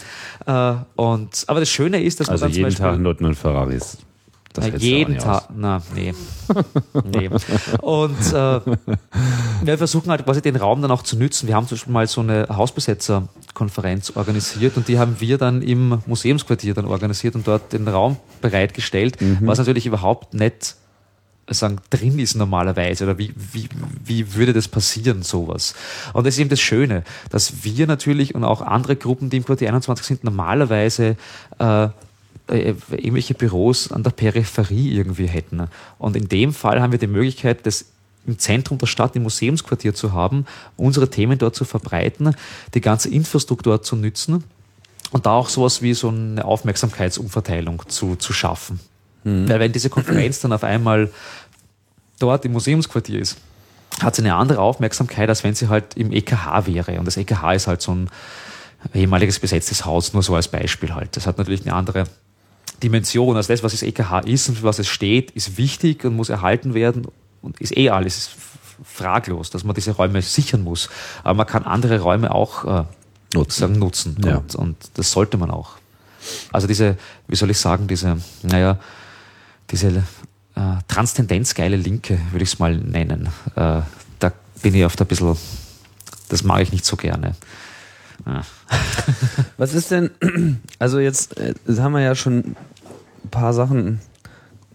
[0.45, 3.97] Äh, und, aber das Schöne ist, dass Also man dann jeden Tag Noten und Ferraris.
[4.59, 6.13] Na, jeden Tag, na, nee.
[7.11, 7.31] nee.
[7.81, 8.61] Und äh,
[9.63, 11.49] wir versuchen halt quasi den Raum dann auch zu nützen.
[11.49, 16.03] Wir haben zum Beispiel mal so eine Hausbesetzerkonferenz organisiert und die haben wir dann im
[16.05, 19.39] Museumsquartier dann organisiert und dort den Raum bereitgestellt, Mhm.
[19.47, 20.77] was natürlich überhaupt nicht
[21.51, 23.69] sagen, drin ist normalerweise oder wie, wie,
[24.05, 25.75] wie würde das passieren, sowas.
[26.13, 29.45] Und das ist eben das Schöne, dass wir natürlich und auch andere Gruppen, die im
[29.45, 31.17] Quartier 21 sind, normalerweise
[31.59, 31.89] äh,
[32.49, 35.69] äh, irgendwelche Büros an der Peripherie irgendwie hätten.
[35.99, 37.87] Und in dem Fall haben wir die Möglichkeit, das
[38.27, 40.47] im Zentrum der Stadt, im Museumsquartier zu haben,
[40.77, 42.35] unsere Themen dort zu verbreiten,
[42.75, 44.45] die ganze Infrastruktur zu nützen
[45.11, 48.81] und da auch sowas wie so eine Aufmerksamkeitsumverteilung zu, zu schaffen.
[49.49, 51.11] Weil wenn diese Konferenz dann auf einmal
[52.19, 53.37] dort im Museumsquartier ist,
[54.01, 56.99] hat sie eine andere Aufmerksamkeit, als wenn sie halt im EKH wäre.
[56.99, 58.11] Und das EKH ist halt so ein
[58.95, 61.17] ehemaliges besetztes Haus, nur so als Beispiel halt.
[61.17, 62.05] Das hat natürlich eine andere
[62.83, 63.37] Dimension.
[63.37, 66.29] Also das, was das EKH ist und für was es steht, ist wichtig und muss
[66.29, 67.07] erhalten werden
[67.43, 68.31] und ist eh alles ist
[68.85, 70.89] fraglos, dass man diese Räume sichern muss.
[71.25, 72.85] Aber man kann andere Räume auch äh,
[73.35, 73.79] Nutzen.
[73.79, 74.17] nutzen.
[74.25, 74.39] Ja.
[74.39, 75.73] Und, und das sollte man auch.
[76.53, 78.79] Also diese, wie soll ich sagen, diese, naja,
[79.71, 80.03] diese äh,
[80.89, 83.29] transzendenzgeile Linke, würde ich es mal nennen.
[83.55, 83.83] Äh,
[84.19, 85.37] da bin ich oft ein bisschen,
[86.29, 87.35] das mag ich nicht so gerne.
[88.27, 88.43] Ja.
[89.57, 90.11] Was ist denn,
[90.79, 94.01] also jetzt äh, haben wir ja schon ein paar Sachen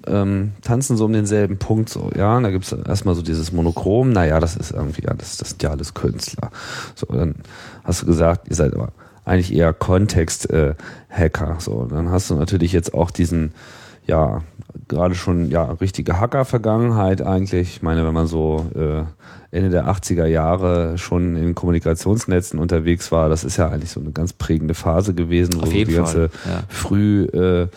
[0.05, 4.39] ähm, tanzen so um denselben Punkt so, ja, da gibt's erstmal so dieses Monochrom, naja,
[4.39, 6.51] das ist irgendwie, ja, das, das sind ja alles Künstler.
[6.95, 7.35] So, dann
[7.83, 8.91] hast du gesagt, ihr seid aber
[9.25, 11.57] eigentlich eher Kontext-Hacker.
[11.59, 13.53] so, dann hast du natürlich jetzt auch diesen,
[14.05, 14.41] ja,
[14.87, 17.75] gerade schon, ja, richtige Hacker-Vergangenheit eigentlich.
[17.75, 19.03] Ich meine, wenn man so äh,
[19.55, 24.11] Ende der 80er Jahre schon in Kommunikationsnetzen unterwegs war, das ist ja eigentlich so eine
[24.11, 26.63] ganz prägende Phase gewesen, wo so die ganze Fall, ja.
[26.69, 27.67] früh äh,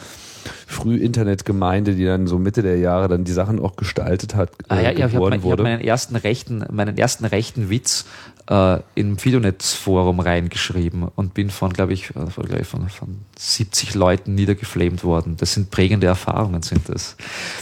[0.68, 4.80] Früh-Internet-Gemeinde, die dann so Mitte der Jahre dann die Sachen auch gestaltet hat, äh, Ah,
[4.80, 8.04] ja, ja, ich habe mein, ich hab meinen ersten rechten, meinen ersten rechten Witz
[8.48, 13.18] äh, im Fidonet-Forum reingeschrieben und bin von, glaube ich, äh, von, glaub ich von, von
[13.36, 15.36] 70 Leuten niedergeflamed worden.
[15.36, 17.16] Das sind prägende Erfahrungen, sind das.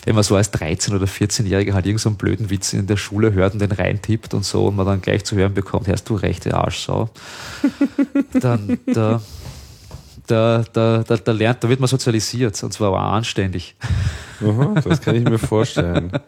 [0.05, 2.97] Wenn man so als 13- oder 14-Jähriger halt irgendeinen so einen blöden Witz in der
[2.97, 6.05] Schule hört und den reintippt und so und man dann gleich zu hören bekommt, hast
[6.05, 7.09] du rechte Arschsau,
[8.33, 9.23] dann da,
[10.27, 13.75] da, da, da, da lernt, da wird man sozialisiert und zwar auch anständig.
[14.43, 16.13] Aha, das kann ich mir vorstellen.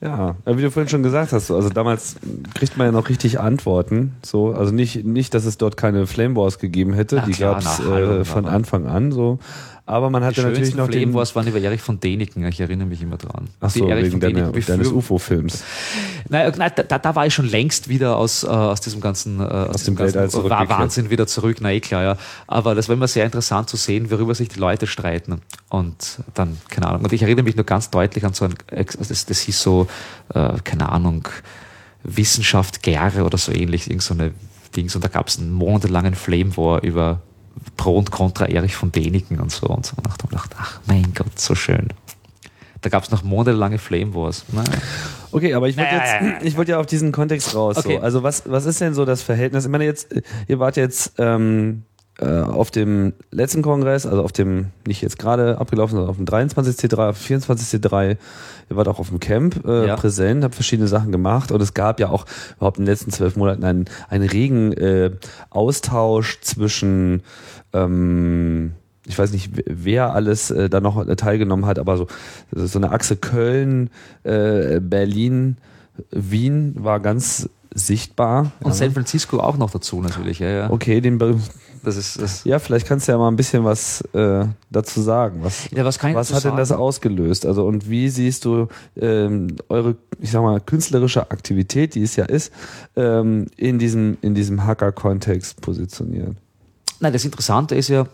[0.00, 2.16] Ja, wie du vorhin schon gesagt hast, so, also damals
[2.54, 4.14] kriegt man ja noch richtig Antworten.
[4.24, 7.58] So, also nicht, nicht, dass es dort keine Flame Wars gegeben hätte, Na die gab
[7.58, 9.40] es äh, von Anfang an so.
[9.88, 11.14] Aber man hatte natürlich noch Flame den...
[11.14, 13.48] Wars waren über Erich von Däniken, ich erinnere mich immer dran.
[13.58, 15.64] Ach so, Erich wegen deiner, deines UFO-Films.
[16.28, 19.44] Nein, nein da, da war ich schon längst wieder aus, äh, aus diesem ganzen, äh,
[19.44, 20.44] aus diesem dem ganzen.
[20.44, 21.56] Wahnsinn wieder zurück.
[21.60, 22.16] Na eh klar, ja.
[22.46, 25.40] Aber das war immer sehr interessant zu sehen, worüber sich die Leute streiten.
[25.70, 27.04] Und dann, keine Ahnung.
[27.04, 29.86] Und ich erinnere mich nur ganz deutlich an so ein, das, das hieß so,
[30.34, 31.26] äh, keine Ahnung,
[32.02, 34.32] Wissenschaft Gere oder so ähnlich, irgend so eine
[34.76, 34.94] Dings.
[34.94, 37.22] Und da gab es einen monatelangen Flame War über
[37.76, 39.66] Pro und Contra Erich von Däniken und so.
[39.66, 39.94] Und so.
[39.96, 41.88] Und ich dachte, ach mein Gott, so schön.
[42.80, 44.44] Da gab es noch monatelange Flame Wars.
[44.52, 44.70] Naja.
[45.32, 47.76] Okay, aber ich wollte jetzt, ich wollte ja auf diesen Kontext raus.
[47.76, 47.96] Okay.
[47.96, 48.02] So.
[48.02, 49.64] Also was, was ist denn so das Verhältnis?
[49.64, 50.14] Ich meine jetzt,
[50.46, 51.82] ihr wart jetzt ähm,
[52.20, 56.26] äh, auf dem letzten Kongress, also auf dem, nicht jetzt gerade abgelaufen, sondern auf dem
[56.26, 58.16] 23C3, auf dem 24C3.
[58.70, 59.96] Ihr wart auch auf dem Camp äh, Ja.
[59.96, 63.36] präsent, habt verschiedene Sachen gemacht und es gab ja auch überhaupt in den letzten zwölf
[63.36, 65.12] Monaten einen, einen regen äh,
[65.50, 67.22] Austausch zwischen
[67.72, 68.72] ähm,
[69.06, 72.08] ich weiß nicht, wer alles äh, da noch teilgenommen hat, aber so,
[72.52, 73.88] so eine Achse Köln,
[74.22, 75.56] äh, Berlin,
[76.10, 77.48] Wien war ganz
[77.78, 78.52] sichtbar.
[78.60, 78.72] Und ja.
[78.72, 80.38] San Francisco auch noch dazu natürlich.
[80.38, 80.70] Ja, ja.
[80.70, 81.38] Okay, den Be
[81.84, 85.40] Das ist, das, ja, vielleicht kannst du ja mal ein bisschen was äh, dazu sagen.
[85.42, 86.80] Was, Ja, was was hat denn das sagen?
[86.80, 87.46] ausgelöst?
[87.46, 92.24] Also und wie siehst du ähm, eure, ich sag mal, künstlerische Aktivität, die es ja
[92.24, 92.52] ist,
[92.96, 96.36] ähm, in diesem in diesem Hacker-Kontext positioniert?
[97.00, 98.06] Nein, das Interessante ist ja,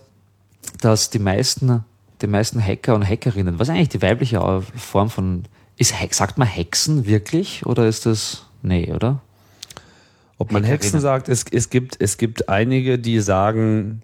[0.80, 1.84] dass die meisten,
[2.20, 4.40] die meisten Hacker und Hackerinnen, was ist eigentlich die weibliche
[4.76, 5.44] Form von,
[5.76, 9.20] ist, sagt man Hexen wirklich oder ist das, nee, oder?
[10.38, 10.64] Ob man.
[10.64, 14.02] Hexen sagt, es, es, gibt, es gibt einige, die sagen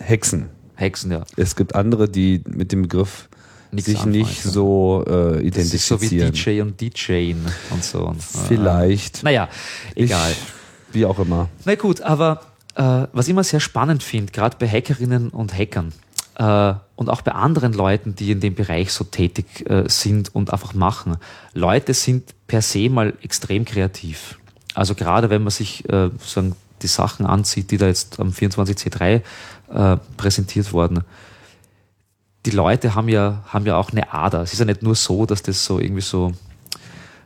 [0.00, 0.50] Hexen.
[0.74, 1.24] Hexen, ja.
[1.36, 3.28] Es gibt andere, die mit dem Begriff
[3.70, 6.32] Nichts sich anfangen nicht so äh, Das ist so wie identifizieren.
[6.32, 8.06] DJ und DJing und so.
[8.06, 9.22] Und, äh, Vielleicht.
[9.22, 9.48] Naja,
[9.94, 10.32] egal.
[10.32, 11.48] Ich, wie auch immer.
[11.64, 12.40] Na gut, aber
[12.74, 15.92] äh, was ich immer sehr spannend finde, gerade bei Hackerinnen und Hackern
[16.36, 20.52] äh, und auch bei anderen Leuten, die in dem Bereich so tätig äh, sind und
[20.52, 21.16] einfach machen,
[21.52, 24.39] Leute sind per se mal extrem kreativ.
[24.74, 29.22] Also gerade wenn man sich äh, sagen, die Sachen ansieht, die da jetzt am 24C3
[29.72, 31.04] äh, präsentiert wurden,
[32.46, 34.42] die Leute haben ja, haben ja auch eine Ader.
[34.42, 36.32] Es ist ja nicht nur so, dass das so irgendwie so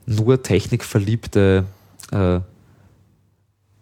[0.06, 1.64] nur technikverliebte
[2.10, 2.40] äh,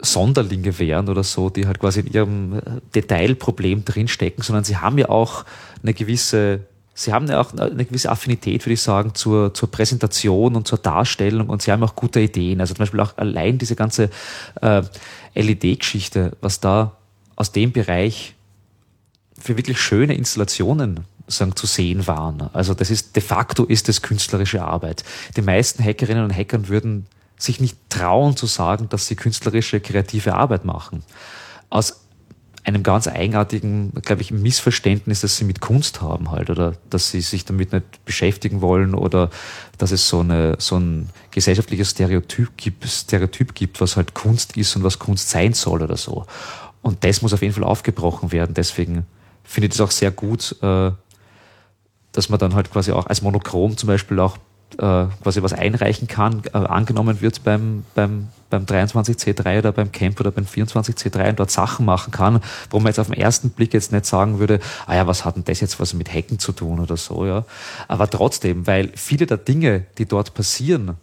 [0.00, 2.60] Sonderlinge wären oder so, die halt quasi in ihrem äh,
[2.94, 5.44] Detailproblem drinstecken, sondern sie haben ja auch
[5.82, 6.60] eine gewisse,
[6.94, 10.78] sie haben ja auch eine gewisse Affinität, würde ich sagen, zur, zur Präsentation und zur
[10.78, 12.60] Darstellung und sie haben auch gute Ideen.
[12.60, 14.10] Also zum Beispiel auch allein diese ganze
[14.60, 14.82] äh,
[15.34, 16.96] LED-Geschichte, was da
[17.36, 18.34] aus dem Bereich
[19.40, 22.50] für wirklich schöne Installationen sagen, zu sehen waren.
[22.52, 25.04] Also das ist de facto ist das künstlerische Arbeit.
[25.36, 27.06] Die meisten Hackerinnen und Hackern würden
[27.38, 31.02] sich nicht trauen zu sagen, dass sie künstlerische, kreative Arbeit machen.
[31.70, 32.01] Aus
[32.64, 37.20] einem ganz eigenartigen, glaube ich, Missverständnis, dass sie mit Kunst haben halt oder dass sie
[37.20, 39.30] sich damit nicht beschäftigen wollen oder
[39.78, 44.76] dass es so, eine, so ein gesellschaftliches Stereotyp gibt, Stereotyp gibt, was halt Kunst ist
[44.76, 46.26] und was Kunst sein soll oder so.
[46.82, 48.54] Und das muss auf jeden Fall aufgebrochen werden.
[48.54, 49.06] Deswegen
[49.42, 50.92] finde ich das auch sehr gut, äh,
[52.12, 54.36] dass man dann halt quasi auch als Monochrom zum Beispiel auch
[54.78, 60.20] äh, quasi was einreichen kann, äh, angenommen wird beim, beim, beim 23C3 oder beim Camp
[60.20, 63.74] oder beim 24C3 und dort Sachen machen kann, wo man jetzt auf den ersten Blick
[63.74, 66.52] jetzt nicht sagen würde, ah ja, was hat denn das jetzt was mit Hacken zu
[66.52, 67.44] tun oder so, ja.
[67.88, 70.96] Aber trotzdem, weil viele der Dinge, die dort passieren,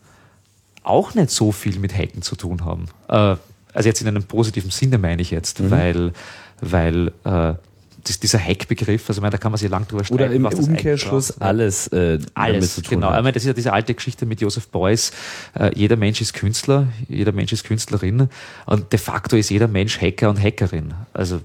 [0.83, 2.85] auch nicht so viel mit Hacken zu tun haben.
[3.07, 3.35] Äh,
[3.73, 5.71] also jetzt in einem positiven Sinne meine ich jetzt, Mhm.
[5.71, 6.13] weil,
[6.61, 7.53] weil äh,
[8.03, 10.23] das, dieser Hack-Begriff, also ich meine, da kann man sich lang drüber streiten.
[10.23, 13.09] Oder im Umkehrschluss alles, äh, Alles, zu tun genau.
[13.09, 13.23] Ich hat.
[13.23, 15.11] meine, das ist ja diese alte Geschichte mit Joseph Beuys.
[15.53, 18.29] Äh, jeder Mensch ist Künstler, jeder Mensch ist Künstlerin
[18.65, 20.93] und de facto ist jeder Mensch Hacker und Hackerin.
[21.13, 21.41] Also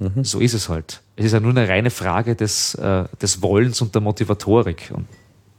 [0.00, 0.22] Mhm.
[0.22, 1.00] so ist es halt.
[1.16, 4.92] Es ist ja nur eine reine Frage des, äh, des Wollens und der Motivatorik.
[4.94, 5.06] Und,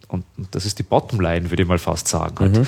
[0.10, 2.54] und, und das ist die Bottomline, würde ich mal fast sagen.
[2.56, 2.68] Halt.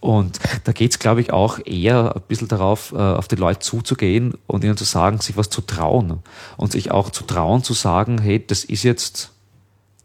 [0.00, 4.34] Und da geht's, glaube ich, auch eher ein bisschen darauf, äh, auf die Leute zuzugehen
[4.46, 6.20] und ihnen zu sagen, sich was zu trauen.
[6.56, 9.32] Und sich auch zu trauen, zu sagen, hey, das ist jetzt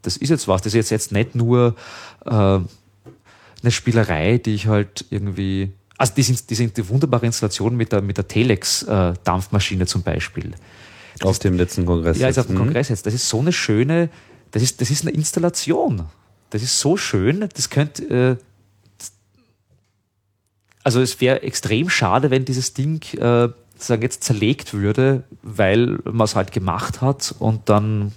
[0.07, 0.61] das ist jetzt was.
[0.61, 1.75] Das ist jetzt, jetzt nicht nur
[2.25, 2.65] äh, eine
[3.69, 5.73] Spielerei, die ich halt irgendwie.
[5.97, 10.51] Also die sind, die sind die wunderbare Installation mit der, mit der Telex-Dampfmaschine zum Beispiel.
[11.23, 12.19] Auf dem letzten Kongress.
[12.19, 12.45] Ja, ist jetzt.
[12.45, 12.59] auf dem Mhm.
[12.59, 13.05] Kongress jetzt.
[13.05, 14.09] Das ist so eine schöne,
[14.51, 16.05] das ist, das ist eine Installation.
[16.49, 18.35] Das ist so schön, das könnte, äh,
[20.83, 26.25] also es wäre extrem schade, wenn dieses Ding, äh, sagen jetzt zerlegt würde, weil man
[26.25, 28.13] es halt gemacht hat und dann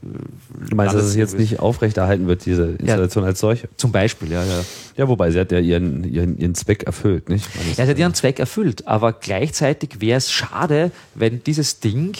[0.00, 3.68] Du meinst, dass es jetzt nicht aufrechterhalten wird, diese Installation als solche?
[3.76, 4.64] zum Beispiel, ja, ja.
[4.96, 7.46] Ja, wobei sie hat ja ihren, ihren, ihren Zweck erfüllt, nicht?
[7.76, 12.16] Ja, es hat ihren Zweck erfüllt, aber gleichzeitig wäre es schade, wenn dieses Ding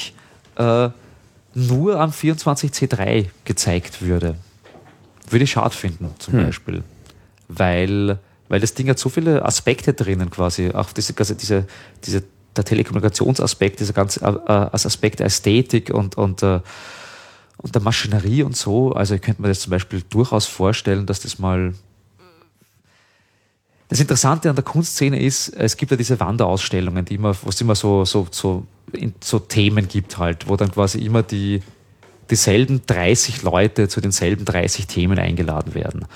[0.56, 0.88] äh,
[1.54, 4.34] nur am 24C3 gezeigt würde.
[5.30, 6.46] Würde ich schade finden, zum Hm.
[6.46, 6.82] Beispiel.
[7.48, 8.18] Weil,
[8.48, 10.70] weil das Ding hat so viele Aspekte drinnen quasi.
[10.70, 11.66] Auch diese, also diese,
[12.04, 12.22] diese,
[12.56, 16.60] der Telekommunikationsaspekt, dieser ganze äh, äh, als Aspekt der Ästhetik und, und, äh,
[17.58, 18.92] und der Maschinerie und so.
[18.92, 21.74] Also ich könnte mir das zum Beispiel durchaus vorstellen, dass das mal
[23.88, 27.58] das Interessante an der Kunstszene ist, es gibt ja diese Wanderausstellungen, die immer, wo es
[27.60, 28.66] immer so, so, so,
[29.20, 31.62] so Themen gibt halt, wo dann quasi immer die,
[32.30, 36.06] dieselben 30 Leute zu denselben 30 Themen eingeladen werden.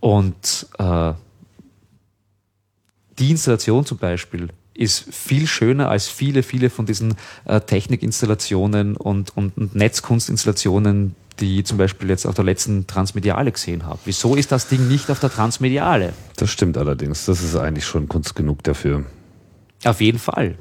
[0.00, 1.12] Und äh,
[3.18, 9.36] die Installation zum Beispiel ist viel schöner als viele, viele von diesen äh, Technikinstallationen und,
[9.36, 13.98] und, und Netzkunstinstallationen, die ich zum Beispiel jetzt auf der letzten Transmediale gesehen habe.
[14.06, 16.14] Wieso ist das Ding nicht auf der Transmediale?
[16.36, 17.26] Das stimmt allerdings.
[17.26, 19.04] Das ist eigentlich schon Kunst genug dafür.
[19.84, 20.56] Auf jeden Fall.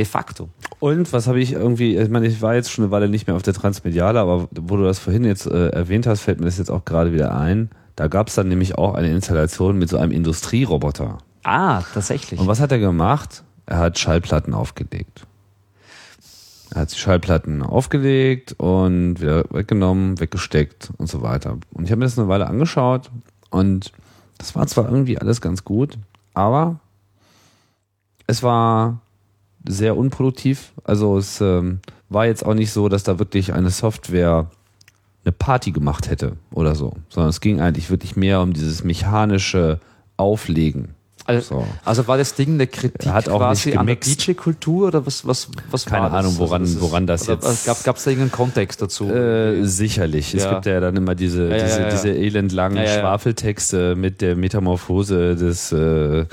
[0.00, 0.48] De facto.
[0.78, 3.36] Und was habe ich irgendwie, ich meine, ich war jetzt schon eine Weile nicht mehr
[3.36, 6.56] auf der Transmediale, aber wo du das vorhin jetzt äh, erwähnt hast, fällt mir das
[6.56, 7.68] jetzt auch gerade wieder ein.
[7.96, 11.18] Da gab es dann nämlich auch eine Installation mit so einem Industrieroboter.
[11.42, 12.40] Ah, tatsächlich.
[12.40, 13.44] Und was hat er gemacht?
[13.66, 15.26] Er hat Schallplatten aufgelegt.
[16.70, 21.58] Er hat die Schallplatten aufgelegt und wieder weggenommen, weggesteckt und so weiter.
[21.74, 23.10] Und ich habe mir das eine Weile angeschaut
[23.50, 23.92] und
[24.38, 25.98] das war zwar irgendwie alles ganz gut,
[26.32, 26.80] aber
[28.26, 29.02] es war
[29.66, 30.72] sehr unproduktiv.
[30.84, 34.50] Also es ähm, war jetzt auch nicht so, dass da wirklich eine Software
[35.24, 39.80] eine Party gemacht hätte oder so, sondern es ging eigentlich wirklich mehr um dieses mechanische
[40.16, 40.94] Auflegen.
[41.36, 41.66] Also, So.
[41.84, 43.96] also war das Ding eine Kritik hat auch quasi an der.
[43.96, 46.18] DJ-Kultur oder was, was, was Keine war das?
[46.20, 49.08] Ahnung, woran- Also woran das jetzt- Gab gab's da irgendeinen Kontext dazu?
[49.10, 50.34] Äh, sicherlich.
[50.34, 50.52] Es Ja.
[50.54, 52.86] gibt ja dann immer diese, Ja, diese, ja, diese elendlangen.
[52.86, 56.24] Schwafeltexte mit der Metamorphose des äh,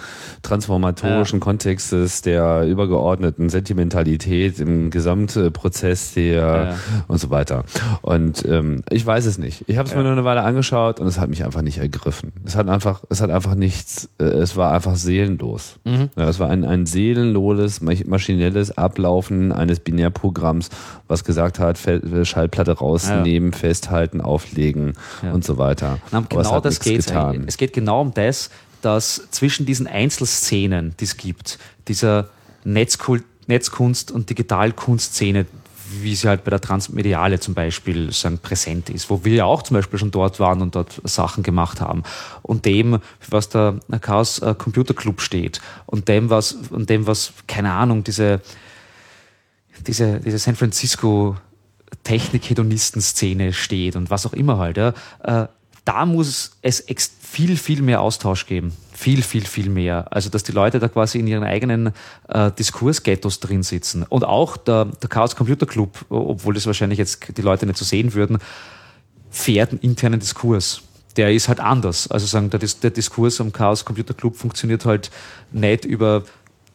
[0.42, 6.76] transformatorischen Kontextes, der übergeordneten Sentimentalität im Gesamtprozess der
[7.08, 7.64] und so weiter.
[8.02, 9.64] Und ähm, ich weiß es nicht.
[9.68, 12.32] Ich habe es mir nur eine Weile angeschaut und es hat mich einfach nicht ergriffen.
[12.46, 15.76] Es hat einfach, es hat einfach nichts, äh, es war einfach seelenlos.
[15.84, 16.10] Mhm.
[16.16, 20.70] Ja, es war ein, ein seelenloses, maschinelles Ablaufen eines Binärprogramms,
[21.08, 21.80] was gesagt hat,
[22.24, 25.32] Schallplatte rausnehmen, festhalten, auflegen Ja.
[25.34, 26.00] und so weiter.
[26.12, 27.44] Na, genau das geht getan.
[27.48, 28.50] Es geht genau um das,
[28.82, 32.30] dass zwischen diesen Einzelszenen, die es gibt, dieser
[32.64, 35.46] Netzkul Netzkunst- und Digitalkunstszene,
[35.90, 39.64] wie sie halt bei der Transmediale zum Beispiel sagen, präsent ist, wo wir ja auch
[39.64, 42.04] zum Beispiel schon dort waren und dort Sachen gemacht haben.
[42.42, 47.34] Und dem, was der Chaos äh, Computer Club steht und dem, was, und dem, was,
[47.48, 48.42] keine Ahnung, diese,
[49.86, 51.38] diese, diese San Francisco
[52.04, 55.48] Technik-Hedonisten-Szene steht und was auch immer halt, ja, äh,
[55.86, 56.84] da muss es
[57.22, 58.74] viel, viel mehr Austausch geben.
[59.00, 60.08] Viel, viel, viel mehr.
[60.10, 61.92] Also, dass die Leute da quasi in ihren eigenen
[62.30, 64.02] äh, Diskursghettos drin sitzen.
[64.02, 67.86] Und auch der, der Chaos Computer Club, obwohl das wahrscheinlich jetzt die Leute nicht so
[67.86, 68.40] sehen würden,
[69.30, 70.82] fährt einen internen Diskurs.
[71.16, 72.10] Der ist halt anders.
[72.10, 75.12] Also sagen, der, der Diskurs am Chaos Computer Club funktioniert halt
[75.52, 76.24] nicht über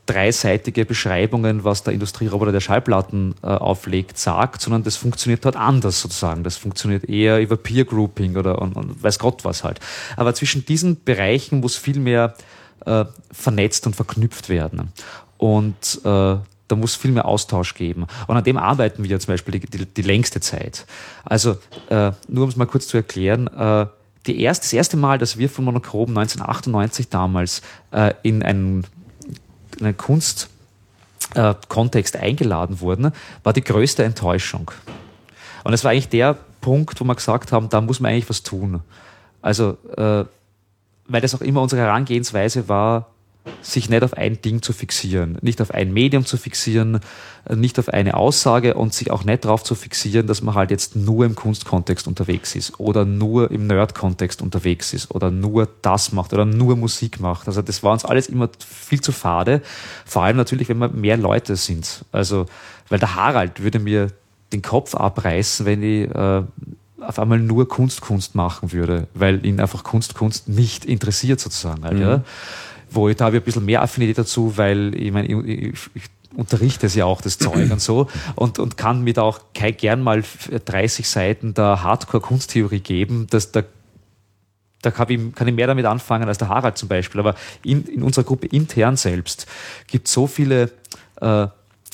[0.06, 6.00] dreiseitige Beschreibungen, was der Industrieroboter der Schallplatten äh, auflegt, sagt, sondern das funktioniert dort anders
[6.00, 6.42] sozusagen.
[6.42, 9.80] Das funktioniert eher über Peer Grouping oder und, und weiß Gott was halt.
[10.16, 12.34] Aber zwischen diesen Bereichen muss viel mehr
[12.84, 14.92] äh, vernetzt und verknüpft werden.
[15.38, 16.36] Und äh,
[16.72, 18.06] da muss viel mehr Austausch geben.
[18.26, 20.86] Und an dem arbeiten wir zum Beispiel die, die, die längste Zeit.
[21.24, 21.58] Also
[21.90, 23.86] äh, nur um es mal kurz zu erklären, äh,
[24.26, 28.84] die erst, das erste Mal, dass wir von Monochrom 1998 damals äh, in einen,
[29.82, 30.48] in einen Kunst
[31.34, 31.54] äh,
[32.16, 33.12] eingeladen wurden,
[33.42, 34.70] war die größte Enttäuschung.
[35.64, 38.42] Und es war eigentlich der Punkt, wo wir gesagt haben, da muss man eigentlich was
[38.42, 38.80] tun.
[39.40, 40.24] Also, äh,
[41.08, 43.11] weil das auch immer unsere Herangehensweise war,
[43.60, 47.00] sich nicht auf ein Ding zu fixieren, nicht auf ein Medium zu fixieren,
[47.52, 50.94] nicht auf eine Aussage und sich auch nicht darauf zu fixieren, dass man halt jetzt
[50.94, 56.32] nur im Kunstkontext unterwegs ist oder nur im Nerd-Kontext unterwegs ist oder nur das macht
[56.32, 57.48] oder nur Musik macht.
[57.48, 59.60] Also das war uns alles immer viel zu fade.
[60.04, 62.04] Vor allem natürlich, wenn wir mehr Leute sind.
[62.12, 62.46] Also,
[62.88, 64.08] weil der Harald würde mir
[64.52, 66.42] den Kopf abreißen, wenn ich äh,
[67.00, 71.84] auf einmal nur Kunst Kunst machen würde, weil ihn einfach Kunst Kunst nicht interessiert sozusagen.
[71.84, 72.22] Halt, ja.
[72.92, 75.90] Wo ich da habe ich ein bisschen mehr Affinität dazu, weil ich meine, ich, ich,
[75.94, 76.04] ich
[76.36, 80.02] unterrichte es ja auch, das Zeug und so, und, und kann mir da auch gern
[80.02, 80.22] mal
[80.64, 83.62] 30 Seiten der Hardcore-Kunsttheorie geben, dass da
[84.82, 87.20] da kann ich, kann ich mehr damit anfangen als der Harald zum Beispiel.
[87.20, 89.46] Aber in, in unserer Gruppe intern selbst
[89.86, 90.72] gibt es so viele
[91.20, 91.46] äh,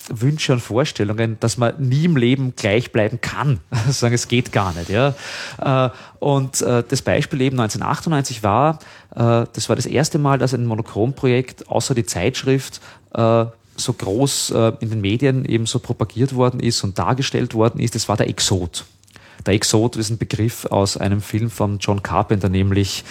[0.09, 3.61] Wünsche und Vorstellungen, dass man nie im Leben gleich bleiben kann.
[3.89, 4.91] Sagen, es geht gar nicht.
[4.91, 5.15] Ja?
[5.61, 8.79] Äh, und äh, das Beispiel eben 1998 war,
[9.15, 12.81] äh, das war das erste Mal, dass ein Monochrom-Projekt außer die Zeitschrift
[13.11, 14.51] so groß
[14.81, 18.29] in den Medien eben so propagiert worden ist und dargestellt worden ist, das war der
[18.29, 18.85] Exot.
[19.47, 23.03] Der Exot ist ein Begriff aus einem Film von John Carpenter, nämlich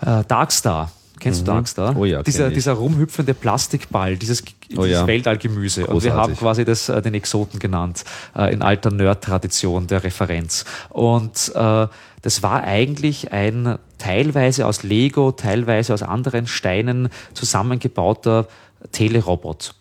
[0.00, 0.92] Darkstar.
[1.20, 1.96] Kennst du Darkstar?
[1.96, 4.42] Oh ja, dieser, dieser rumhüpfende Plastikball, dieses,
[4.76, 5.06] Oh dieses ja.
[5.06, 5.86] Weltallgemüse.
[5.86, 8.04] Und wir haben quasi das, äh, den Exoten genannt,
[8.36, 10.64] äh, in alter Nerd-Tradition der Referenz.
[10.90, 11.86] Und äh,
[12.22, 18.46] das war eigentlich ein teilweise aus Lego, teilweise aus anderen Steinen zusammengebauter
[18.92, 19.74] Telerobot.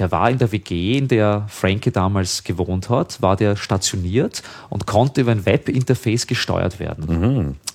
[0.00, 4.86] Der war in der WG, in der Frankie damals gewohnt hat, war der stationiert und
[4.86, 7.04] konnte über ein Webinterface gesteuert werden.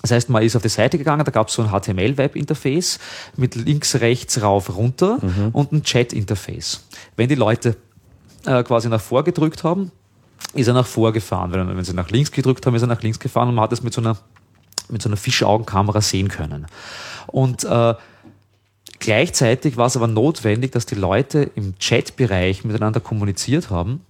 [0.02, 2.98] Das heißt, man ist auf die Seite gegangen, da gab es so ein HTML-Webinterface
[3.36, 5.18] mit links, rechts, rauf, runter
[5.52, 6.84] und ein Chat-Interface.
[7.14, 7.76] Wenn die Leute
[8.44, 9.92] äh, quasi nach vor gedrückt haben,
[10.52, 11.52] ist er nach vor gefahren.
[11.52, 13.72] Wenn, wenn sie nach links gedrückt haben, ist er nach links gefahren und man hat
[13.72, 14.16] es mit so einer,
[14.88, 16.66] mit so einer Fischaugenkamera sehen können.
[17.28, 17.94] Und äh,
[18.98, 24.00] Gleichzeitig war es aber notwendig, dass die Leute im Chatbereich miteinander kommuniziert haben,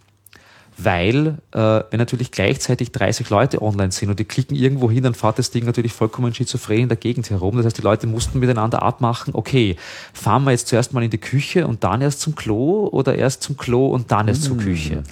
[0.78, 5.14] weil äh, wenn natürlich gleichzeitig 30 Leute online sind und die klicken irgendwo hin, dann
[5.14, 7.56] fährt das Ding natürlich vollkommen schizophren in der Gegend herum.
[7.56, 9.76] Das heißt, die Leute mussten miteinander abmachen, okay,
[10.12, 13.42] fahren wir jetzt zuerst mal in die Küche und dann erst zum Klo oder erst
[13.42, 15.02] zum Klo und dann erst zur Küche.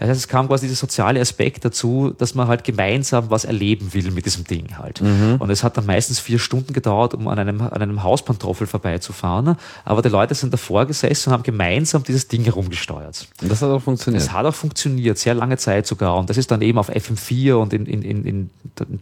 [0.00, 3.92] Das heißt, es kam quasi dieser soziale Aspekt dazu, dass man halt gemeinsam was erleben
[3.92, 5.00] will mit diesem Ding halt.
[5.38, 9.56] Und es hat dann meistens vier Stunden gedauert, um an einem, an einem Hauspantoffel vorbeizufahren.
[9.84, 13.28] Aber die Leute sind davor gesessen und haben gemeinsam dieses Ding herumgesteuert.
[13.42, 14.24] Und das hat auch funktioniert.
[14.24, 16.16] Das hat auch funktioniert, sehr lange Zeit sogar.
[16.16, 18.50] Und das ist dann eben auf FM4 und in, in, in, in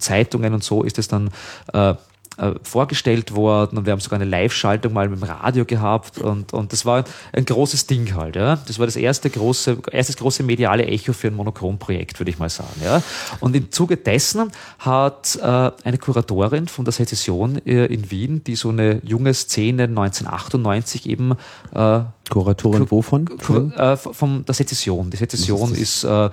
[0.00, 1.30] Zeitungen und so ist es dann
[1.72, 1.94] äh,
[2.38, 6.52] äh, vorgestellt worden und wir haben sogar eine Live-Schaltung mal mit dem Radio gehabt und,
[6.52, 8.36] und das war ein großes Ding halt.
[8.36, 8.56] Ja.
[8.66, 12.48] Das war das erste große, erstes große mediale Echo für ein Monochrom-Projekt, würde ich mal
[12.48, 12.80] sagen.
[12.84, 13.02] Ja.
[13.40, 15.42] Und im Zuge dessen hat äh,
[15.84, 21.32] eine Kuratorin von der Sezession äh, in Wien, die so eine junge Szene 1998 eben
[21.74, 23.26] äh, Kuratorin wovon?
[23.38, 25.10] Kur- äh, von der Sezession.
[25.10, 26.30] Die Sezession Was ist, äh,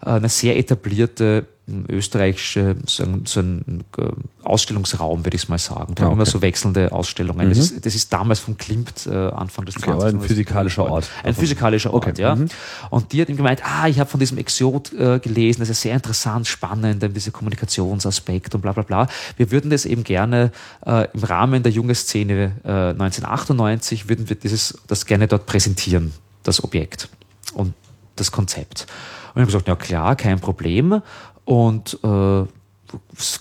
[0.00, 1.46] eine sehr etablierte
[1.88, 4.02] österreichische so ein, so ein äh,
[4.42, 5.94] Ausstellungsraum, würde ich mal sagen.
[5.94, 6.30] Da Ah, haben immer okay.
[6.30, 7.48] so wechselnde Ausstellungen.
[7.48, 11.08] Das, ist, das ist damals von Klimt äh, Anfang des Okay, aber ein physikalischer Ort.
[11.22, 12.20] Ein physikalischer Ort, Okay.
[12.20, 12.34] ja.
[12.34, 12.48] Mhm.
[12.90, 15.80] Und die hat ihm gemeint, ah, ich habe von diesem Exot äh, gelesen, das ist
[15.80, 19.06] sehr interessant, spannend, dieser Kommunikationsaspekt und bla bla bla.
[19.36, 20.52] Wir würden das eben gerne
[20.84, 26.12] äh, im Rahmen der jungen Szene äh, 1998, würden wir dieses, das gerne dort präsentieren,
[26.42, 27.08] das Objekt
[27.54, 27.72] und
[28.16, 28.86] das Konzept.
[29.34, 31.02] Und ich habe gesagt, ja klar, kein Problem.
[31.44, 32.44] Und äh,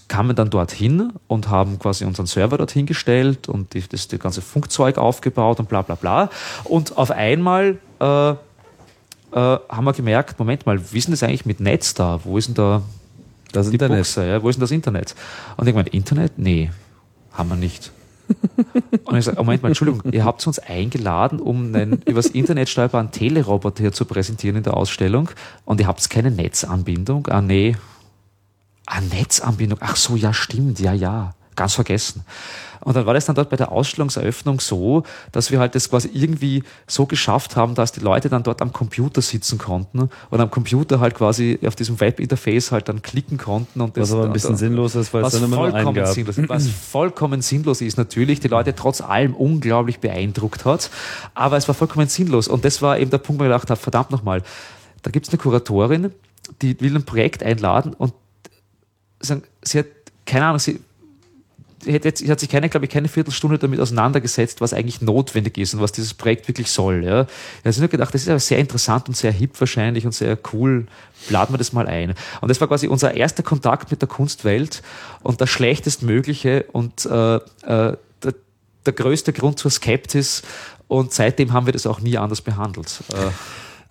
[0.08, 4.42] kamen dann dorthin und haben quasi unseren Server dorthin gestellt und die, das, das ganze
[4.42, 6.30] Funkzeug aufgebaut und bla bla bla.
[6.64, 8.36] Und auf einmal äh, äh,
[9.34, 12.20] haben wir gemerkt, Moment mal, wie ist denn das eigentlich mit Netz da?
[12.24, 12.82] Wo ist denn da
[13.52, 14.00] Das die Internet.
[14.00, 14.28] Buchse?
[14.28, 14.44] Ja?
[14.44, 15.16] Wo ist denn das Internet?
[15.58, 16.34] Und ich meine, Internet?
[16.38, 16.72] Nee,
[17.32, 17.92] haben wir nicht.
[19.04, 22.70] Und ich sage, oh, Moment mal, Entschuldigung, ihr habt uns eingeladen, um einen übers Internet
[22.70, 25.30] steuerbaren Teleroboter hier zu präsentieren in der Ausstellung
[25.66, 27.28] und ihr habt keine Netzanbindung?
[27.28, 27.76] Ah, nee.
[28.86, 29.80] Ah, Netzanbindung.
[29.82, 31.34] Ach so, ja, stimmt, ja, ja.
[31.56, 32.26] Ganz vergessen.
[32.84, 36.10] Und dann war das dann dort bei der Ausstellungseröffnung so, dass wir halt das quasi
[36.12, 40.52] irgendwie so geschafft haben, dass die Leute dann dort am Computer sitzen konnten und am
[40.52, 43.82] Computer halt quasi auf diesem Webinterface halt dann klicken konnten.
[43.82, 45.96] Und das Was aber ein bisschen sinnlos ist, weil es was dann immer nur vollkommen
[45.96, 46.08] gab.
[46.08, 50.90] sinnlos, was vollkommen sinnlos ist natürlich, die Leute trotz allem unglaublich beeindruckt hat,
[51.36, 53.80] aber es war vollkommen sinnlos und das war eben der Punkt, wo ich gedacht habe,
[53.80, 54.44] verdammt nochmal,
[55.04, 56.12] da gibt es eine Kuratorin,
[56.62, 58.14] die will ein Projekt einladen und
[59.24, 59.86] sie hat,
[60.26, 60.80] keine Ahnung, sie,
[61.88, 65.74] hat, jetzt, hat sich keine, glaube ich, keine Viertelstunde damit auseinandergesetzt, was eigentlich notwendig ist
[65.74, 67.04] und was dieses Projekt wirklich soll.
[67.04, 67.28] Ja.
[67.64, 70.38] Ich habe nur gedacht, das ist aber sehr interessant und sehr hip wahrscheinlich und sehr
[70.54, 70.88] cool.
[71.30, 72.14] Laden wir das mal ein.
[72.42, 74.82] Und das war quasi unser erster Kontakt mit der Kunstwelt
[75.22, 77.98] und das schlechtestmögliche und äh, äh,
[78.86, 80.42] der, größte Grund zur Skeptis.
[80.88, 83.04] Und seitdem haben wir das auch nie anders behandelt.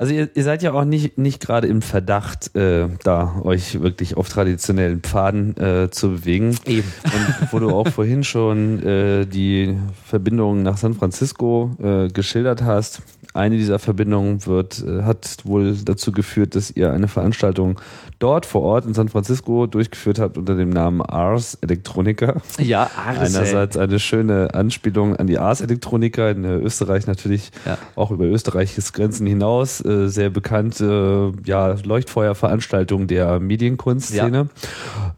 [0.03, 4.16] Also ihr, ihr seid ja auch nicht, nicht gerade im Verdacht, äh, da euch wirklich
[4.16, 6.59] auf traditionellen Pfaden äh, zu bewegen.
[6.66, 6.92] eben.
[7.05, 13.03] Und wo du auch vorhin schon äh, die Verbindung nach San Francisco äh, geschildert hast.
[13.32, 17.80] Eine dieser Verbindungen wird, äh, hat wohl dazu geführt, dass ihr eine Veranstaltung
[18.22, 22.36] dort vor Ort in San Francisco durchgeführt habt unter dem Namen Ars Electronica.
[22.58, 23.38] Ja, Arse.
[23.38, 27.78] Einerseits eine schöne Anspielung an die Ars Electronica in Österreich natürlich Ja.
[27.96, 34.48] auch über Österreichs Grenzen hinaus äh, sehr bekannte ja, Leuchtfeuerveranstaltung der Medienkunstszene.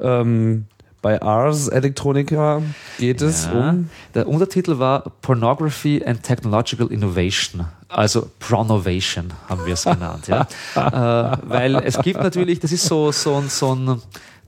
[0.00, 0.64] Ähm,
[1.04, 2.62] bei Ars Electronica
[2.98, 3.52] geht es Ja.
[3.70, 7.66] um Der Untertitel war Pornography and Technological Innovation.
[7.88, 10.28] Also Pronovation haben wir es genannt.
[10.28, 10.46] ja.
[11.34, 14.00] äh, weil es gibt natürlich, das ist so, so, ein- so ein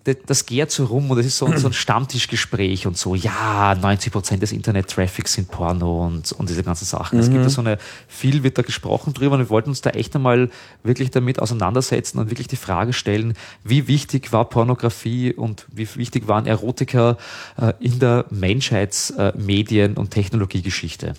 [0.06, 3.74] das, das gärt so rum und es ist so, so ein Stammtischgespräch und so, ja,
[3.74, 7.18] 90 Prozent des Internet-Traffics sind Porno und, und diese ganzen Sachen.
[7.18, 9.90] Es gibt da so eine, viel wird da gesprochen drüber und wir wollten uns da
[9.90, 10.50] echt einmal
[10.84, 13.34] wirklich damit auseinandersetzen und wirklich die Frage stellen,
[13.64, 17.16] wie wichtig war Pornografie und wie wichtig waren Erotiker
[17.60, 21.14] äh, in der Menschheitsmedien- äh, und Technologiegeschichte.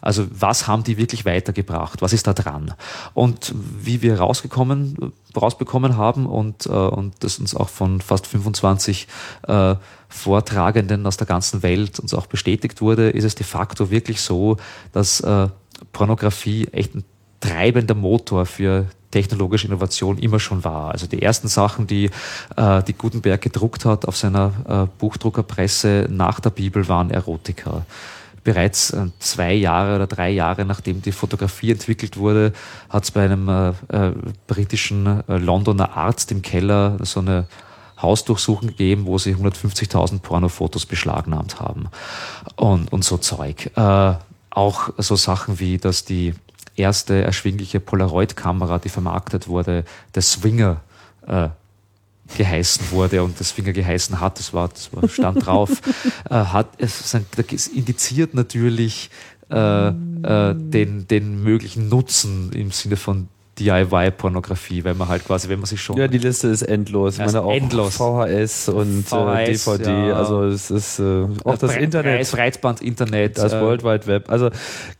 [0.00, 2.02] Also was haben die wirklich weitergebracht?
[2.02, 2.74] Was ist da dran?
[3.14, 9.06] Und wie wir rausgekommen, rausbekommen haben und, äh, und das uns auch von fast 25
[9.48, 9.74] äh,
[10.08, 14.56] Vortragenden aus der ganzen Welt uns auch bestätigt wurde, ist es de facto wirklich so,
[14.92, 15.48] dass äh,
[15.92, 17.04] Pornografie echt ein
[17.40, 20.90] treibender Motor für technologische Innovation immer schon war.
[20.90, 22.10] Also die ersten Sachen, die,
[22.56, 27.84] äh, die Gutenberg gedruckt hat auf seiner äh, Buchdruckerpresse nach der Bibel, waren Erotika
[28.44, 32.52] bereits äh, zwei Jahre oder drei Jahre nachdem die Fotografie entwickelt wurde,
[32.88, 34.14] hat es bei einem äh, äh,
[34.46, 37.46] britischen äh, Londoner Arzt im Keller so eine
[38.00, 41.88] Hausdurchsuchung gegeben, wo sie 150.000 Pornofotos beschlagnahmt haben
[42.56, 43.70] und, und so Zeug.
[43.76, 44.14] Äh,
[44.50, 46.34] auch so Sachen wie, dass die
[46.76, 49.84] erste erschwingliche Polaroid-Kamera, die vermarktet wurde,
[50.14, 50.80] der Swinger
[52.36, 55.70] geheißen wurde und das Finger geheißen hat, das war, das war stand drauf,
[56.30, 57.14] äh, hat es
[57.68, 59.10] indiziert natürlich
[59.50, 63.28] äh, äh, den, den möglichen Nutzen im Sinne von
[63.58, 65.98] DIY-Pornografie, wenn man halt quasi, wenn man sich schon.
[65.98, 67.18] Ja, die Liste ist endlos.
[67.18, 67.96] Ja, ich meine auch endlos.
[67.96, 70.16] VHS und VHS, äh, DVD, ja.
[70.16, 72.20] also es ist äh, auch das, das Internet.
[72.20, 73.36] Das Reizband-Internet.
[73.36, 74.30] Das äh, World Wide Web.
[74.30, 74.48] Also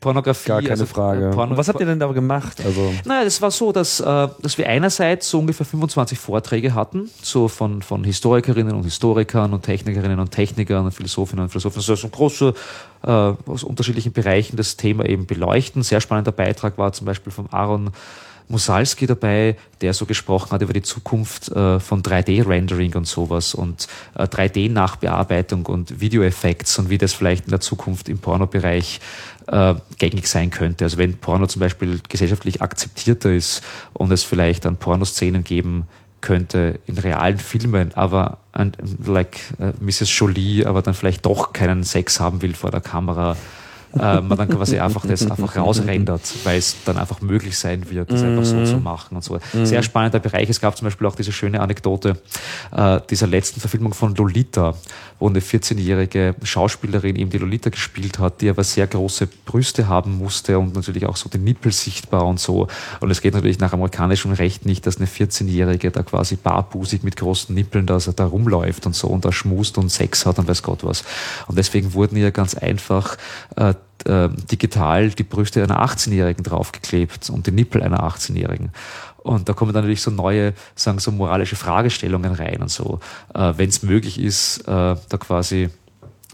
[0.00, 0.48] Pornografie.
[0.48, 1.30] Gar keine also, Frage.
[1.30, 2.60] Porno was habt ihr denn da gemacht?
[2.62, 7.08] Also naja, das war so, dass, äh, dass wir einerseits so ungefähr 25 Vorträge hatten,
[7.22, 11.78] so von, von Historikerinnen und Historikern und Technikerinnen und Technikern und Philosophinnen und Philosophen.
[11.78, 12.52] Also so ein großer
[13.02, 15.82] äh, aus unterschiedlichen Bereichen das Thema eben beleuchten.
[15.82, 17.90] Sehr spannender Beitrag war zum Beispiel von Aaron
[18.48, 23.88] Musalski dabei, der so gesprochen hat über die Zukunft äh, von 3D-Rendering und sowas und
[24.14, 29.00] äh, 3D-Nachbearbeitung und Videoeffekts und wie das vielleicht in der Zukunft im Pornobereich
[29.46, 30.84] äh, gängig sein könnte.
[30.84, 33.62] Also wenn Porno zum Beispiel gesellschaftlich akzeptierter ist
[33.92, 35.86] und es vielleicht an Pornoszenen geben
[36.20, 38.72] könnte in realen Filmen, aber ein,
[39.04, 40.16] like uh, Mrs.
[40.16, 43.36] Jolie, aber dann vielleicht doch keinen Sex haben will vor der Kamera
[43.98, 48.10] äh, man dann quasi einfach das einfach rausrendert, weil es dann einfach möglich sein wird,
[48.10, 49.38] das einfach so zu machen und so.
[49.64, 50.48] Sehr spannender Bereich.
[50.48, 52.16] Es gab zum Beispiel auch diese schöne Anekdote
[52.72, 54.74] äh, dieser letzten Verfilmung von Lolita,
[55.18, 60.16] wo eine 14-jährige Schauspielerin eben die Lolita gespielt hat, die aber sehr große Brüste haben
[60.18, 62.68] musste und natürlich auch so den Nippel sichtbar und so.
[63.00, 67.16] Und es geht natürlich nach amerikanischem Recht nicht, dass eine 14-jährige da quasi barbusig mit
[67.16, 70.62] großen Nippeln da, da rumläuft und so und da schmust und Sex hat und weiß
[70.62, 71.04] Gott was.
[71.46, 73.16] Und deswegen wurden ihr ganz einfach
[73.56, 73.74] äh,
[74.06, 78.70] äh, digital die Brüste einer 18-Jährigen draufgeklebt und die Nippel einer 18-Jährigen.
[79.18, 83.00] Und da kommen dann natürlich so neue, sagen so moralische Fragestellungen rein und so,
[83.34, 85.70] äh, wenn es möglich ist, äh, da quasi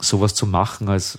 [0.01, 1.19] sowas zu machen als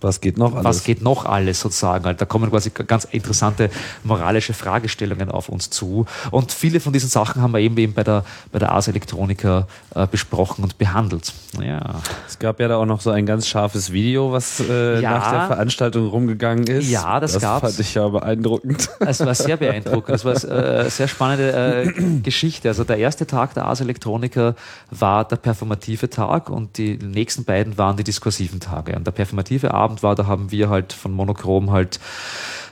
[0.00, 0.64] was geht noch alles?
[0.64, 2.04] Was geht noch alles sozusagen?
[2.04, 3.70] Also da kommen quasi ganz interessante
[4.04, 6.04] moralische Fragestellungen auf uns zu.
[6.30, 9.66] Und viele von diesen Sachen haben wir eben, eben bei der, bei der Ars Electronica
[9.94, 11.32] äh, besprochen und behandelt.
[11.60, 12.02] Ja.
[12.28, 15.30] Es gab ja da auch noch so ein ganz scharfes Video, was äh, ja, nach
[15.30, 16.90] der Veranstaltung rumgegangen ist.
[16.90, 17.60] Ja, das, das gab's.
[17.62, 18.90] fand ich ja beeindruckend.
[19.00, 20.14] Es war sehr beeindruckend.
[20.14, 22.68] Es war eine äh, sehr spannende äh, Geschichte.
[22.68, 24.54] Also der erste Tag der Ars Electronica
[24.90, 28.94] war der performative Tag und die nächsten beiden waren die diskursiven Tage.
[28.94, 32.00] Und der performative Abend Abend war, da haben wir halt von Monochrom halt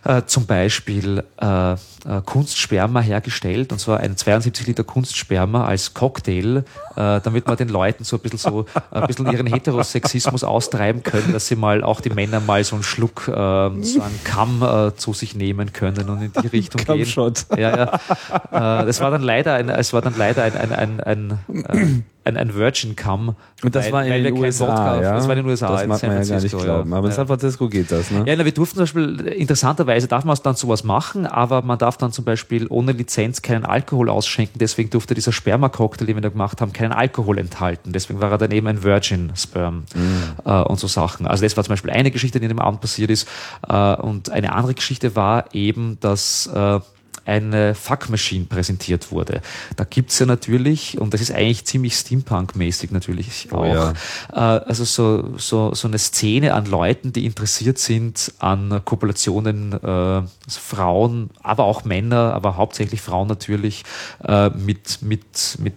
[0.04, 1.76] äh, zum Beispiel äh, äh,
[2.24, 6.62] Kunstsperma hergestellt, und zwar ein 72 Liter Kunstsperma als Cocktail, äh,
[6.94, 11.48] damit man den Leuten so ein bisschen so ein bisschen ihren Heterosexismus austreiben können, dass
[11.48, 15.14] sie mal auch die Männer mal so einen Schluck, äh, so einen Kamm äh, zu
[15.14, 17.34] sich nehmen können und in die Richtung gehen.
[17.56, 18.84] Ja, ja.
[18.84, 22.54] Das war dann leider ein, es war dann leider ein, ein, ein, ein, ein ein,
[22.54, 23.36] Virgin Come.
[23.62, 25.14] Und das weil, war in den USA, Vodka, ja?
[25.14, 25.68] Das war in den USA.
[25.68, 26.92] Das mag man ja gar nicht glauben.
[26.92, 28.24] Aber in San Francisco geht das, ne?
[28.26, 31.96] Ja, na, wir durften zum Beispiel, interessanterweise darf man dann sowas machen, aber man darf
[31.96, 34.58] dann zum Beispiel ohne Lizenz keinen Alkohol ausschenken.
[34.58, 37.92] Deswegen durfte dieser Sperma-Cocktail, den wir da gemacht haben, keinen Alkohol enthalten.
[37.92, 40.22] Deswegen war er dann eben ein Virgin Sperm mhm.
[40.44, 41.26] äh, und so Sachen.
[41.26, 43.28] Also das war zum Beispiel eine Geschichte, die in dem Abend passiert ist.
[43.68, 46.80] Äh, und eine andere Geschichte war eben, dass äh,
[47.24, 49.40] eine Fuck Machine präsentiert wurde.
[49.76, 53.92] Da gibt's ja natürlich, und das ist eigentlich ziemlich Steampunk-mäßig natürlich oh auch, ja.
[54.32, 59.86] äh, also so, so, so eine Szene an Leuten, die interessiert sind an Kopulationen äh,
[59.86, 63.84] also Frauen, aber auch Männer, aber hauptsächlich Frauen natürlich,
[64.24, 65.24] äh, mit, mit,
[65.58, 65.74] mit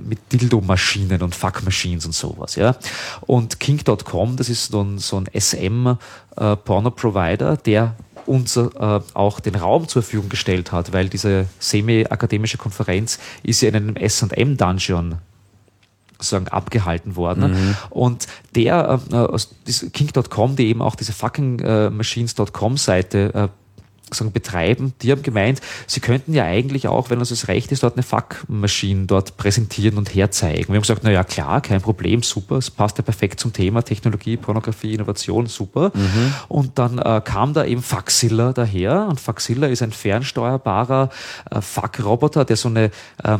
[0.00, 2.76] mit Dildo-Maschinen und Fuck-Machines und sowas, ja.
[3.22, 7.96] Und King.com, das ist so ein, so ein SM-Porno-Provider, äh, der
[8.26, 8.68] uns äh,
[9.14, 13.96] auch den Raum zur Verfügung gestellt hat, weil diese semi-akademische Konferenz ist ja in einem
[13.96, 15.16] S&M-Dungeon
[16.18, 17.76] sozusagen abgehalten worden.
[17.90, 19.54] Und der äh, aus
[19.92, 23.50] King.com, die eben auch diese fucking äh, Machines.com Seite
[24.12, 27.72] äh, sagen, betreiben, die haben gemeint, sie könnten ja eigentlich auch, wenn uns das recht
[27.72, 30.68] ist, dort eine Fuck-Maschine dort präsentieren und herzeigen.
[30.68, 33.82] Wir haben gesagt, na ja, klar, kein Problem, super, es passt ja perfekt zum Thema
[33.82, 35.92] Technologie, Pornografie, Innovation, super.
[36.48, 41.10] Und dann äh, kam da eben Faxilla daher und Faxilla ist ein fernsteuerbarer
[41.50, 42.90] äh, Fuck-Roboter, der so eine
[43.22, 43.38] äh,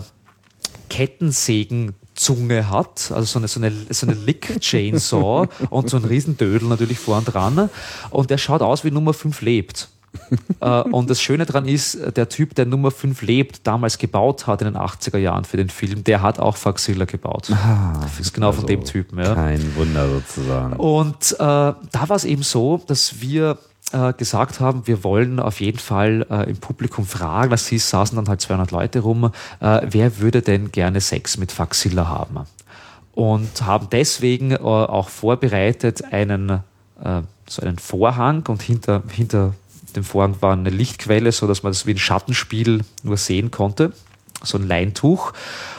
[0.89, 6.69] Kettensägen Zunge hat, also so eine, so eine, so eine Lick-Chainsaw und so ein Riesendödel
[6.69, 7.71] natürlich vorn dran.
[8.11, 9.89] Und der schaut aus wie Nummer 5 lebt.
[10.61, 14.63] Äh, und das Schöne daran ist, der Typ, der Nummer 5 lebt, damals gebaut hat
[14.63, 17.51] in den 80er Jahren für den Film, der hat auch Faxilla gebaut.
[18.03, 19.19] das ist genau von dem Typen.
[19.19, 19.35] Ja.
[19.35, 20.77] Kein Wunder sozusagen.
[20.77, 23.59] Und äh, da war es eben so, dass wir
[23.93, 28.17] äh, gesagt haben, wir wollen auf jeden Fall äh, im Publikum fragen, das hieß, saßen
[28.17, 32.47] dann halt 200 Leute rum, äh, wer würde denn gerne Sex mit Faxilla haben?
[33.15, 36.63] Und haben deswegen äh, auch vorbereitet einen,
[37.03, 39.55] äh, so einen Vorhang und hinter, hinter
[39.93, 43.93] dem Vorhang war eine Lichtquelle, so dass man das wie ein Schattenspiel nur sehen konnte.
[44.43, 45.33] So ein Leintuch.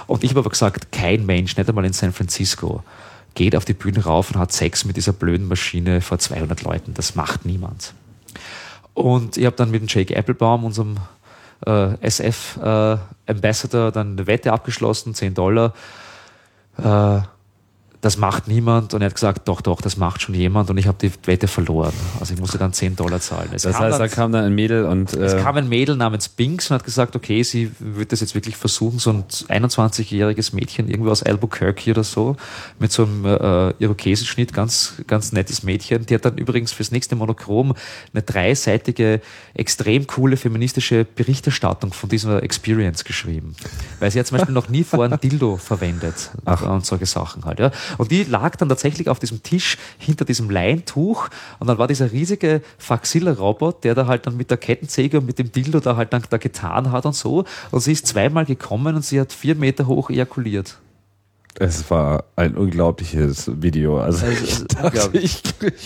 [0.08, 2.84] Und ich habe aber gesagt, kein Mensch, nicht einmal in San Francisco,
[3.36, 6.94] geht auf die Bühne rauf und hat Sex mit dieser blöden Maschine vor 200 Leuten.
[6.94, 7.94] Das macht niemand.
[8.94, 10.98] Und ich habe dann mit dem Jake Applebaum, unserem
[11.66, 15.74] äh, SF-Ambassador, dann eine Wette abgeschlossen, 10 Dollar.
[16.78, 17.22] Äh,
[18.04, 18.94] das macht niemand.
[18.94, 20.70] Und er hat gesagt, doch, doch, das macht schon jemand.
[20.70, 21.94] Und ich habe die Wette verloren.
[22.20, 23.48] Also ich musste dann 10 Dollar zahlen.
[23.54, 25.96] Es Das heißt, dann, da kam dann ein Mädel und es äh, kam ein Mädel
[25.96, 30.54] namens Binks und hat gesagt, okay, sie wird das jetzt wirklich versuchen, so ein 21-jähriges
[30.54, 32.36] Mädchen irgendwo aus Albuquerque oder so,
[32.78, 36.06] mit so einem äh, Irokesenschnitt, ganz, ganz nettes Mädchen.
[36.06, 37.74] Die hat dann übrigens fürs nächste Monochrom
[38.14, 39.22] eine dreiseitige,
[39.54, 43.56] extrem coole feministische Berichterstattung von dieser Experience geschrieben.
[44.02, 46.32] Weil sie hat zum Beispiel noch nie vor ein Dildo verwendet
[46.68, 47.60] und solche Sachen halt.
[47.60, 47.72] Ja.
[47.98, 51.30] Und die lag dann tatsächlich auf diesem Tisch hinter diesem Leintuch
[51.60, 55.40] und dann war dieser riesige Faxilla-Robot, der da halt dann mit der Kettensäge und mit
[55.40, 57.46] dem Dildo da halt dann da getan hat und so.
[57.72, 60.78] Und sie ist zweimal gekommen und sie hat vier Meter hoch ejakuliert.
[61.60, 64.00] Es war ein unglaubliches Video.
[64.00, 65.42] Also, Also, ich dachte, ich,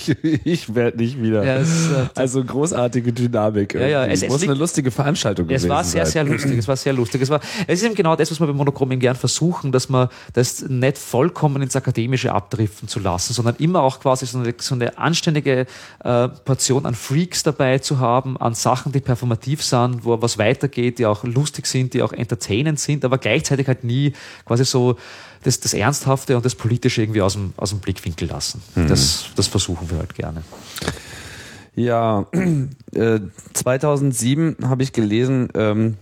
[0.08, 1.44] ich, ich werde nicht wieder.
[1.44, 3.74] Ja, es, äh, also großartige Dynamik.
[3.74, 6.12] Ja, ja, es- es muss liegt- eine lustige Veranstaltung Es gewesen war sehr, sein.
[6.12, 6.58] sehr lustig.
[6.58, 7.22] Es war sehr lustig.
[7.22, 10.08] Es war, es ist eben genau das, was wir bei Monochromen gern versuchen, dass man
[10.34, 14.74] das nicht vollkommen ins Akademische abdriften zu lassen, sondern immer auch quasi so eine, so
[14.76, 15.66] eine anständige
[16.04, 21.00] äh, Portion an Freaks dabei zu haben, an Sachen, die performativ sind, wo was weitergeht,
[21.00, 24.14] die auch lustig sind, die auch entertainend sind, aber gleichzeitig halt nie
[24.46, 24.96] quasi so
[25.44, 28.62] das, das Ernsthafte und das Politische irgendwie aus dem, aus dem Blickwinkel lassen.
[28.76, 30.44] Das, das versuchen wir halt gerne.
[31.76, 32.26] Ja,
[32.94, 33.20] äh,
[33.54, 35.98] 2007 habe ich gelesen, ähm,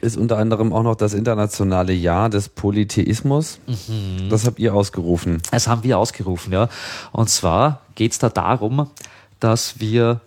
[0.00, 3.60] ist unter anderem auch noch das internationale Jahr des Polytheismus.
[3.66, 4.28] Mhm.
[4.30, 5.42] Das habt ihr ausgerufen.
[5.50, 6.68] Das haben wir ausgerufen, ja.
[7.12, 8.90] Und zwar geht es da darum,
[9.40, 10.20] dass wir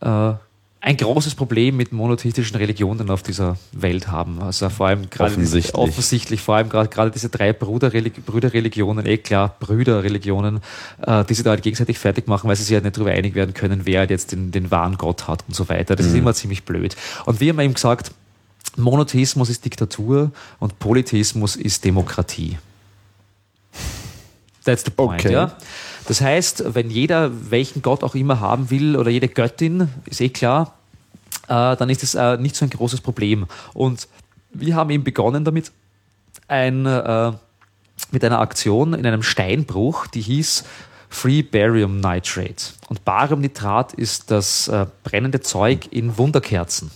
[0.00, 0.32] äh,
[0.80, 4.40] ein großes Problem mit monotheistischen Religionen auf dieser Welt haben.
[4.40, 5.72] Also vor allem gerade Offensichtlich.
[5.72, 10.60] Diese, offensichtlich, vor allem gerade gerade diese drei Bruderrelig Brüderreligionen, eh klar, Brüderreligionen,
[11.04, 13.34] äh, die sich da halt gegenseitig fertig machen, weil sie sich halt nicht darüber einig
[13.34, 15.96] werden können, wer halt jetzt den, den wahren Gott hat und so weiter.
[15.96, 16.96] Das ist immer ziemlich blöd.
[17.26, 18.12] Und wir haben eben gesagt,
[18.76, 22.56] Monotheismus ist Diktatur und Polytheismus ist Demokratie.
[24.68, 25.32] That's the point, Okay.
[25.32, 25.52] ja.
[26.08, 30.28] Das heißt, wenn jeder welchen Gott auch immer haben will oder jede Göttin, ist eh
[30.28, 30.74] klar,
[31.48, 33.46] äh, dann ist es äh, nicht so ein großes Problem.
[33.72, 34.08] Und
[34.52, 35.72] wir haben eben begonnen damit,
[36.48, 37.32] ein, äh,
[38.10, 40.64] mit einer Aktion in einem Steinbruch, die hieß
[41.10, 42.74] Free Barium Nitrate.
[42.88, 46.90] Und Bariumnitrat ist das äh, brennende Zeug in Wunderkerzen.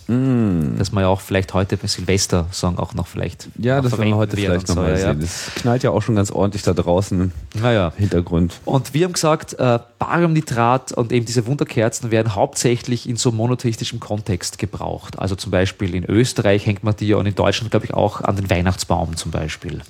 [0.79, 3.49] Das man ja auch vielleicht heute bei Silvester sagen auch noch vielleicht.
[3.59, 5.21] Ja, noch das werden wir heute vielleicht nochmal so, ja, sehen.
[5.21, 7.61] Das knallt ja auch schon ganz ordentlich da draußen Ja.
[7.61, 7.89] Naja.
[7.89, 8.61] im Hintergrund.
[8.65, 14.01] Und wir haben gesagt, äh, Bariumnitrat und eben diese Wunderkerzen werden hauptsächlich in so monotheistischem
[14.01, 15.19] Kontext gebraucht.
[15.19, 18.23] Also zum Beispiel in Österreich hängt man die ja und in Deutschland, glaube ich, auch
[18.23, 19.81] an den Weihnachtsbaum zum Beispiel.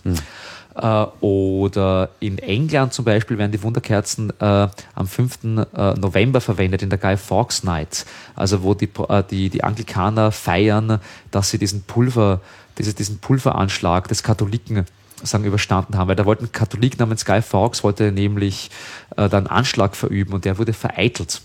[0.75, 5.39] Äh, oder in England zum Beispiel werden die Wunderkerzen äh, am 5.
[5.45, 8.07] äh, November verwendet in der Guy Fawkes Night.
[8.35, 11.01] Also wo die, äh, die, die Anglikaner feiern,
[11.31, 12.41] dass sie diesen Pulver,
[12.79, 14.87] diese, diesen Pulveranschlag des Katholiken
[15.23, 16.09] sagen, überstanden haben.
[16.09, 18.71] Weil da wollte ein Katholik namens Guy Fawkes wollte nämlich
[19.17, 21.43] äh, dann Anschlag verüben und der wurde vereitelt.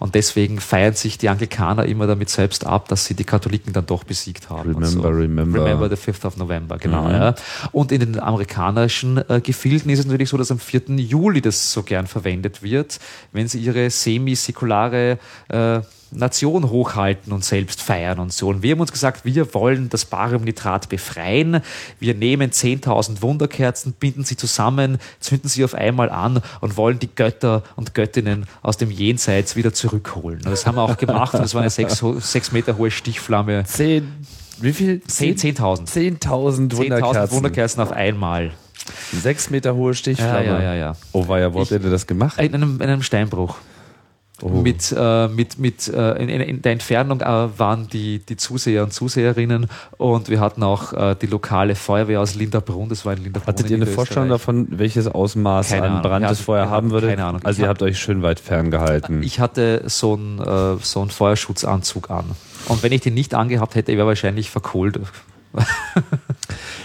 [0.00, 3.84] Und deswegen feiern sich die Anglikaner immer damit selbst ab, dass sie die Katholiken dann
[3.84, 4.74] doch besiegt haben.
[4.74, 5.64] und Remember, remember.
[5.64, 7.08] Remember the 5th of November, genau.
[7.10, 7.34] Ja.
[7.70, 10.96] Und in den amerikanischen äh, Gefilden ist es natürlich so, dass am 4.
[10.96, 12.98] Juli das so gern verwendet wird,
[13.32, 15.18] wenn sie ihre semi-säkulare
[15.48, 15.80] äh,
[16.12, 18.48] Nation hochhalten und selbst feiern und so.
[18.48, 21.60] Und wir haben uns gesagt, wir wollen das Bariumnitrat befreien.
[21.98, 27.08] Wir nehmen 10.000 Wunderkerzen, binden sie zusammen, zünden sie auf einmal an und wollen die
[27.14, 30.40] Götter und Göttinnen aus dem Jenseits wieder zurückholen.
[30.44, 33.64] Und das haben wir auch gemacht und das war eine sechs, sechs Meter hohe Stichflamme.
[33.64, 34.12] Zehn,
[34.60, 35.00] wie viel?
[35.06, 35.86] Zehn- 10.000.
[35.86, 37.36] 10.000 10.000 Wunderkerzen.
[37.36, 38.50] Wunderkerzen auf einmal.
[39.12, 40.44] Sechs Meter hohe Stichflamme.
[40.44, 40.96] Ja, ja, ja, ja.
[41.12, 42.38] Oh, war ja, wo habt ihr das gemacht?
[42.40, 43.56] In einem, in einem Steinbruch.
[44.42, 44.48] Oh.
[44.48, 47.24] Mit, äh, mit, mit äh, in, in, der Entfernung äh,
[47.58, 49.66] waren die, die Zuseher und Zuseherinnen
[49.98, 53.46] und wir hatten auch äh, die lokale Feuerwehr aus Linderbrunn, das war in Linderbrunn.
[53.48, 56.02] Hattet ihr in eine Vorstellung davon, welches Ausmaß Keine an.
[56.02, 57.08] Brand vorher wir haben würde?
[57.08, 57.40] keine Ahnung.
[57.44, 59.22] Also Ich ihr hab- habt euch schön weit ferngehalten.
[59.22, 62.24] Ich hatte so einen, äh, so einen Feuerschutzanzug an.
[62.68, 65.00] Und wenn ich den nicht angehabt hätte, wäre wahrscheinlich verkohlt.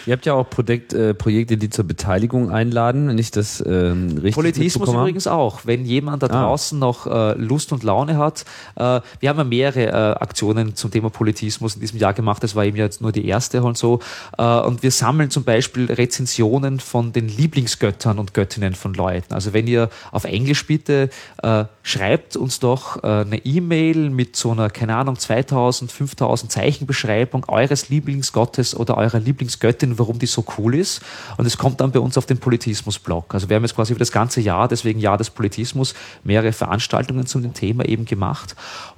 [0.06, 4.18] Ihr habt ja auch Projekt, äh, Projekte, die zur Beteiligung einladen, wenn ich das ähm,
[4.18, 5.61] richtig Politismus übrigens auch.
[5.65, 6.44] Wenn jemand da Ah.
[6.44, 8.45] draußen noch äh, Lust und Laune hat.
[8.76, 12.44] Äh, wir haben ja mehrere äh, Aktionen zum Thema Politismus in diesem Jahr gemacht.
[12.44, 13.99] Das war eben jetzt nur die erste und so.
[14.38, 19.34] Äh, und wir sammeln zum Beispiel Rezensionen von den Lieblingsgöttern und Göttinnen von Leuten.
[19.34, 21.10] Also wenn ihr auf Englisch bitte
[21.41, 27.90] äh, schreibt uns doch eine E-Mail mit so einer, keine Ahnung, 2000, 5000 Zeichenbeschreibung eures
[27.90, 31.01] Lieblingsgottes oder eurer Lieblingsgöttin, warum die so cool ist.
[31.38, 33.34] Und es kommt dann bei uns auf den Politismus-Blog.
[33.34, 35.93] Also wir haben jetzt quasi über das ganze Jahr, deswegen Jahr des Politismus,
[36.23, 38.55] mehrere Veranstaltungen zu dem Thema eben gemacht.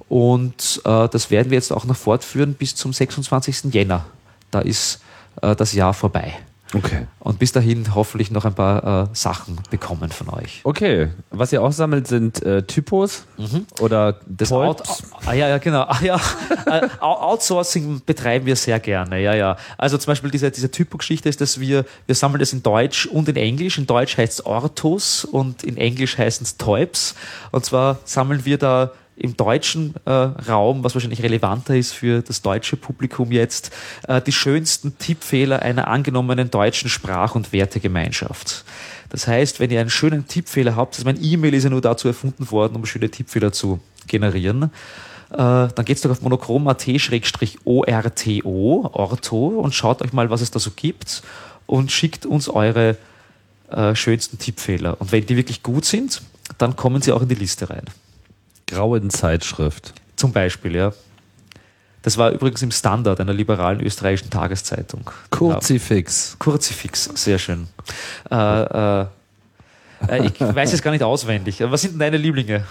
[0.08, 3.72] Und äh, das werden wir jetzt auch noch fortführen bis zum 26.
[3.74, 4.06] Jänner.
[4.50, 5.00] Da ist
[5.42, 6.34] äh, das Jahr vorbei.
[6.74, 7.06] Okay.
[7.20, 10.60] Und bis dahin hoffentlich noch ein paar äh, Sachen bekommen von euch.
[10.64, 11.08] Okay.
[11.30, 13.24] Was ihr auch sammelt, sind äh, Typos
[13.80, 14.36] oder Mhm.
[14.36, 14.82] Das Poets.
[14.82, 15.82] Out, ah, ja, ja, genau.
[15.82, 16.20] Ah, ja.
[16.66, 19.18] Äh, Out- Outsourcing betreiben wir sehr gerne.
[19.20, 19.56] Ja, ja.
[19.78, 23.28] Also zum Beispiel diese, diese Typo-Geschichte ist, dass wir, wir sammeln das in Deutsch und
[23.30, 23.78] in Englisch.
[23.78, 27.14] In Deutsch heißt es Orthos und in Englisch heißen es Toips.
[27.52, 32.42] Und zwar sammeln wir da im deutschen äh, Raum, was wahrscheinlich relevanter ist für das
[32.42, 33.72] deutsche Publikum jetzt,
[34.06, 38.64] äh, die schönsten Tippfehler einer angenommenen deutschen Sprach- und Wertegemeinschaft.
[39.10, 42.08] Das heißt, wenn ihr einen schönen Tippfehler habt, also mein E-Mail ist ja nur dazu
[42.08, 44.70] erfunden worden, um schöne Tippfehler zu generieren,
[45.30, 50.70] äh, dann geht's doch auf monochrom.at-orto, Orto, und schaut euch mal, was es da so
[50.74, 51.22] gibt
[51.66, 52.96] und schickt uns eure
[53.70, 55.00] äh, schönsten Tippfehler.
[55.00, 56.22] Und wenn die wirklich gut sind,
[56.56, 57.84] dann kommen sie auch in die Liste rein.
[58.68, 59.94] Grauen Zeitschrift.
[60.16, 60.92] Zum Beispiel, ja.
[62.02, 65.10] Das war übrigens im Standard einer liberalen österreichischen Tageszeitung.
[65.30, 66.36] Kurzifix.
[66.38, 67.66] Kurzifix, sehr schön.
[68.30, 69.06] Äh, äh,
[70.08, 71.60] äh, ich weiß es gar nicht auswendig.
[71.60, 72.64] Was sind denn deine Lieblinge?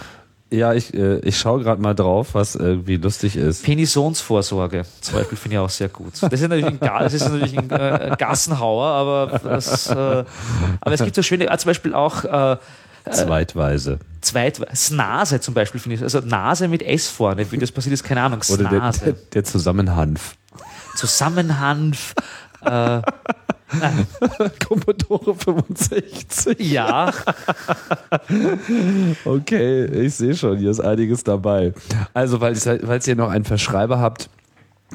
[0.49, 3.63] Ja, ich, äh, ich schaue gerade mal drauf, was irgendwie lustig ist.
[3.63, 6.13] Penisonsvorsorge zum Beispiel finde ich auch sehr gut.
[6.21, 11.03] Das ist natürlich ein, das ist natürlich ein äh, Gassenhauer, aber, das, äh, aber es
[11.03, 12.23] gibt so schöne, ah, zum Beispiel auch
[13.11, 13.99] Zweitweise.
[14.21, 18.03] Zweit, Snase zum Beispiel finde ich, also Nase mit S vorne, wie das passiert ist,
[18.03, 19.05] keine Ahnung, Oder der, Snase.
[19.05, 20.35] der, der Zusammenhanf.
[20.95, 22.13] Zusammenhanf,
[24.67, 26.59] Commodore 65.
[26.59, 27.13] ja,
[29.25, 31.73] Okay, ich sehe schon, hier ist einiges dabei.
[32.13, 34.29] Also, weil falls ihr noch einen Verschreiber habt,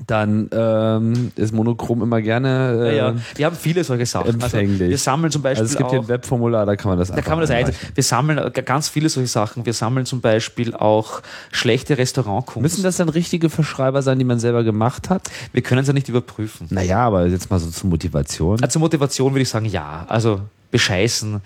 [0.07, 2.89] dann ähm, ist Monochrom immer gerne.
[2.91, 3.17] Äh, ja, ja.
[3.35, 4.31] Wir haben viele solche Sachen.
[4.31, 4.81] empfänglich.
[4.81, 6.99] Also wir sammeln zum Beispiel Also es gibt hier auch, ein Webformular, da kann man
[6.99, 7.75] das da kann man das einreichen.
[7.95, 9.67] Wir sammeln ganz viele solche Sachen.
[9.67, 11.21] Wir sammeln zum Beispiel auch
[11.51, 12.63] schlechte Restaurantkunst.
[12.63, 15.31] Müssen das dann richtige Verschreiber sein, die man selber gemacht hat?
[15.53, 16.69] wir können es ja nicht überprüfen.
[16.71, 18.63] Naja, aber jetzt mal so zur Motivation.
[18.63, 20.07] Also zur Motivation würde ich sagen, ja.
[20.09, 20.41] Also
[20.71, 21.41] bescheißen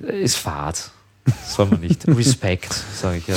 [0.00, 0.90] ist Fahrt.
[1.46, 2.06] Soll man nicht.
[2.08, 3.34] Respekt, sage ich ja.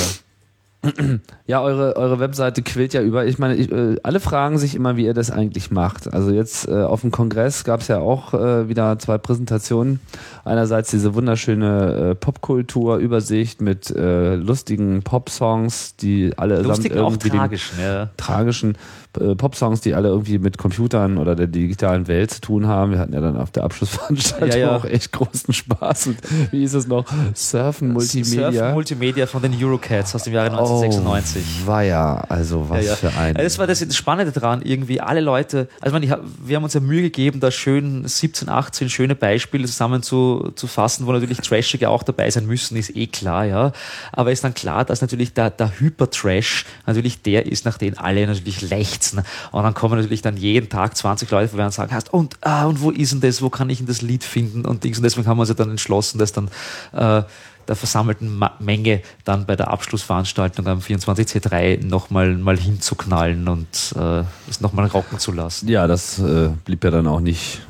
[1.46, 3.26] Ja, eure, eure Webseite quillt ja über.
[3.26, 6.12] Ich meine, ich, äh, alle fragen sich immer, wie ihr das eigentlich macht.
[6.12, 10.00] Also jetzt äh, auf dem Kongress gab es ja auch äh, wieder zwei Präsentationen.
[10.44, 17.38] Einerseits diese wunderschöne äh, Popkultur-Übersicht mit äh, lustigen Pop-Songs, die alle Lustig, auch irgendwie den
[17.38, 17.72] tragisch.
[17.82, 18.10] Ja.
[18.16, 18.76] tragischen
[19.20, 22.92] äh, Popsongs, die alle irgendwie mit Computern oder der digitalen Welt zu tun haben.
[22.92, 24.76] Wir hatten ja dann auf der Abschlussveranstaltung Ja, ja.
[24.76, 26.08] auch echt großen Spaß.
[26.08, 26.18] Und
[26.50, 27.04] wie hieß es noch?
[27.34, 28.52] Surfen Multimedia.
[28.52, 31.42] Surfen Multimedia von den Eurocats aus dem Jahre 1996.
[31.64, 33.36] Oh, war ja, also was Ja, für ein.
[33.36, 36.80] Also Das war das Spannende daran, irgendwie alle Leute, also man, wir haben uns ja
[36.80, 41.88] Mühe gegeben, da schön 17, 18 schöne Beispiele zusammen zu, zu fassen, wo natürlich Trashige
[41.88, 43.72] auch dabei sein müssen, ist eh klar, ja.
[44.12, 48.26] Aber ist dann klar, dass natürlich der, der Hyper-Trash natürlich der ist, nach dem alle
[48.26, 49.07] natürlich lechzen.
[49.16, 52.64] Und dann kommen natürlich dann jeden Tag 20 Leute vorbei und sagen, hast, und, ah,
[52.66, 54.98] und wo ist denn das, wo kann ich denn das Lied finden und Dings.
[54.98, 56.48] Und deswegen haben wir uns ja dann entschlossen, das dann
[56.92, 57.22] äh,
[57.68, 64.22] der versammelten Ma Menge dann bei der Abschlussveranstaltung am 24C3 nochmal mal hinzuknallen und äh,
[64.48, 65.68] es nochmal rocken zu lassen.
[65.68, 67.60] ja, das äh, blieb ja dann auch nicht,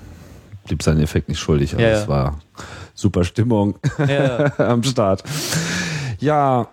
[0.67, 1.75] blieb seinen Effekt nicht schuldig.
[1.75, 2.09] Aber Ja, es ja.
[2.09, 2.39] war
[2.95, 3.75] super Stimmung
[4.07, 5.25] Ja, am Start.
[6.19, 6.69] Ja,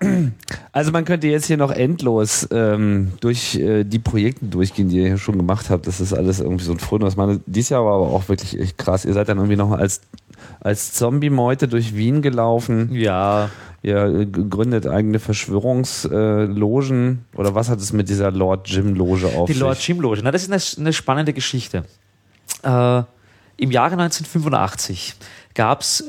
[0.76, 5.08] Also man könnte jetzt hier noch endlos ähm, durch äh, die Projekte durchgehen, die ihr
[5.08, 5.88] hier schon gemacht habt.
[5.88, 6.98] Das ist alles irgendwie so ein Froh.
[7.00, 9.06] Was meine, dieses Jahr war aber auch wirklich echt krass.
[9.06, 10.02] Ihr seid dann irgendwie noch als,
[10.60, 12.94] als Zombie-Meute durch Wien gelaufen.
[12.94, 13.50] Ja,
[13.84, 17.24] Ihr äh, gründet eigene Verschwörungslogen.
[17.36, 19.62] Oder was hat es mit dieser Lord Jim-Loge auf die sich?
[19.62, 20.20] Lord Jim Loge.
[20.24, 21.86] Na, das ist eine, eine spannende Geschichte.
[22.64, 23.04] Äh,
[23.58, 25.16] Im Jahre 1985
[25.54, 26.04] gab es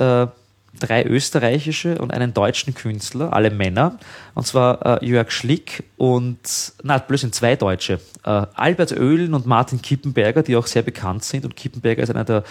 [0.78, 3.98] drei österreichische und einen deutschen Künstler, alle Männer,
[4.35, 6.39] und zwar äh, Jörg Schlick und,
[6.82, 11.44] na, blödsinn, zwei Deutsche, äh, Albert Oehlen und Martin Kippenberger, die auch sehr bekannt sind.
[11.44, 12.44] Und Kippenberger ist einer der,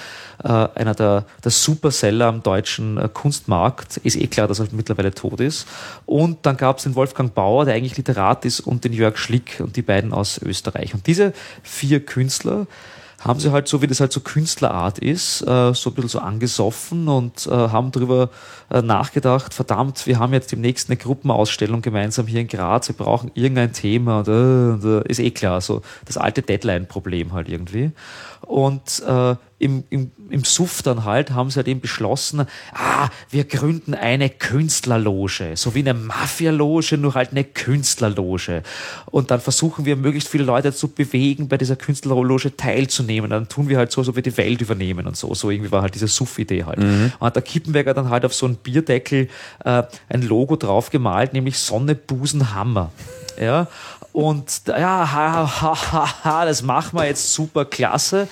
[0.44, 3.98] äh, einer der, der Superseller am deutschen äh, Kunstmarkt.
[3.98, 5.68] Ist eh klar, dass er mittlerweile tot ist.
[6.06, 9.60] Und dann gab es den Wolfgang Bauer, der eigentlich Literat ist, und den Jörg Schlick
[9.60, 10.94] und die beiden aus Österreich.
[10.94, 12.66] Und diese vier Künstler
[13.26, 16.20] haben sie halt so, wie das halt so Künstlerart ist, äh, so ein bisschen so
[16.20, 18.30] angesoffen und äh, haben darüber
[18.70, 23.32] äh, nachgedacht, verdammt, wir haben jetzt demnächst eine Gruppenausstellung gemeinsam hier in Graz, wir brauchen
[23.34, 27.92] irgendein Thema und, und ist eh klar, so das alte Deadline-Problem halt irgendwie.
[28.46, 33.46] Und äh, im, im, im Suff dann halt haben sie halt eben beschlossen, ah, wir
[33.46, 38.64] gründen eine Künstlerloge, so wie eine Mafia-Loge, nur halt eine Künstlerloge.
[39.06, 43.30] Und dann versuchen wir möglichst viele Leute zu bewegen, bei dieser Künstlerloge teilzunehmen.
[43.30, 45.34] Dann tun wir halt so, so wir die Welt übernehmen und so.
[45.34, 46.80] So irgendwie war halt diese Suff-Idee halt.
[47.20, 49.30] Und hat der Kippenberger dann halt auf so einen Bierdeckel
[49.64, 52.92] äh, ein Logo drauf gemalt, nämlich Sonne, Busen, Hammer.
[53.40, 53.68] Ja,
[54.16, 58.30] und ja, ha, ha, ha, ha, das machen wir jetzt super klasse.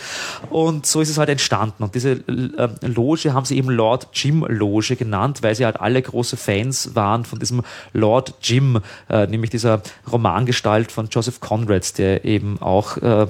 [0.50, 1.84] Und so ist es halt entstanden.
[1.84, 6.02] Und diese äh, Loge haben sie eben Lord Jim Loge genannt, weil sie halt alle
[6.02, 8.80] große Fans waren von diesem Lord Jim,
[9.10, 13.28] äh, nämlich dieser Romangestalt von Joseph Conrad, der eben auch äh, äh,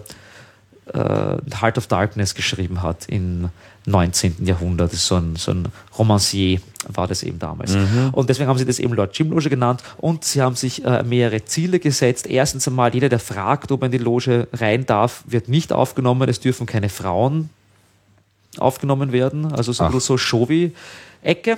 [0.93, 3.49] Heart of Darkness geschrieben hat im
[3.85, 4.45] 19.
[4.45, 4.91] Jahrhundert.
[4.93, 7.75] So ein, so ein Romancier war das eben damals.
[8.11, 11.03] Und deswegen haben sie das eben Lord Jim Loge genannt und sie haben sich äh,
[11.03, 12.27] mehrere Ziele gesetzt.
[12.27, 16.27] Erstens einmal, jeder, der fragt, ob er in die Loge rein darf, wird nicht aufgenommen.
[16.29, 17.49] Es dürfen keine Frauen
[18.57, 19.51] aufgenommen werden.
[19.53, 19.99] Also so, Ach.
[19.99, 21.57] so Showy-Ecke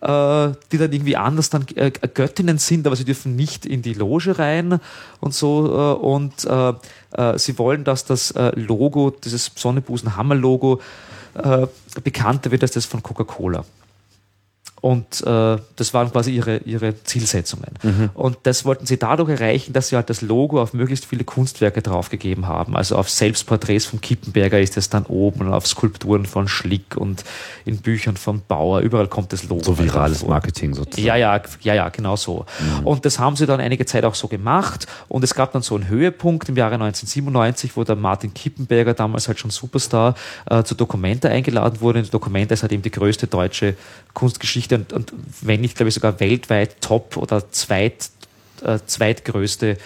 [0.00, 3.94] äh, die dann irgendwie anders dann äh, Göttinnen sind, aber sie dürfen nicht in die
[3.94, 4.78] Loge rein
[5.20, 5.66] und so.
[5.66, 10.80] Äh, und äh, sie wollen, dass das Logo, dieses Sonnebusen-Hammer-Logo,
[11.36, 11.66] äh,
[12.02, 13.64] bekannter wird als das von Coca-Cola.
[14.86, 17.72] Und äh, das waren quasi ihre, ihre Zielsetzungen.
[18.14, 21.82] Und das wollten sie dadurch erreichen, dass sie halt das Logo auf möglichst viele Kunstwerke
[21.82, 22.76] draufgegeben haben.
[22.76, 27.24] Also auf Selbstporträts von Kippenberger ist es dann oben auf Skulpturen von Schlick und
[27.64, 28.78] in Büchern von Bauer.
[28.78, 29.64] Überall kommt das Logo.
[29.64, 30.28] So halt virales vor.
[30.28, 31.04] Marketing sozusagen.
[31.04, 32.46] Ja, ja, ja, ja, genau so.
[32.84, 34.86] Und das haben sie dann einige Zeit auch so gemacht.
[35.08, 39.26] Und es gab dann so einen Höhepunkt im Jahre 1997, wo der Martin Kippenberger, damals
[39.26, 40.14] halt schon Superstar,
[40.48, 41.98] äh, zu Documenta eingeladen wurde.
[41.98, 43.74] Und Documenta ist halt eben die größte deutsche
[44.14, 48.10] Kunstgeschichte und, und wenn nicht, glaube ich, sogar weltweit top oder zweit,
[48.62, 49.76] äh, zweitgrößte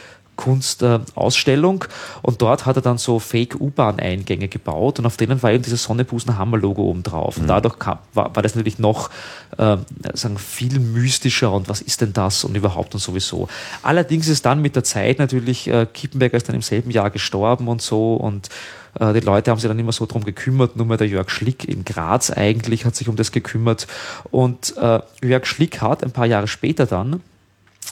[0.40, 1.84] Kunstausstellung
[2.22, 6.82] und dort hat er dann so Fake-U-Bahn-Eingänge gebaut und auf denen war eben dieses Sonnebusen-Hammer-Logo
[6.82, 7.36] oben drauf.
[7.36, 9.10] Und dadurch kam, war, war das natürlich noch
[9.58, 9.76] äh,
[10.14, 13.48] sagen, viel mystischer und was ist denn das und überhaupt und sowieso.
[13.82, 17.68] Allerdings ist dann mit der Zeit natürlich, äh, Kippenberger ist dann im selben Jahr gestorben
[17.68, 18.48] und so und
[18.98, 21.68] äh, die Leute haben sich dann immer so drum gekümmert, nur mal der Jörg Schlick
[21.68, 23.86] in Graz eigentlich hat sich um das gekümmert.
[24.30, 27.22] Und äh, Jörg Schlick hat ein paar Jahre später dann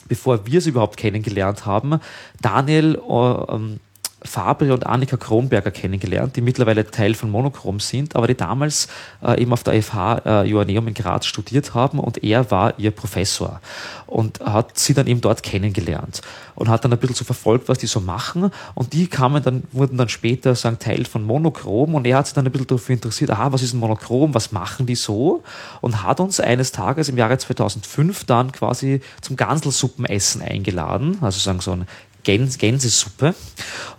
[0.07, 1.99] bevor wir sie überhaupt kennengelernt haben,
[2.41, 3.79] Daniel äh,
[4.23, 8.87] Fabre und Annika Kronberger kennengelernt, die mittlerweile Teil von Monochrom sind, aber die damals
[9.23, 12.91] äh, eben auf der FH äh, Joanneum in Graz studiert haben und er war ihr
[12.91, 13.61] Professor
[14.07, 16.21] und hat sie dann eben dort kennengelernt
[16.55, 19.63] und hat dann ein bisschen so verfolgt, was die so machen und die kamen dann,
[19.71, 22.95] wurden dann später sagen, Teil von Monochrom und er hat sich dann ein bisschen dafür
[22.95, 25.43] interessiert, aha, was ist ein Monochrom, was machen die so?
[25.81, 31.61] Und hat uns eines Tages im Jahre 2005 dann quasi zum Ganselsuppenessen eingeladen, also sagen
[31.61, 31.87] so ein
[32.29, 33.33] Gäns Gänsesuppe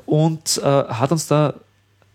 [0.06, 1.54] und äh, hat uns da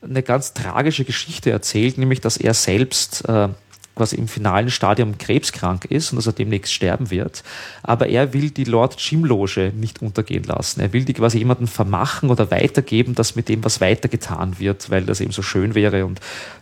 [0.02, 3.50] eine ganz tragische Geschichte erzählt, nämlich dass er selbst äh,
[3.96, 7.44] quasi im finalen Stadium krebskrank ist und dass er demnächst sterben wird.
[7.82, 10.82] Aber er will die Lord Jim Loge nicht untergehen lassen.
[10.82, 15.06] Er will die quasi jemanden vermachen oder weitergeben, dass mit dem was weitergetan wird, weil
[15.06, 16.20] das eben so schön wäre und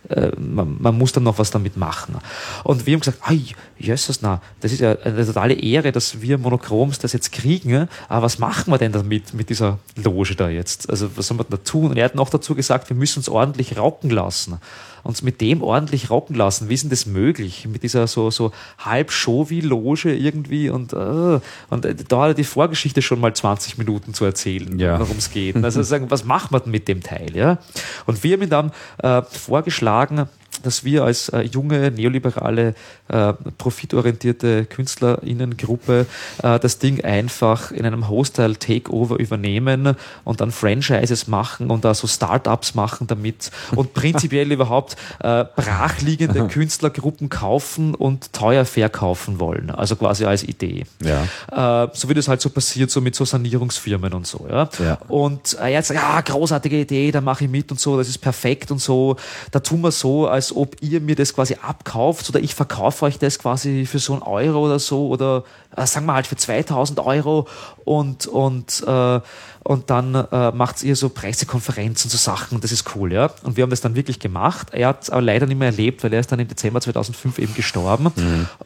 [0.08, 2.16] äh, man, man muss dann noch was damit machen.
[2.62, 3.40] Und wir haben gesagt, ai,
[3.78, 7.88] Jesus, na, das ist ja eine totale Ehre, dass wir Monochroms das jetzt kriegen.
[8.08, 10.88] Aber was machen wir denn damit, mit dieser Loge da jetzt?
[10.88, 11.90] Also was soll man da tun?
[11.90, 14.58] Und er hat noch dazu gesagt, wir müssen uns ordentlich rocken lassen
[15.04, 16.68] uns mit dem ordentlich rocken lassen.
[16.68, 17.68] Wie ist denn das möglich?
[17.70, 21.38] Mit dieser so, so halb Showy-Loge irgendwie und, äh,
[21.70, 24.98] und äh, da hat er die Vorgeschichte schon mal 20 Minuten zu erzählen, Ja.
[24.98, 25.54] worum es geht.
[25.64, 27.36] Also sagen, was macht man denn mit dem Teil?
[27.36, 27.58] Ja?
[28.06, 30.26] Und wir haben ihm dann äh, vorgeschlagen,
[30.62, 32.74] dass wir als äh, junge, neoliberale,
[33.08, 36.06] äh, profitorientierte KünstlerInnengruppe
[36.42, 42.06] äh, das Ding einfach in einem Hostile-Takeover übernehmen und dann Franchises machen und da so
[42.06, 49.70] Startups machen damit und prinzipiell überhaupt äh, brachliegende Künstlergruppen kaufen und teuer verkaufen wollen.
[49.70, 50.84] Also quasi als Idee.
[51.02, 51.84] Ja.
[51.84, 54.46] Äh, so wie das halt so passiert, so mit so Sanierungsfirmen und so.
[54.48, 54.68] Ja?
[54.78, 54.98] Ja.
[55.08, 58.70] Und äh, jetzt, ja, großartige Idee, da mache ich mit und so, das ist perfekt
[58.70, 59.16] und so.
[59.50, 63.18] Da tun wir so, als ob ihr mir das quasi abkauft oder ich verkaufe euch
[63.18, 65.44] das quasi für so einen Euro oder so oder
[65.76, 67.46] äh, sagen wir halt für 2000 Euro
[67.84, 69.20] und, und, äh,
[69.62, 73.30] und dann äh, macht ihr so Pressekonferenzen, so Sachen, das ist cool, ja.
[73.42, 74.68] Und wir haben das dann wirklich gemacht.
[74.72, 77.38] Er hat es aber leider nicht mehr erlebt, weil er ist dann im Dezember 2005
[77.38, 78.12] eben gestorben.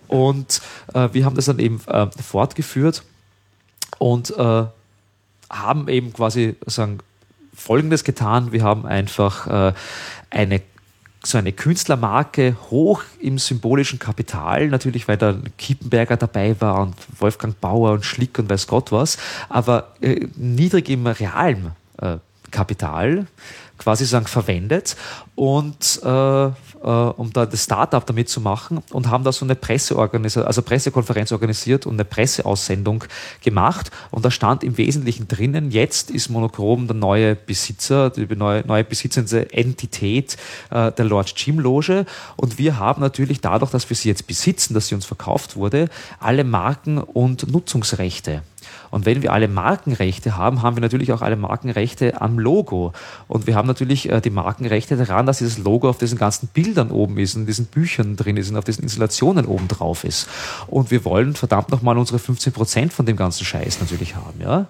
[0.09, 0.61] Und
[0.95, 3.03] äh, wir haben das dann eben äh, fortgeführt
[3.99, 4.65] und äh,
[5.51, 6.99] haben eben quasi sagen,
[7.55, 8.53] Folgendes getan.
[8.53, 9.73] Wir haben einfach äh,
[10.31, 10.63] eine
[11.29, 17.61] so eine Künstlermarke hoch im symbolischen Kapital, natürlich weil da Kiepenberger dabei war und Wolfgang
[17.61, 19.19] Bauer und Schlick und weiß Gott was,
[19.51, 22.17] aber äh, niedrig im realen äh,
[22.51, 23.27] Kapital
[23.77, 24.97] quasi sagen verwendet.
[25.35, 26.51] Und äh,
[26.83, 30.63] äh, um da das Startup damit zu machen und haben da so eine Presseorganisation, also
[30.63, 33.05] Pressekonferenz organisiert und eine Presseaussendung
[33.43, 38.67] gemacht und da stand im Wesentlichen drinnen, jetzt ist Monochrom der neue Besitzer, die neue,
[38.67, 40.37] neue besitzende Entität
[40.71, 42.07] äh, der Lord Jim Loge
[42.37, 45.89] und wir haben natürlich dadurch, dass wir sie jetzt besitzen, dass sie uns verkauft wurde,
[46.21, 48.43] alle Marken und Nutzungsrechte.
[48.91, 52.93] Und wenn wir alle Markenrechte haben, haben wir natürlich auch alle Markenrechte am Logo.
[53.27, 56.91] Und wir haben natürlich äh, die Markenrechte daran, dass dieses Logo auf diesen ganzen Bildern
[56.91, 60.29] oben ist, in diesen Büchern drin ist und auf diesen Installationen oben drauf ist.
[60.67, 64.41] Und wir wollen verdammt nochmal unsere 15 Prozent von dem ganzen Scheiß natürlich haben.
[64.41, 64.67] Ja?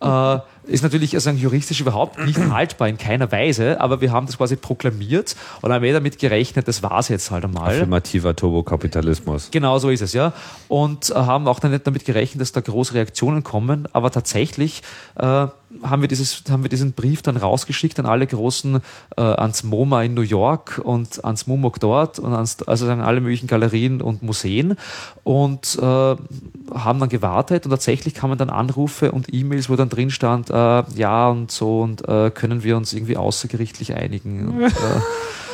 [0.38, 4.38] äh, ist natürlich also juristisch überhaupt nicht haltbar in keiner Weise, aber wir haben das
[4.38, 7.70] quasi proklamiert und haben eh damit gerechnet, das war's jetzt halt einmal.
[7.70, 9.50] Affirmativer Turbokapitalismus.
[9.50, 10.32] Genau so ist es, ja.
[10.68, 14.82] Und äh, haben auch dann nicht damit gerechnet, dass da große Reaktionen kommen, aber tatsächlich
[15.16, 15.46] äh,
[15.82, 18.80] haben wir, dieses, haben wir diesen Brief dann rausgeschickt an alle großen,
[19.16, 23.20] äh, ans MoMA in New York und ans MUMOC dort und ans, also an alle
[23.20, 24.76] möglichen Galerien und Museen
[25.24, 30.10] und äh, haben dann gewartet und tatsächlich kamen dann Anrufe und E-Mails, wo dann drin
[30.10, 34.48] stand, äh, ja und so und äh, können wir uns irgendwie außergerichtlich einigen.
[34.48, 34.70] Und, äh,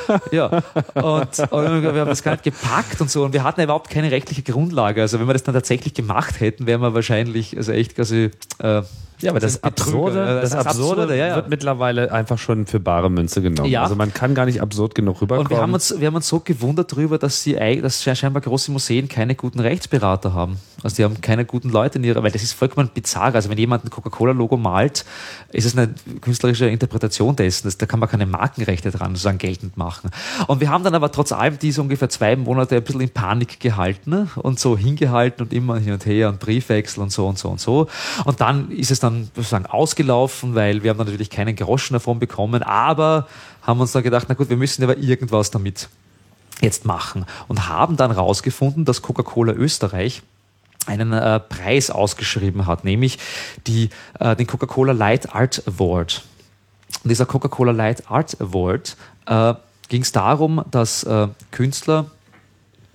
[0.32, 0.62] ja,
[0.94, 4.10] und, und, wir haben das gar nicht gepackt und so und wir hatten überhaupt keine
[4.10, 5.02] rechtliche Grundlage.
[5.02, 8.82] Also wenn wir das dann tatsächlich gemacht hätten, wären wir wahrscheinlich also echt quasi äh,
[9.20, 9.64] Ja, aber das, Das.
[9.64, 11.36] Absurde, das, Das Absurde, Absurde, ja, ja.
[11.36, 13.70] wird mittlerweile einfach schon für bare Münze genommen.
[13.70, 13.82] Ja.
[13.82, 15.46] Also man kann gar nicht absurd genug rüberkommen.
[15.46, 18.70] Und wir haben, uns, wir haben uns so gewundert darüber, dass sie dass scheinbar große
[18.70, 20.58] Museen keine guten Rechtsberater haben.
[20.82, 23.34] Also die haben keine guten Leute in ihrer, weil das ist vollkommen bizarr.
[23.34, 25.04] Also wenn jemand ein Coca-Cola-Logo malt,
[25.50, 27.66] ist es eine künstlerische Interpretation dessen.
[27.66, 30.10] Das, da kann man keine Markenrechte dran sozusagen geltend machen.
[30.46, 33.58] Und wir haben dann aber trotz allem diese ungefähr zwei Monate ein bisschen in Panik
[33.58, 34.28] gehalten ne?
[34.36, 37.60] und so hingehalten und immer hin und her und Briefwechsel und so und so und
[37.60, 37.88] so.
[38.24, 42.18] Und dann ist es dann sozusagen ausgelaufen, weil wir haben dann natürlich keinen Groschen davon
[42.18, 43.28] bekommen, aber
[43.62, 45.88] haben uns dann gedacht, na gut, wir müssen aber irgendwas damit
[46.60, 50.22] jetzt machen und haben dann rausgefunden, dass Coca-Cola Österreich
[50.86, 53.18] einen äh, Preis ausgeschrieben hat, nämlich
[53.66, 56.24] die, äh, den Coca-Cola Light Art Award.
[57.04, 59.54] Und dieser Coca-Cola Light Art Award äh,
[59.88, 62.10] ging es darum, dass äh, Künstler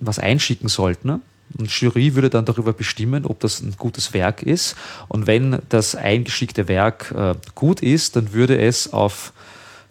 [0.00, 1.22] was einschicken sollten.
[1.56, 4.76] Und Jury würde dann darüber bestimmen, ob das ein gutes Werk ist.
[5.08, 9.32] Und wenn das eingeschickte Werk äh, gut ist, dann würde es auf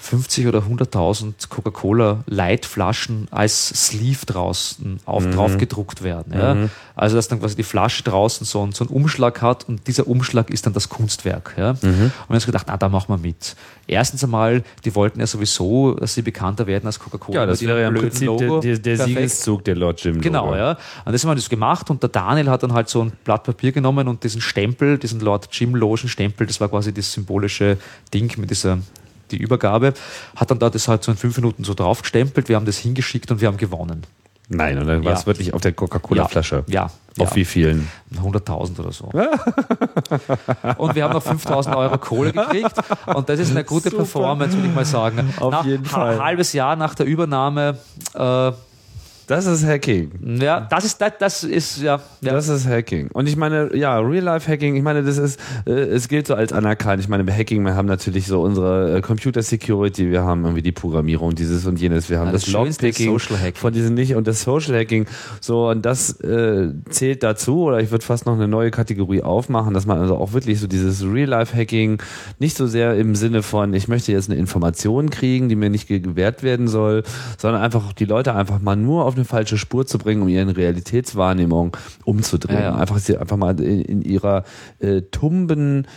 [0.03, 6.33] 50 oder 100.000 Coca-Cola Light-Flaschen als Sleeve draußen auf, drauf gedruckt werden.
[6.33, 6.69] Ja?
[6.95, 10.05] Also, dass dann quasi die Flasche draußen so, einen- so einen Umschlag hat und dieser
[10.07, 11.55] Umschlag ist dann das Kunstwerk.
[11.57, 11.69] Ja?
[11.71, 13.55] Und wir haben uns gedacht, na, da machen wir mit.
[13.87, 17.39] Erstens einmal, die wollten ja sowieso, dass sie bekannter werden als Coca-Cola.
[17.39, 18.59] ja, das wäre ja im Prinzip der, Logo.
[18.59, 19.17] der, der Perfekt.
[19.17, 20.19] Siegeszug der Lord Jim.
[20.19, 20.77] Genau, ja.
[21.05, 23.43] Und das haben wir das gemacht und der Daniel hat dann halt so ein Blatt
[23.45, 27.77] Papier genommen und diesen Stempel, diesen Lord Jim Logen Stempel, das war quasi das symbolische
[28.13, 28.79] Ding mit dieser
[29.33, 29.93] die Übergabe,
[30.35, 33.29] hat dann da das halt so in fünf Minuten so draufgestempelt, wir haben das hingeschickt
[33.31, 34.03] und wir haben gewonnen.
[34.49, 35.25] Nein, und dann war es Ja.
[35.27, 36.65] wirklich auf der Coca-Cola-Flasche.
[36.67, 36.85] Ja.
[37.17, 37.35] Auf ja.
[37.37, 37.87] wie vielen?
[38.13, 39.05] 100.000 oder so.
[40.77, 42.73] und wir haben noch 5.000 Euro Kohle gekriegt.
[43.05, 45.33] Und das ist eine gute Performance, würde ich mal sagen.
[45.39, 46.21] Auf Nach jeden Fall.
[46.21, 47.77] halbes Jahr nach der Übernahme
[48.13, 48.51] äh,
[49.27, 50.11] Das ist Hacking.
[50.41, 52.01] Ja, das ist, das, das ist, ja.
[52.21, 52.33] ja.
[52.33, 53.09] Das ist Hacking.
[53.13, 56.99] Und ich meine, ja, Real-Life-Hacking, ich meine, das ist, äh, es gilt so als anerkannt.
[57.01, 60.71] Ich meine, bei Hacking, wir haben natürlich so unsere äh, Computer-Security, wir haben irgendwie die
[60.73, 63.55] Programmierung, dieses und jenes, wir haben Ja, das, das Schönste ist Lockpicking Social Hacking.
[63.55, 65.05] von diesen nicht und das Social Hacking.
[65.39, 69.73] So, und das äh, zählt dazu, oder ich würde fast noch eine neue Kategorie aufmachen,
[69.73, 72.01] dass man also auch wirklich so dieses Real-Life-Hacking
[72.39, 75.87] nicht so sehr im Sinne von, ich möchte jetzt eine Information kriegen, die mir nicht
[75.87, 77.03] ge- gewährt werden soll,
[77.37, 80.55] sondern einfach die Leute einfach mal nur auf eine falsche Spur zu bringen, um ihre
[80.55, 81.75] Realitätswahrnehmung
[82.05, 82.59] umzudrehen.
[82.59, 82.75] Ja, ja.
[82.75, 84.43] Einfach sie einfach mal in, in ihrer
[84.79, 85.87] äh, tumben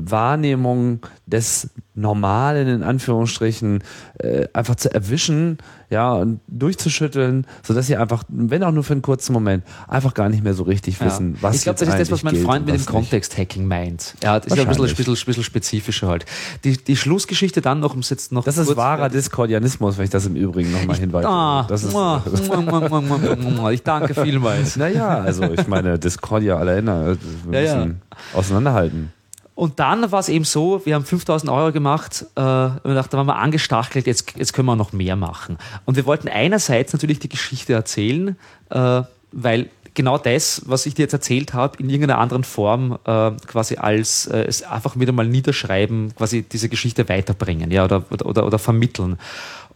[0.00, 3.82] Wahrnehmung des Normalen in Anführungsstrichen
[4.18, 5.58] äh, einfach zu erwischen,
[5.90, 10.28] ja, und durchzuschütteln, sodass sie einfach, wenn auch nur für einen kurzen Moment, einfach gar
[10.28, 12.74] nicht mehr so richtig wissen, was ich glaube, das ist das, was mein Freund mit
[12.76, 12.86] dem.
[12.86, 14.14] Kontext-Hacking meint.
[14.22, 16.24] Ja, das ist ja ein bisschen, ein bisschen, bisschen spezifischer halt.
[16.64, 20.10] Die, die Schlussgeschichte dann noch, um es jetzt noch Das ist wahrer Diskordianismus, wenn ich
[20.10, 21.28] das im Übrigen nochmal hinweise.
[21.28, 22.22] Ah, das ist, mua,
[22.60, 23.00] mua,
[23.36, 24.76] mua, ich danke vielmals.
[24.76, 27.16] naja, also ich meine, Discordia alle Ender,
[27.48, 27.76] wir Ja, ja.
[27.76, 28.02] müssen
[28.34, 29.12] auseinanderhalten.
[29.58, 33.10] Und dann war es eben so, wir haben 5000 Euro gemacht äh, und wir dachten,
[33.10, 35.58] da waren wir angestachelt, jetzt, jetzt können wir noch mehr machen.
[35.84, 38.36] Und wir wollten einerseits natürlich die Geschichte erzählen,
[38.70, 39.02] äh,
[39.32, 43.74] weil genau das, was ich dir jetzt erzählt habe, in irgendeiner anderen Form äh, quasi
[43.74, 48.60] als äh, es einfach wieder mal niederschreiben, quasi diese Geschichte weiterbringen ja, oder, oder, oder
[48.60, 49.18] vermitteln.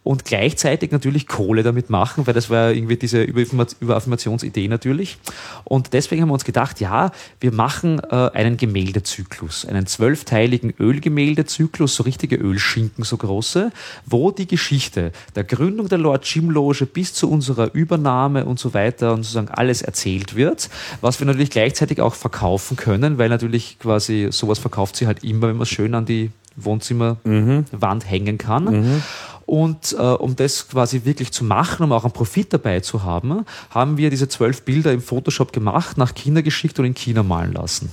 [0.03, 5.17] Und gleichzeitig natürlich Kohle damit machen, weil das war irgendwie diese Überaffirmationsidee natürlich.
[5.63, 11.95] Und deswegen haben wir uns gedacht, ja, wir machen äh, einen Gemäldezyklus, einen zwölfteiligen Ölgemäldezyklus,
[11.95, 13.71] so richtige Ölschinken, so große,
[14.05, 18.73] wo die Geschichte der Gründung der Lord Jim Loge bis zu unserer Übernahme und so
[18.73, 20.69] weiter und sozusagen alles erzählt wird,
[20.99, 25.47] was wir natürlich gleichzeitig auch verkaufen können, weil natürlich quasi sowas verkauft sie halt immer,
[25.47, 29.01] wenn man es schön an die Wohnzimmerwand hängen kann.
[29.45, 33.45] Und äh, um das quasi wirklich zu machen, um auch einen Profit dabei zu haben,
[33.69, 37.53] haben wir diese zwölf Bilder im Photoshop gemacht, nach China geschickt und in China malen
[37.53, 37.91] lassen.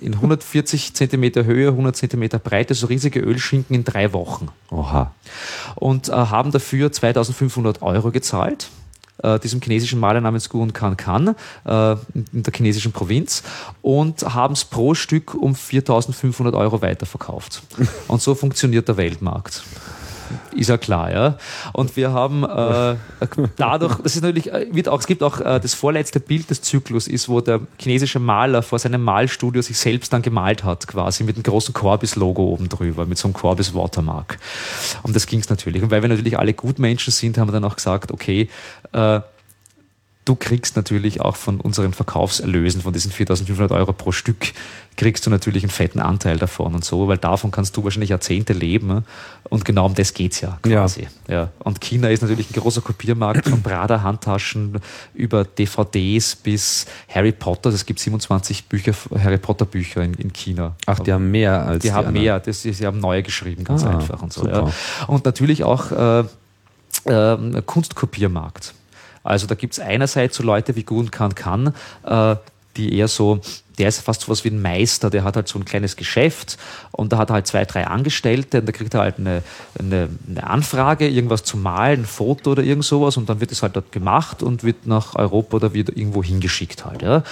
[0.00, 5.12] In 140 Zentimeter Höhe, 100 Zentimeter Breite, so riesige Ölschinken in drei Wochen Oha.
[5.74, 8.68] und äh, haben dafür 2500 Euro gezahlt.
[9.22, 11.34] Äh, diesem chinesischen Maler namens Guan Kan Kan
[11.64, 13.42] äh, in der chinesischen Provinz
[13.82, 17.62] und haben es pro Stück um 4500 Euro weiterverkauft.
[18.08, 19.62] Und so funktioniert der Weltmarkt.
[20.54, 21.38] Ist ja klar, ja.
[21.72, 22.96] Und wir haben äh,
[23.56, 26.62] dadurch, das ist natürlich, äh, wird auch, es gibt auch äh, das vorletzte Bild des
[26.62, 31.24] Zyklus ist, wo der chinesische Maler vor seinem Malstudio sich selbst dann gemalt hat, quasi
[31.24, 34.38] mit einem großen Corbis-Logo oben drüber, mit so einem Corbis-Watermark.
[35.02, 35.82] Um das ging es natürlich.
[35.82, 38.48] Und weil wir natürlich alle Gutmenschen sind, haben wir dann auch gesagt, okay,
[38.92, 39.20] äh,
[40.28, 44.52] du kriegst natürlich auch von unseren Verkaufserlösen, von diesen 4.500 Euro pro Stück,
[44.96, 48.52] kriegst du natürlich einen fetten Anteil davon und so, weil davon kannst du wahrscheinlich Jahrzehnte
[48.52, 49.04] leben
[49.48, 51.06] und genau um das geht's ja quasi.
[51.28, 51.50] Ja.
[51.60, 54.80] Und China ist natürlich ein großer Kopiermarkt von Prada-Handtaschen
[55.14, 57.70] über DVDs bis Harry Potter.
[57.70, 58.92] Es gibt 27 Bücher,
[59.22, 60.74] Harry Potter Bücher in, in China.
[60.84, 62.24] Ach, die haben mehr als Die haben anderen.
[62.24, 64.46] mehr, das, sie haben neue geschrieben, ganz Ah, einfach und so.
[64.46, 64.70] Ja.
[65.06, 66.24] Und natürlich auch äh,
[67.06, 68.74] ähm, Kunstkopiermarkt.
[69.22, 71.74] Also da gibt es einerseits so Leute wie Gun Kan Kan,
[72.04, 72.36] äh,
[72.76, 73.40] die eher so,
[73.78, 76.58] der ist fast so was wie ein Meister, der hat halt so ein kleines Geschäft
[76.92, 79.42] und da hat er halt zwei, drei Angestellte und da kriegt er halt eine,
[79.78, 83.62] eine, eine Anfrage, irgendwas zu malen, ein Foto oder irgend sowas und dann wird es
[83.62, 87.02] halt dort gemacht und wird nach Europa oder wieder irgendwo hingeschickt halt.
[87.02, 87.22] Ja.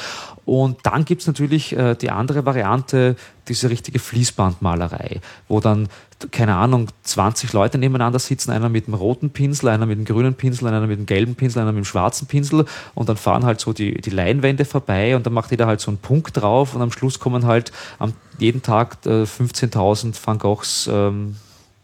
[0.45, 3.17] Und dann gibt's natürlich äh, die andere Variante,
[3.49, 5.89] diese richtige Fließbandmalerei, wo dann,
[6.31, 10.35] keine Ahnung, 20 Leute nebeneinander sitzen, einer mit dem roten Pinsel, einer mit dem grünen
[10.35, 12.65] Pinsel, einer mit dem gelben Pinsel, einer mit dem schwarzen Pinsel.
[12.95, 15.91] Und dann fahren halt so die, die Leinwände vorbei und dann macht jeder halt so
[15.91, 20.89] einen Punkt drauf und am Schluss kommen halt am jeden Tag äh, 15.000 Van Goghs
[20.91, 21.37] ähm,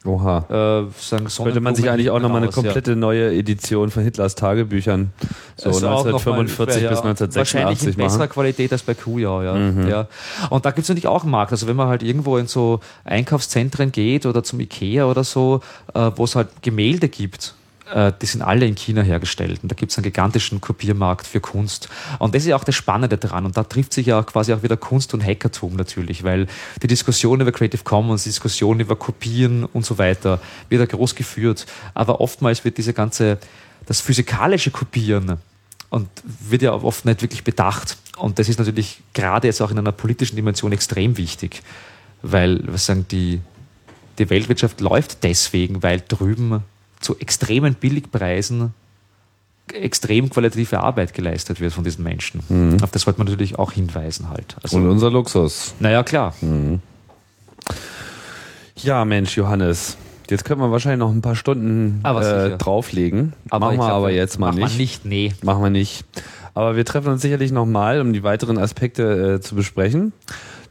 [0.04, 0.38] Oha.
[0.48, 2.62] äh, sagen Könnte man sich eigentlich auch nochmal eine raus, ja.
[2.62, 5.12] komplette neue Edition von Hitlers Tagebüchern
[5.56, 7.04] so Ist auch noch mal 1945 ungefähr, bis ja.
[7.36, 8.28] Wahrscheinlich 1986 in besserer machen.
[8.28, 8.32] Mhm.
[8.32, 9.56] Qualität als bei Kujau, ja.
[9.88, 10.08] ja.
[10.50, 11.52] Und da gibt es natürlich auch einen Markt.
[11.52, 15.60] Also wenn man halt irgendwo in so Einkaufszentren geht oder zum Ikea oder so,
[15.94, 17.54] äh, wo es halt Gemälde gibt,
[17.92, 19.60] die sind alle in China hergestellt.
[19.62, 21.88] Und da gibt es einen gigantischen Kopiermarkt für Kunst.
[22.18, 23.44] Und das ist auch das Spannende dran.
[23.44, 26.46] Und da trifft sich ja quasi auch wieder Kunst und Hackertum natürlich, weil
[26.82, 30.40] die Diskussion über Creative Commons, die Diskussion über Kopieren und so weiter
[30.70, 31.66] wird ja groß geführt.
[31.92, 33.38] Aber oftmals wird diese ganze,
[33.84, 35.38] das physikalische Kopieren
[35.90, 37.98] und wird ja oft nicht wirklich bedacht.
[38.16, 41.62] Und das ist natürlich gerade jetzt auch in einer politischen Dimension extrem wichtig,
[42.22, 43.40] weil wir sagen, die,
[44.18, 46.62] die Weltwirtschaft läuft deswegen, weil drüben
[47.02, 48.72] zu extremen Billigpreisen
[49.72, 52.78] extrem qualitative Arbeit geleistet wird von diesen Menschen.
[52.82, 54.56] Auf das sollte man natürlich auch hinweisen halt.
[54.62, 55.74] Also, Und unser Luxus.
[55.78, 56.34] naja, klar.
[58.76, 59.96] Ja, Mensch, Johannes.
[60.28, 63.34] Jetzt können wir wahrscheinlich noch ein paar Stunden Aber äh, drauflegen.
[63.50, 64.60] machen ich wir glaub, aber jetzt mal nicht.
[64.60, 65.32] Mal nicht, nee.
[65.42, 66.04] Machen wir nicht.
[66.54, 70.12] Aber wir treffen uns sicherlich nochmal, um die weiteren Aspekte äh, zu besprechen.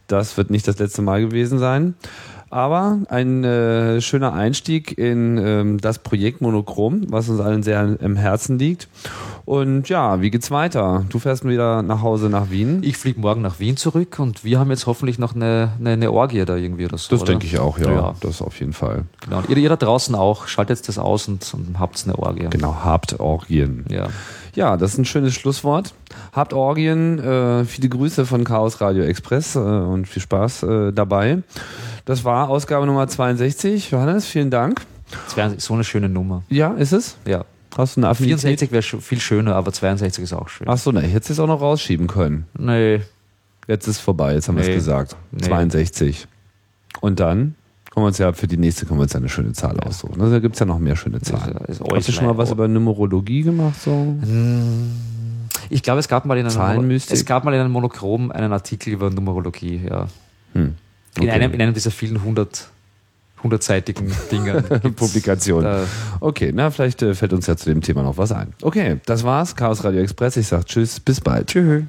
[0.06, 1.94] Das wird nicht das letzte Mal gewesen sein.
[2.52, 8.14] Aber ein äh, schöner Einstieg in ähm, das Projekt Monochrom, was uns allen sehr im
[8.14, 8.88] Herzen liegt.
[9.46, 11.06] Und ja, wie geht's weiter?
[11.08, 12.82] Du fährst wieder nach Hause nach Wien.
[12.82, 16.12] Ich fliege morgen nach Wien zurück und wir haben jetzt hoffentlich noch eine, eine, eine
[16.12, 17.16] Orgie da irgendwie oder so.
[17.16, 17.90] das denke ich auch, ja.
[17.90, 18.14] Ja.
[18.20, 19.06] Das auf jeden Fall.
[19.22, 19.38] Genau.
[19.38, 22.48] Und ihr, ihr da draußen auch, schaltet das aus und, und habt eine Orgie.
[22.50, 23.86] Genau, habt Orgien.
[23.88, 24.08] Ja.
[24.54, 25.94] Ja, das ist ein schönes Schlusswort.
[26.32, 31.38] Habt Orgien, äh, viele Grüße von Chaos Radio Express äh, und viel Spaß äh, dabei.
[32.04, 33.90] Das war Ausgabe Nummer 62.
[33.90, 34.82] Johannes, vielen Dank.
[35.24, 36.42] Das wäre so eine schöne Nummer.
[36.48, 37.16] Ja, ist es?
[37.26, 37.44] Ja.
[37.76, 38.40] Hast du eine Affinität?
[38.40, 40.66] 64 wäre viel schöner, aber 62 ist auch schön.
[40.68, 42.46] Ach so, na, ich hätte es auch noch rausschieben können.
[42.58, 43.00] Nee.
[43.66, 44.70] Jetzt ist vorbei, jetzt haben wir Nee.
[44.72, 45.16] es gesagt.
[45.30, 45.46] Nee.
[45.46, 46.26] 62.
[47.00, 47.54] Und dann
[47.94, 50.20] können wir uns ja für die nächste können wir uns ja eine schöne Zahl aussuchen.
[50.20, 51.56] Also, da gibt's ja noch mehr schöne Zahlen.
[51.68, 53.80] ist Hast du schon mal was Äußlein- über Numerologie gemacht?
[53.82, 54.14] So?
[55.68, 58.92] Ich glaube, es gab mal in einem, es gab mal in einem Monochrom einen Artikel
[58.94, 60.06] über Numerologie, ja.
[60.54, 60.74] Hm.
[61.16, 61.30] In, Okay.
[61.30, 62.68] einem, in einem dieser vielen hundert,
[63.42, 64.62] hundertseitigen Dinger.
[64.80, 65.62] gibt's Publikation.
[65.62, 65.84] da-
[66.20, 68.54] Okay, na, vielleicht äh, fällt uns ja zu dem Thema noch was ein.
[68.62, 69.54] Okay, das war's.
[69.54, 70.38] Chaos Radio Express.
[70.38, 71.48] Ich sag Tschüss, bis bald.
[71.48, 71.84] Tschüss.